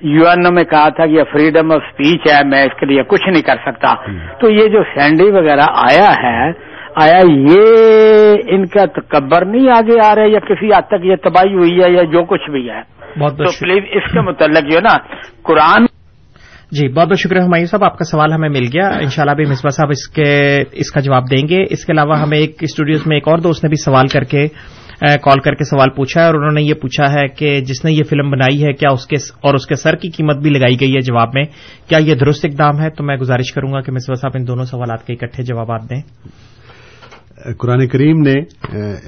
یو 0.00 0.28
این 0.28 0.46
او 0.46 0.52
میں 0.52 0.64
کہا 0.64 0.88
تھا 0.88 1.06
کہ 1.06 1.10
یہ 1.10 1.22
فریڈم 1.32 1.72
آف 1.72 1.80
اسپیچ 1.86 2.32
ہے 2.32 2.48
میں 2.48 2.62
اس 2.62 2.80
کے 2.80 2.86
لیے 2.86 3.02
کچھ 3.02 3.28
نہیں 3.28 3.42
کر 3.42 3.56
سکتا۔ 3.66 3.94
تو 4.40 4.50
یہ 4.50 4.68
جو 4.68 4.82
سینڈی 4.94 5.30
وغیرہ 5.30 5.66
آیا 5.74 6.12
ہے 6.22 6.52
آیا 6.94 7.20
یہ 7.26 8.34
ان 8.46 8.66
کا 8.66 8.84
تکبر 9.00 9.44
نہیں 9.44 9.68
آگے 9.70 10.00
آ 10.04 10.14
رہا 10.14 10.22
ہے 10.22 10.28
یا 10.28 10.38
کسی 10.38 10.66
حد 10.66 10.88
تک 10.88 11.04
یہ 11.04 11.16
تباہی 11.16 11.54
ہوئی 11.54 11.82
ہے 11.82 11.90
یا 11.92 12.02
جو 12.02 12.22
کچھ 12.24 12.50
بھی 12.50 12.70
ہے؟ 12.70 12.80
تو 13.18 13.44
پلیز 13.60 13.82
اس 13.90 14.12
کے 14.12 14.20
متعلق 14.20 14.70
جو 14.70 14.76
ہے 14.76 14.80
نا 14.80 14.96
قرآن 15.42 15.86
جی 16.70 16.88
بہت 16.88 17.08
بہت 17.08 17.18
شکریہ 17.18 17.42
ہمایوں 17.42 17.66
صاحب، 17.66 17.84
آپ 17.84 17.98
کا 17.98 18.04
سوال 18.04 18.32
ہمیں 18.32 18.48
مل 18.48 18.66
گیا۔ 18.72 18.88
انشاءاللہ 18.88 19.34
بھی 19.34 19.44
مصباح 19.44 19.70
صاحب 19.70 19.88
اس 19.90 20.08
کے، 20.08 20.62
اس 20.72 20.90
کا 20.90 21.00
جواب 21.00 21.30
دیں 21.30 21.48
گے۔ 21.48 21.64
اس 21.70 21.84
کے 21.84 21.92
علاوہ 21.92 22.18
ہمیں 22.18 22.38
ایک 22.38 22.56
اسٹوڈیوز 22.60 23.06
میں 23.06 23.16
ایک 23.16 23.28
اور 23.28 23.38
دوست 23.38 23.64
نے 23.64 23.68
بھی 23.68 23.76
سوال 23.76 24.06
کر 24.06 24.24
کے 24.24 24.48
کال 25.00 25.40
کر 25.40 25.54
کے 25.54 25.64
سوال 25.64 25.88
پوچھا 25.90 26.20
ہے 26.20 26.26
اور 26.26 26.34
انہوں 26.34 26.52
نے 26.52 26.62
یہ 26.62 26.74
پوچھا 26.74 27.12
ہے 27.12 27.28
کہ 27.28 27.60
جس 27.60 27.84
نے 27.84 27.92
یہ 27.92 28.02
فلم 28.02 28.30
بنائی 28.30 28.64
ہے، 28.64 28.72
کیا 28.72 28.92
اس 28.92 29.06
کے 29.06 29.16
اور 29.16 29.54
اس 29.54 29.66
کے 29.66 29.76
سر 29.76 29.96
کی 29.96 30.10
قیمت 30.10 30.36
بھی 30.36 30.50
لگائی 30.50 30.80
گئی 30.80 30.94
ہے 30.94 31.00
جواب 31.00 31.28
میں؟ 31.34 31.44
کیا 31.88 31.98
یہ 31.98 32.14
درست 32.14 32.44
اقدام 32.44 32.80
ہے؟ 32.80 32.90
تو 32.90 33.04
میں 33.04 33.16
گزارش 33.16 33.52
کروں 33.52 33.72
گا 33.72 33.80
کہ 33.80 33.92
مصباح 33.92 34.20
صاحب 34.20 34.32
ان 34.34 34.46
دونوں 34.46 34.64
سوالات 34.64 35.06
کے 35.06 35.12
اکٹھے 35.12 35.42
جوابات 35.42 35.90
دیں۔ 35.90 36.00
قرآن 37.58 37.86
کریم 37.88 38.20
نے 38.20 38.34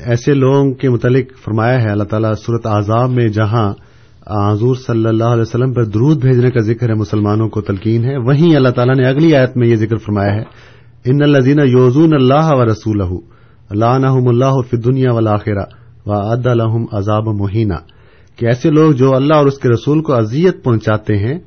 ایسے 0.05 0.35
لوگوں 0.35 0.73
کے 0.73 0.91
متعلق 0.91 1.39
فرمایا 1.45 1.83
ہے، 1.83 1.91
اللہ 1.91 2.05
تعالیٰ 2.05 2.33
صورت 2.35 2.67
اعضاب 2.67 3.11
میں 3.11 3.29
جہاں 3.29 3.73
حضور 4.31 4.75
صلی 4.75 5.07
اللہ 5.07 5.25
علیہ 5.25 5.43
وسلم 5.43 5.73
پر 5.73 5.85
درود 5.85 6.21
بھیجنے 6.21 6.51
کا 6.51 6.61
ذکر 6.61 6.89
ہے، 6.89 6.95
مسلمانوں 6.95 7.49
کو 7.49 7.61
تلقین 7.61 8.05
ہے۔ 8.05 8.17
وہیں 8.17 8.57
اللہ 8.57 8.69
تعالیٰ 8.69 8.95
نے 8.95 9.07
اگلی 9.07 9.35
آیت 9.35 9.57
میں 9.57 9.69
یہ 9.69 9.77
ذکر 9.77 9.97
فرمایا 9.97 10.35
ہے، 10.35 10.77
ان 11.05 11.23
الزین 11.23 11.59
یوزون 11.59 12.15
اللہ 12.15 12.49
و 12.53 12.65
رسول 12.65 13.01
اللہ 13.71 13.85
اللہ 13.85 14.61
فی 14.71 14.77
دنیا 14.77 15.13
ولاخرہ 15.13 15.65
و 16.07 16.13
اد 16.13 16.47
الحم 16.47 16.85
عذاب 16.93 17.29
مہینہ 17.29 17.75
کہ 18.37 18.47
ایسے 18.47 18.71
لوگ 18.71 18.93
جو 18.93 19.15
اللہ 19.15 19.35
اور 19.35 19.47
اس 19.47 19.59
کے 19.59 19.69
رسول 19.69 20.03
کو 20.03 20.13
اذیت 20.13 20.65
پہنچاتے 20.65 21.17
ہیں، 21.17 21.39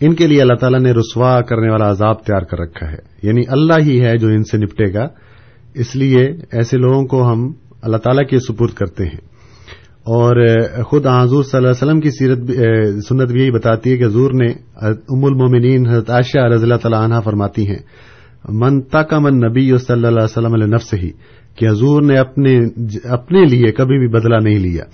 ان 0.00 0.14
کے 0.14 0.26
لیے 0.26 0.42
اللہ 0.42 0.54
تعالیٰ 0.54 0.80
نے 0.80 0.92
رسوا 0.92 1.40
کرنے 1.40 1.70
والا 1.70 1.90
عذاب 1.90 2.24
تیار 2.24 2.40
کر 2.40 2.58
رکھا 2.58 2.90
ہے۔ 2.90 2.96
یعنی 3.22 3.42
اللہ 3.48 3.74
ہی 3.82 4.04
ہے 4.04 4.18
جو 4.18 4.28
ان 4.28 4.44
سے 4.44 4.58
نپٹے 4.58 4.94
گا۔ 4.94 5.06
اس 5.74 5.96
لیے 5.96 6.24
ایسے 6.52 6.78
لوگوں 6.78 7.04
کو 7.04 7.32
ہم 7.32 7.52
اللہ 7.82 7.96
تعالیٰ 7.96 8.26
کے 8.26 8.38
سپرد 8.38 8.70
کرتے 8.70 9.04
ہیں۔ 9.04 9.37
اور 10.08 10.36
خود 10.82 11.06
حضور 11.06 11.42
صلی 11.42 11.56
اللہ 11.56 11.68
علیہ 11.68 11.82
وسلم 11.82 12.00
کی 12.00 12.10
سیرت 12.10 12.50
سنت 13.06 13.32
بھی 13.32 13.40
یہی 13.40 13.50
بتاتی 13.50 13.90
ہے 13.90 13.96
کہ 13.96 14.04
حضور 14.04 14.30
نے 14.34 14.46
ام 14.82 15.24
المومنین 15.24 15.86
حضرت 15.88 16.10
عائشہ 16.10 16.44
رضی 16.52 16.62
اللہ 16.62 16.80
تعالیٰ 16.82 17.00
عنہ 17.04 17.20
فرماتی 17.24 17.66
ہیں، 17.68 17.82
من 18.60 18.80
کا 18.82 19.18
من 19.18 19.34
نبی 19.38 19.66
صلی 19.78 19.94
اللہ 19.94 20.08
علیہ 20.08 20.22
وسلم 20.22 20.54
علیہ 20.54 20.66
نفس 20.66 20.94
ہی 20.94 21.10
کہ 21.58 21.68
حضور 21.68 22.02
نے 22.02 22.18
اپنے 22.18 22.56
اپنے 23.10 23.44
لیے 23.44 23.72
کبھی 23.72 23.98
بھی 23.98 24.08
بدلہ 24.08 24.38
نہیں 24.42 24.58
لیا۔ 24.58 24.84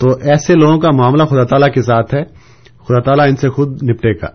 تو 0.00 0.06
ایسے 0.22 0.54
لوگوں 0.54 0.78
کا 0.80 0.90
معاملہ 0.96 1.24
خدا 1.24 1.44
تعالیٰ 1.44 1.72
کے 1.72 1.82
ساتھ 1.82 2.14
ہے، 2.14 2.22
خدا 2.88 3.00
تعالیٰ 3.00 3.28
ان 3.28 3.36
سے 3.36 3.48
خود 3.48 3.82
نپٹے 3.82 4.12
گا۔ 4.12 4.30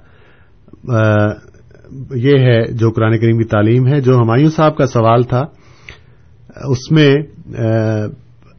یہ 2.16 2.36
ہے 2.39 2.61
جو 2.74 2.91
قرآن 2.91 3.18
کریم 3.18 3.38
کی 3.38 3.47
تعلیم 3.47 3.88
ہے، 3.88 4.01
جو 4.01 4.18
ہمایوں 4.18 4.49
صاحب 4.49 4.78
کا 4.78 4.86
سوال 4.86 5.24
تھا، 5.24 5.43
اس 6.70 6.91
میں 6.91 7.11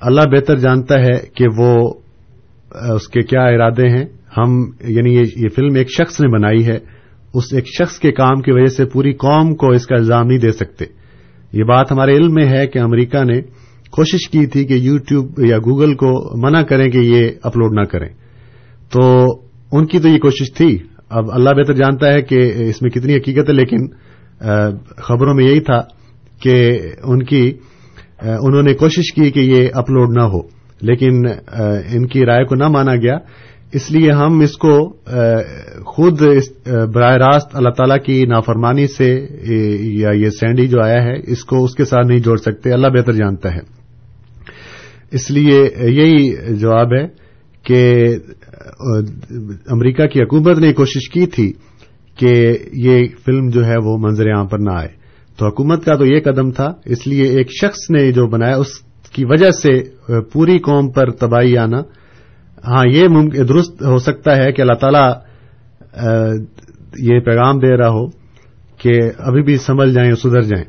اللہ 0.05 0.21
بہتر 0.21 0.59
جانتا 0.59 0.95
ہے 1.01 1.19
کہ 1.35 1.45
وہ 1.57 1.95
اس 2.95 3.09
کے 3.09 3.21
کیا 3.23 3.45
ارادے 3.45 3.89
ہیں۔ 3.89 4.05
ہم 4.39 4.65
یعنی 4.89 5.15
یہ 5.37 5.49
فلم 5.57 5.75
ایک 5.75 5.91
شخص 5.91 6.21
نے 6.21 6.29
بنائی 6.29 6.67
ہے۔ 6.67 6.79
اس 7.35 7.53
ایک 7.53 7.67
شخص 7.67 7.99
کے 7.99 8.13
کام 8.13 8.41
کی 8.41 8.53
وجہ 8.53 8.67
سے 8.67 8.85
پوری 8.85 9.13
قوم 9.13 9.55
کو 9.55 9.71
اس 9.71 9.87
کا 9.87 9.97
الزام 9.97 10.27
نہیں 10.27 10.39
دے 10.39 10.53
سکتے۔ 10.53 10.85
یہ 11.53 11.65
بات 11.65 11.93
ہمارے 11.93 12.17
علم 12.17 12.35
میں 12.35 12.47
ہے 12.47 12.67
کہ 12.67 12.79
امریکہ 12.79 13.25
نے 13.25 13.41
کوشش 13.91 14.29
کی 14.29 14.47
تھی 14.47 14.65
کہ 14.65 14.73
یو 14.73 14.99
ٹیوب 14.99 15.45
یا 15.45 15.59
گوگل 15.59 15.95
کو 15.95 16.11
منع 16.47 16.63
کریں 16.63 16.91
کہ 16.91 16.99
یہ 16.99 17.31
اپلوڈ 17.43 17.73
نہ 17.73 17.85
کریں۔ 17.85 18.09
تو 18.93 19.27
ان 19.73 19.87
کی 19.87 19.99
تو 19.99 20.09
یہ 20.09 20.19
کوشش 20.19 20.55
تھی۔ 20.55 20.79
اب 21.09 21.25
اللہ 21.33 21.51
بہتر 21.51 21.75
جانتا 21.75 22.13
ہے 22.13 22.23
کہ 22.23 22.53
اس 22.69 22.83
میں 22.83 22.91
کتنی 22.91 23.15
حقیقت 23.15 23.49
ہے، 23.49 23.55
لیکن 23.55 23.87
خبروں 24.97 25.35
میں 25.35 25.45
یہی 25.45 25.61
تھا 25.61 25.83
کہ 26.43 26.79
ان 27.05 27.23
کی 27.25 27.53
انہوں 28.25 28.63
نے 28.63 28.75
کوشش 28.75 29.13
کی 29.13 29.31
کہ 29.31 29.41
یہ 29.41 29.69
اپلوڈ 29.75 30.17
نہ 30.17 30.23
ہو۔ 30.23 30.65
لیکن 30.81 31.23
ان 31.93 32.07
کی 32.07 32.27
رائے 32.27 32.45
کو 32.45 32.55
نہ 32.55 32.69
مانا 32.69 32.97
گیا۔ 32.97 33.19
اس 33.73 33.91
لیے 33.91 34.11
ہم 34.13 34.41
اس 34.41 34.53
کو 34.53 34.93
خود 35.87 36.23
براہ 36.95 37.17
راست 37.17 37.57
اللہ 37.57 37.69
تعالی 37.69 38.03
کی 38.05 38.27
نافرمانی 38.27 38.87
سے 38.87 39.27
یا 39.81 40.11
یہ 40.11 40.31
سینڈی 40.31 40.69
جو 40.69 40.83
آیا 40.83 41.03
ہے، 41.03 41.33
اس 41.33 41.45
کو 41.45 41.65
اس 41.65 41.75
کے 41.75 41.85
ساتھ 41.85 42.07
نہیں 42.07 42.19
جوڑ 42.19 42.37
سکتے۔ 42.37 42.73
اللہ 42.73 42.87
بہتر 42.87 43.13
جانتا 43.13 43.49
ہے۔ 43.55 43.61
اس 45.13 45.31
لیے 45.31 45.71
یہی 45.83 46.35
جواب 46.57 46.89
ہے 46.93 47.07
کہ 47.63 48.07
امریکہ 49.67 50.07
کی 50.07 50.21
حکومت 50.21 50.59
نے 50.59 50.73
کوشش 50.73 51.11
کی 51.11 51.27
تھی 51.27 51.53
کہ 52.19 52.59
یہ 52.73 53.07
فلم 53.27 53.49
جو 53.49 53.67
ہے 53.67 53.77
وہ 53.85 53.99
منظر 53.99 54.27
عام 54.27 54.47
پر 54.47 54.59
نہ 54.59 54.71
آئے۔ 54.71 55.04
تو 55.39 55.47
حکومت 55.47 55.85
کا 55.85 55.97
تو 55.97 56.07
یہ 56.07 56.21
قدم 56.25 56.51
تھا، 56.51 56.73
اس 56.85 57.07
لیے 57.07 57.25
ایک 57.29 57.51
شخص 57.61 57.91
نے 57.91 58.11
جو 58.13 58.27
بنایا، 58.27 58.57
اس 58.57 58.73
کی 59.13 59.25
وجہ 59.25 59.51
سے 59.51 59.71
پوری 60.33 60.59
قوم 60.59 60.91
پر 60.91 61.11
تباہی 61.11 61.57
آنا۔ 61.59 61.81
ہاں 62.67 62.85
یہ 62.93 63.09
درست 63.49 63.83
ہو 63.83 63.99
سکتا 63.99 64.37
ہے 64.37 64.53
کہ 64.53 64.63
اللہ 64.63 64.79
تعالی 64.81 65.07
یہ 66.99 67.21
پیغام 67.21 67.59
دے 67.59 67.77
رہا 67.77 67.89
ہو 67.89 68.07
کہ 68.79 68.93
ابھی 69.19 69.43
بھی 69.43 69.57
سمجھ 69.57 69.91
جائیں، 69.91 70.13
سدھر 70.13 70.43
جائیں۔ 70.43 70.65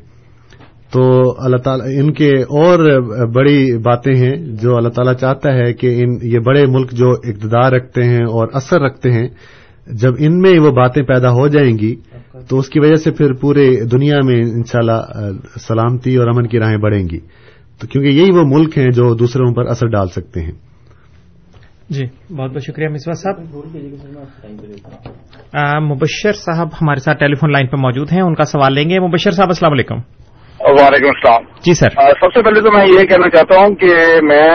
تو 0.92 1.02
اللہ 1.38 1.56
تعالی، 1.56 1.98
ان 2.00 2.12
کے 2.12 2.30
اور 2.32 2.78
بڑی 3.26 3.76
باتیں 3.78 4.14
ہیں 4.14 4.36
جو 4.62 4.76
اللہ 4.76 4.88
تعالیٰ 4.88 5.14
چاہتا 5.14 5.52
ہے 5.52 5.72
کہ 5.72 5.94
ان، 6.02 6.18
یہ 6.22 6.38
بڑے 6.38 6.66
ملک 6.66 6.92
جو 6.92 7.10
اقتدار 7.10 7.72
رکھتے 7.72 8.04
ہیں 8.04 8.24
اور 8.24 8.48
اثر 8.52 8.80
رکھتے 8.80 9.12
ہیں، 9.12 9.28
جب 9.92 10.12
ان 10.18 10.38
میں 10.38 10.58
وہ 10.58 10.70
باتیں 10.70 11.02
پیدا 11.02 11.30
ہو 11.30 11.48
جائیں 11.48 11.78
گی 11.78 11.94
تو 12.48 12.58
اس 12.58 12.68
کی 12.68 12.80
وجہ 12.80 12.94
سے 12.94 13.10
پھر 13.10 13.32
پورے 13.32 13.84
دنیا 13.84 14.16
میں 14.24 14.36
انشاءاللہ 14.36 15.00
سلامتی 15.60 16.16
اور 16.16 16.28
امن 16.28 16.46
کی 16.46 16.58
راہیں 16.58 16.76
بڑھیں 16.76 17.08
گی۔ 17.12 17.18
تو 17.80 17.86
کیونکہ 17.86 18.08
یہی 18.08 18.30
وہ 18.30 18.42
ملک 18.44 18.78
ہیں 18.78 18.90
جو 18.90 19.14
دوسروں 19.14 19.54
پر 19.54 19.66
اثر 19.66 19.86
ڈال 19.86 20.08
سکتے 20.08 20.40
ہیں۔ 20.40 20.52
جی 21.90 22.34
بہت 22.34 22.50
بہت 22.50 22.62
شکریہ 22.62 22.88
مصباح 22.88 23.14
صاحب۔ 23.14 23.40
مبشر 25.82 26.32
صاحب 26.32 26.68
ہمارے 26.68 27.00
ساتھ 27.00 27.18
ٹیلی 27.18 27.34
فون 27.34 27.52
لائن 27.52 27.66
پہ 27.66 27.76
موجود 27.76 28.12
ہیں 28.12 28.20
ان 28.20 28.34
کا 28.34 28.44
سوال 28.44 28.74
لیں 28.74 28.90
گے۔ 28.90 29.00
مبشر 29.00 29.30
صاحب 29.30 29.48
السلام 29.48 29.72
علیکم۔ 29.72 29.94
وعلیکم 30.60 31.06
السلام۔ 31.06 31.42
جی 31.64 31.74
سر۔ 31.74 31.88
سب 31.88 32.32
سے 32.34 32.42
پہلے 32.42 32.60
تو 32.60 32.72
میں 32.72 32.86
یہ 32.86 33.06
کہنا 33.06 33.30
چاہتا 33.30 33.60
ہوں 33.60 33.74
کہ 33.74 33.94
میں 34.22 34.48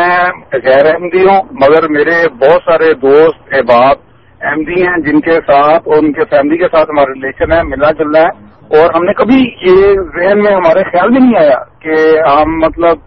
غیر 0.53 0.85
احمدی 0.85 1.23
ہوں 1.23 1.43
مگر 1.51 1.87
میرے 1.89 2.29
بہت 2.29 2.61
سارے 2.65 2.93
دوست 2.93 3.49
احباب 3.51 4.10
احمدی 4.43 4.81
ہیں 4.81 4.97
جن 4.97 5.19
کے 5.19 5.31
ساتھ 5.31 5.87
اور 5.87 5.97
ان 5.97 6.13
کے 6.13 6.21
فیملی 6.29 6.57
کے 6.57 6.63
ساتھ 6.63 6.89
ہمارا 6.89 7.13
ریلیشن 7.13 7.51
ہے 7.51 7.63
ملنا 7.63 7.91
جلنا 7.91 8.19
ہے۔ 8.19 8.51
اور 8.77 8.89
ہم 8.95 9.03
نے 9.03 9.13
کبھی 9.13 9.37
یہ 9.61 9.93
ذہن 9.93 10.39
میں 10.39 10.53
ہمارے 10.53 10.83
خیال 10.83 11.09
بھی 11.09 11.19
نہیں 11.19 11.37
آیا 11.39 11.63
کہ 11.79 12.19
ہم 12.19 12.57
مطلب 12.57 12.97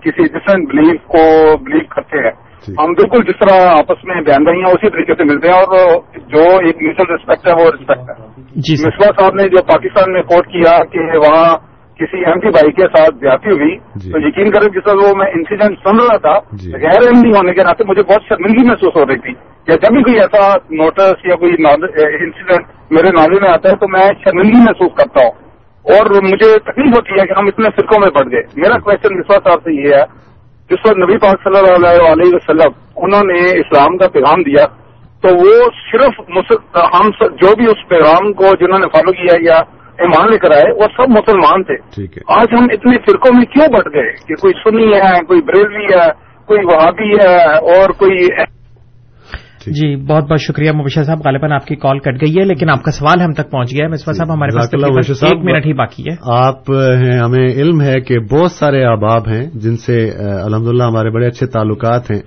کسی 0.00 0.22
ڈفرینٹ 0.22 0.68
بلیف 0.68 1.00
کو 1.02 1.56
بلیو 1.56 1.80
کرتے 1.88 2.18
ہیں۔ 2.18 2.30
جی۔ 2.66 2.72
ہم 2.72 2.92
بالکل 2.92 3.22
جس 3.22 3.38
طرح 3.40 3.68
آپس 3.68 4.04
میں 4.04 4.20
بیان 4.20 4.46
رہی 4.46 4.56
ہیں 4.56 4.72
اسی 4.72 4.90
طریقے 4.90 5.14
سے 5.14 5.24
ملتے 5.24 5.48
ہیں 5.48 5.54
اور 5.54 6.00
جو 6.14 6.42
ایک 6.42 6.76
میوچل 6.82 7.12
ریسپیکٹ 7.12 7.48
ہے 7.48 7.52
وہ 7.52 7.70
ریسپیکٹ 7.78 8.10
ہے۔ 8.10 8.42
جی 8.54 8.86
مصباح 8.86 9.20
صاحب 9.20 9.34
نے 9.34 9.42
جو 9.42 9.62
پاکستان 9.62 10.12
میں 10.12 10.22
کوٹ 10.22 10.46
کیا 10.46 10.84
کہ 10.84 10.98
وہاں 10.98 11.69
کسی 12.00 12.24
ایم 12.24 12.40
پی 12.40 12.50
بھائی 12.50 12.72
کے 12.72 12.86
ساتھ 12.90 13.16
زیادتی 13.20 13.50
ہوئی 13.52 13.76
جی۔ 13.96 14.10
تو 14.10 14.20
یقین 14.20 14.50
کریں 14.50 14.68
جس 14.70 14.84
طرح 14.84 15.00
وہ 15.00 15.14
میں 15.16 15.26
انسیڈنٹ 15.32 15.78
سن 15.82 16.00
رہا 16.00 16.16
تھا 16.18 16.38
جی۔ 16.56 16.72
غیر 16.78 17.02
احمدی 17.02 17.32
ہونے 17.32 17.54
کے 17.54 17.64
ناطے 17.64 17.84
مجھے 17.86 18.02
بہت 18.04 18.28
شرمندگی 18.28 18.66
محسوس 18.66 18.96
ہو 18.96 19.04
رہی 19.06 19.18
تھی 19.20 19.34
یا 19.66 19.76
جب 19.76 19.94
بھی 19.94 20.02
کوئی 20.02 20.20
ایسا 20.20 20.46
نوٹس 20.74 21.26
یا 21.26 21.36
کوئی 21.36 21.52
انسیڈنٹ 21.60 22.72
میرے 22.90 23.12
نالے 23.14 23.40
میں 23.40 23.50
آتا 23.50 23.70
ہے 23.70 23.76
تو 23.76 23.88
میں 23.88 24.06
شرمندگی 24.20 24.62
محسوس 24.62 24.96
کرتا 24.96 25.26
ہوں 25.26 25.94
اور 25.94 26.10
مجھے 26.22 26.48
تکلیف 26.64 26.96
ہوتی 26.96 27.20
ہے 27.20 27.26
کہ 27.26 27.38
ہم 27.38 27.46
اتنے 27.46 27.70
فرقوں 27.76 28.00
میں 28.00 28.10
بڑھ 28.14 28.28
گئے 28.30 28.42
میرا 28.56 28.78
کوشچن 28.80 29.18
وشواس 29.18 29.44
صاحب 29.44 29.64
سے 29.64 29.74
یہ 29.74 29.94
ہے 29.94 30.04
جس 30.70 30.86
وقت 30.86 30.98
نبی 30.98 31.16
پاک 31.18 31.44
صلی 31.44 31.58
اللہ 31.58 32.02
علیہ 32.06 32.34
وسلم 32.34 32.78
انہوں 32.98 33.24
نے 33.26 33.38
اسلام 33.56 33.96
کا 33.96 34.08
پیغام 34.10 34.42
دیا 34.42 34.66
تو 35.22 35.34
وہ 35.36 35.54
صرف 35.80 36.20
ہم 36.92 37.10
جو 37.36 37.54
بھی 37.56 37.66
اس 37.66 37.88
پیغام 37.88 38.32
کو 38.34 38.54
جنہوں 38.60 38.78
نے 38.78 38.86
فالو 38.92 39.12
کیا 39.14 39.38
یا 39.42 39.58
ایمان 40.00 40.30
لے 40.30 40.38
کر 40.38 40.54
آئے 40.54 40.72
وہ 40.72 40.82
سب 40.82 41.10
مسلمان 41.10 41.62
تھے۔ 41.62 41.76
ٹھیک 41.76 42.18
ہے۔ 42.18 42.34
آج 42.34 42.46
ہم 42.52 42.66
اتنے 42.72 42.96
فرقوں 42.98 43.36
میں 43.36 43.44
کیوں 43.44 43.68
بٹ 43.68 43.86
گئے 43.86 44.12
کہ 44.28 44.34
کوئی 44.34 44.54
سنی 44.64 44.92
ہے 44.94 45.24
کوئی 45.24 45.40
بریلوی 45.40 45.84
ہے 45.84 46.30
کوئی 46.46 46.64
وہابی 46.64 47.14
ہے 47.14 47.42
اور 47.54 47.90
کوئی 47.90 48.28
جی 49.66 49.96
بہت 49.96 50.24
بہت 50.24 50.40
شکریہ 50.40 50.72
مبشر 50.72 51.04
صاحب 51.04 51.18
غالباً 51.18 51.52
آپ 51.52 51.66
کی 51.66 51.76
کال 51.76 51.98
کٹ 51.98 52.14
گئی 52.14 52.34
ہے 52.38 52.44
لیکن 52.44 52.70
آپ 52.70 52.82
کا 52.82 52.90
سوال 52.90 53.20
ہم 53.20 53.32
تک 53.32 53.50
پہنچ 53.50 53.72
گیا 53.72 53.84
ہے۔ 53.84 53.90
مصباح 53.90 54.14
صاحب 54.14 54.32
ہمارے 54.32 54.56
پاس 54.56 55.24
ایک 55.24 55.44
منٹ 55.44 55.66
ہی 55.66 55.72
باقی 55.72 56.02
ہے۔ 56.02 56.16
آپ 56.22 56.70
ہیں 56.70 57.18
ہمیں 57.18 57.46
علم 57.46 57.80
ہے 57.80 58.00
کہ 58.00 58.18
بہت 58.18 58.52
سارے 58.52 58.84
احباب 58.84 59.28
ہیں 59.28 59.50
جن 59.54 59.76
سے 59.76 60.10
الحمد 60.44 60.80
ہمارے 60.80 61.10
بڑے 61.10 61.26
اچھے 61.26 61.46
تعلقات 61.46 62.10
ہیں۔ 62.10 62.20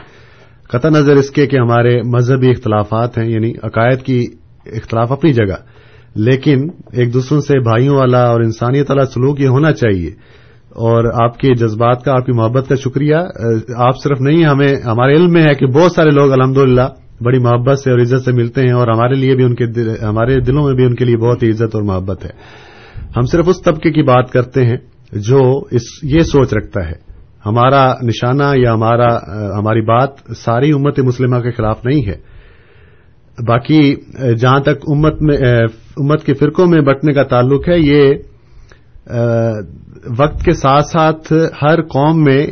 قطع 0.70 0.90
نظر 0.90 1.16
اس 1.16 1.32
کے 1.32 1.48
کہ 1.48 1.58
ہمارے 1.58 2.02
مذہبی 2.02 2.50
اختلافات 2.50 3.18
ہیں 3.18 3.30
یعنی 3.30 3.52
عقائد 3.64 4.00
کی 4.02 4.26
اختلاف 4.66 5.12
اپنی 5.12 5.34
جگہ۔ 5.34 5.83
لیکن 6.16 6.68
ایک 6.92 7.14
دوسروں 7.14 7.42
سے 7.42 7.60
بھائیوں 7.60 7.96
والا 7.96 8.24
اور 8.24 8.42
انسانیت 8.42 8.92
والا 8.92 9.06
سلوک 9.06 9.40
یہ 9.40 9.48
ہونا 9.48 9.72
چاہیے 9.72 10.08
اور 10.70 11.24
آپ 11.24 11.38
کے 11.38 11.54
جذبات 11.54 12.04
کا، 12.04 12.12
آپ 12.12 12.26
کی 12.26 12.32
محبت 12.32 12.70
کا 12.70 12.76
شکریہ۔ 12.76 13.16
آپ 13.76 13.94
صرف 14.04 14.22
نہیں، 14.22 14.46
ہمیں، 14.46 14.76
ہمارے 14.86 15.14
علم 15.14 15.32
میں 15.32 15.44
ہے 15.44 15.56
کہ 15.56 15.66
بہت 15.66 15.92
سارے 15.92 16.10
لوگ 16.10 16.32
الحمد 16.32 16.80
بڑی 17.22 17.40
محبت 17.40 17.80
سے 17.80 17.92
اور 17.92 18.00
عزت 18.00 18.26
سے 18.26 18.32
ملتے 18.32 18.62
ہیں 18.62 18.72
اور 18.72 18.88
ہمارے 18.88 19.14
لیے 19.14 19.36
بھی 19.36 19.44
ان 19.44 19.56
کے 19.56 19.66
دل، 19.66 19.90
ہمارے 19.90 20.40
دلوں 20.40 20.64
میں 20.64 20.74
بھی 20.74 20.86
ان 20.86 20.96
کے 20.96 21.06
لیے 21.06 21.18
بہت 21.18 21.44
ہی 21.44 21.50
عزت 21.50 21.76
اور 21.76 21.82
محبت 21.82 22.26
ہے۔ 22.26 22.30
ہم 23.18 23.22
صرف 23.22 23.46
اس 23.48 23.62
طبقے 23.62 23.92
کی 23.92 24.02
بات 24.02 24.32
کرتے 24.32 24.66
ہیں 24.66 24.78
جو 25.12 25.62
اس، 25.72 25.82
یہ 26.04 26.20
سوچ 26.20 26.54
رکھتا 26.54 26.86
ہے، 26.86 27.14
ہمارا 27.46 27.94
نشانہ 28.04 28.44
یا 28.56 28.74
ہمارا، 28.74 29.18
ہماری 29.60 29.82
بات 29.82 30.10
ساری 30.38 30.72
امت 30.72 31.00
مسلمہ 31.00 31.40
کے 31.40 31.52
خلاف 31.52 31.86
نہیں 31.86 32.10
ہے۔ 32.10 32.33
باقی 33.40 33.96
جہاں 34.36 34.60
تک 34.60 34.84
امت 34.88 35.22
میں 35.22 35.38
امت 35.98 36.26
کے 36.26 36.34
فرقوں 36.34 36.66
میں 36.66 36.82
بٹنے 36.82 37.14
کا 37.14 37.24
تعلق 37.24 37.70
ہے، 37.70 37.80
یہ 37.80 38.14
وقت 40.18 40.44
کے 40.44 40.52
ساتھ 40.52 40.88
ساتھ 40.88 41.34
ہر 41.62 41.82
قوم 41.82 42.24
میں 42.24 42.48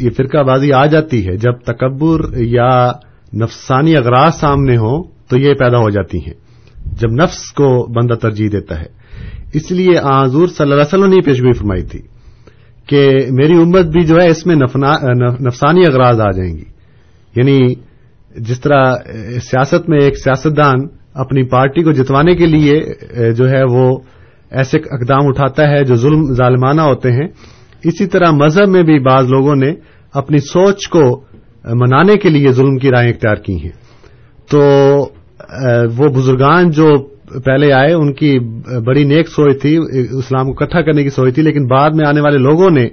یہ 0.00 0.10
فرقہ 0.10 0.42
بازی 0.42 0.72
آ 0.72 0.86
جاتی 0.86 1.28
ہے۔ 1.28 1.36
جب 1.36 1.52
تکبر 1.52 2.20
یا 2.36 2.92
نفسانی 3.34 3.96
اغراض 3.96 4.34
سامنے 4.34 4.76
ہوں 4.76 5.04
تو 5.28 5.38
یہ 5.38 5.54
پیدا 5.54 5.78
ہو 5.78 5.90
جاتی 5.90 6.18
ہیں۔ 6.18 6.34
جب 6.86 7.12
نفس 7.12 7.52
کو 7.52 7.86
بندہ 7.92 8.14
ترجیح 8.14 8.48
دیتا 8.52 8.80
ہے۔ 8.80 8.86
اس 9.52 9.70
لیے 9.70 9.98
حضور 9.98 10.46
صلی 10.46 10.62
اللہ 10.62 10.74
علیہ 10.74 10.98
وسلم 10.98 11.10
نے 11.10 11.20
پیشگوئی 11.20 11.52
فرمائی 11.52 11.82
تھی 11.82 12.00
کہ 12.86 13.10
میری 13.30 13.52
امت 13.52 13.84
بھی 13.84 14.04
جو 14.04 14.16
ہے، 14.20 14.26
اس 14.26 14.46
میں 14.46 14.56
نفسانی 15.40 15.82
اغراض 15.86 16.20
آ 16.20 16.30
جائیں 16.30 16.56
گی۔ 16.56 16.64
یعنی 17.36 17.74
جس 18.36 18.60
طرح 18.60 18.94
سیاست 19.42 19.88
میں 19.88 19.98
ایک 19.98 20.18
سیاستدان 20.18 20.86
اپنی 21.14 21.42
پارٹی 21.42 21.82
کو 21.82 21.92
جتوانے 21.92 22.34
کے 22.34 22.46
لیے 22.46 23.32
جو 23.32 23.48
ہے 23.50 23.62
وہ 23.64 23.98
ایسے 24.50 24.78
اقدام 24.78 25.26
اٹھاتا 25.26 25.68
ہے 25.70 25.84
جو 25.84 25.94
ظلم 25.94 26.22
ظالمانہ 26.34 26.80
ہوتے 26.80 27.12
ہیں، 27.12 27.28
اسی 27.84 28.06
طرح 28.06 28.30
مذہب 28.30 28.68
میں 28.68 28.82
بھی 28.82 28.98
بعض 28.98 29.30
لوگوں 29.30 29.54
نے 29.54 29.72
اپنی 30.14 30.38
سوچ 30.38 30.88
کو 30.88 31.22
منانے 31.64 32.16
کے 32.16 32.28
لیے 32.28 32.52
ظلم 32.52 32.76
کی 32.76 32.90
رائے 32.90 33.10
اختیار 33.10 33.36
کی 33.36 33.54
ہیں۔ 33.54 33.72
تو 34.50 34.60
وہ 35.98 36.08
بزرگان 36.08 36.70
جو 36.70 36.86
پہلے 37.44 37.72
آئے، 37.72 37.92
ان 37.92 38.12
کی 38.12 38.38
بڑی 38.86 39.04
نیک 39.04 39.28
سوچ 39.28 39.60
تھی، 39.62 39.76
اسلام 40.18 40.52
کو 40.52 40.64
اکٹھا 40.64 40.82
کرنے 40.82 41.02
کی 41.02 41.10
سوچ 41.10 41.34
تھی، 41.34 41.42
لیکن 41.42 41.66
بعد 41.66 41.90
میں 41.90 42.08
آنے 42.08 42.20
والے 42.20 42.38
لوگوں 42.38 42.70
نے 42.70 42.86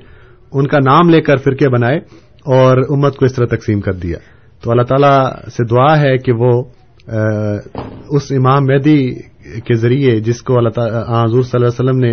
ان 0.51 0.67
کا 0.67 0.77
نام 0.77 1.09
لے 1.09 1.21
کر 1.21 1.37
فرقے 1.37 1.69
بنائے 1.69 1.97
اور 2.45 2.77
امت 2.89 3.15
کو 3.15 3.25
اس 3.25 3.33
طرح 3.33 3.45
تقسیم 3.45 3.81
کر 3.81 3.93
دیا۔ 3.93 4.17
تو 4.63 4.71
اللہ 4.71 4.81
تعالی 4.81 5.49
سے 5.49 5.63
دعا 5.63 6.01
ہے 6.01 6.17
کہ 6.17 6.31
وہ 6.31 6.63
اس 8.09 8.31
امام 8.31 8.63
مہدی 8.63 9.13
کے 9.65 9.75
ذریعے 9.75 10.19
جس 10.19 10.41
کو 10.41 10.57
اللہ 10.57 10.79
حضور 11.23 11.41
صلی 11.41 11.63
اللہ 11.63 11.67
علیہ 11.67 11.83
وسلم 11.83 11.99
نے 11.99 12.11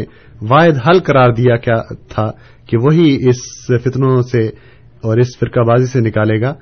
واحد 0.51 0.89
حل 0.89 1.01
قرار 1.01 1.33
دیا 1.33 1.57
کیا 1.57 1.95
تھا 2.09 2.31
کہ 2.67 2.77
وہی 2.77 3.29
اس 3.29 3.37
فتنوں 3.85 4.23
سے 4.23 4.47
اور 5.03 5.19
اس 5.19 5.39
فرقہ 5.41 5.61
بازی 5.61 5.87
سے 5.87 6.01
نکالے 6.01 6.41
گا، 6.41 6.55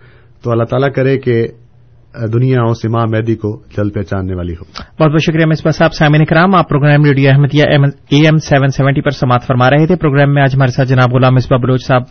تو 0.43 0.51
اللہ 0.51 0.64
تعالیٰ 0.64 0.93
کرے 0.97 1.18
کہ 1.18 1.47
دنیا 2.32 2.62
اس 2.62 2.76
امام 2.84 3.10
میدی 3.10 3.34
کو 3.34 3.62
جلد 3.76 3.94
پہچاننے 3.94 4.34
والی 4.34 4.52
ہو۔ 4.52 4.64
بہت 5.00 5.12
بہت 5.12 5.22
شکریہ 5.22 5.46
مصباح 5.46 5.72
صاحب 5.72 5.92
سامعین 5.92 6.24
کرام 6.24 6.54
آپ 6.54 6.68
programme 6.68 7.04
radio 7.04 7.30
Ahmadiyya 7.30 7.64
A 7.64 8.16
M 8.16 8.36
seven 8.36 8.68
seventy 8.68 9.00
پر 9.00 9.10
سماعت 9.10 9.46
فرما 9.46 9.70
رہے 9.70 9.86
تھے۔ 9.86 9.96
پروگرام 9.96 10.34
میں 10.34 10.42
آج 10.42 10.54
ہمارے 10.54 10.70
ساتھ 10.70 10.88
جناب 10.88 11.14
غلام 11.14 11.34
مصباح 11.34 11.58
بلوچ 11.58 11.86
صاحب 11.86 12.02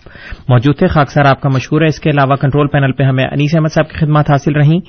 موجود 0.47 0.77
تھے۔ 0.77 0.87
خاک 0.87 1.11
سر 1.11 1.25
آپ 1.25 1.41
کا 1.41 1.49
مشہور 1.49 1.81
ہے۔ 1.81 1.87
اس 1.87 1.99
کے 1.99 2.09
علاوہ 2.09 2.35
کنٹرول 2.35 2.67
پینل 2.67 2.91
پہ 2.91 3.03
ہمیں 3.03 3.23
انیس 3.23 3.55
احمد 3.55 3.73
صاحب 3.73 3.89
کی 3.89 4.05
خدمات 4.05 4.31
حاصل 4.31 4.55
رہیں۔ 4.55 4.79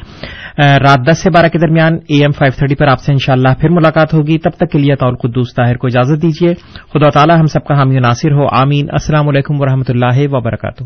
رات 0.59 1.11
دس 1.11 1.19
سے 1.19 1.31
بارہ 1.31 1.47
کے 1.47 1.59
درمیان 1.59 1.95
اے 1.95 2.21
ایم 2.21 2.31
فائیو 2.31 2.53
تھرٹی 2.59 2.75
پر 2.75 2.87
آپ 2.87 3.01
سے 3.01 3.13
انشاءاللہ 3.13 3.49
پھر 3.61 3.69
ملاقات 3.69 4.15
ہوگی۔ 4.15 4.39
تب 4.39 4.51
تک 4.51 4.71
کے 4.71 4.79
لیے 4.79 4.97
طور 4.97 5.15
قدوس 5.15 5.55
طاہر 5.55 5.77
کو 5.77 5.87
اجازت 5.87 6.23
دیجیے۔ 6.23 6.55
خدا 6.93 7.11
تعالی 7.11 7.33
ہم 7.41 7.47
سب 7.47 7.65
کا 7.65 7.79
حامی 7.79 7.99
ناصر 7.99 8.33
ہو۔ 8.33 8.47
آمین۔ 8.51 8.87
السلام 8.93 9.29
علیکم 9.29 9.61
و 9.61 9.65
اللہ 9.89 10.35
وبرکاتہ۔ 10.35 10.85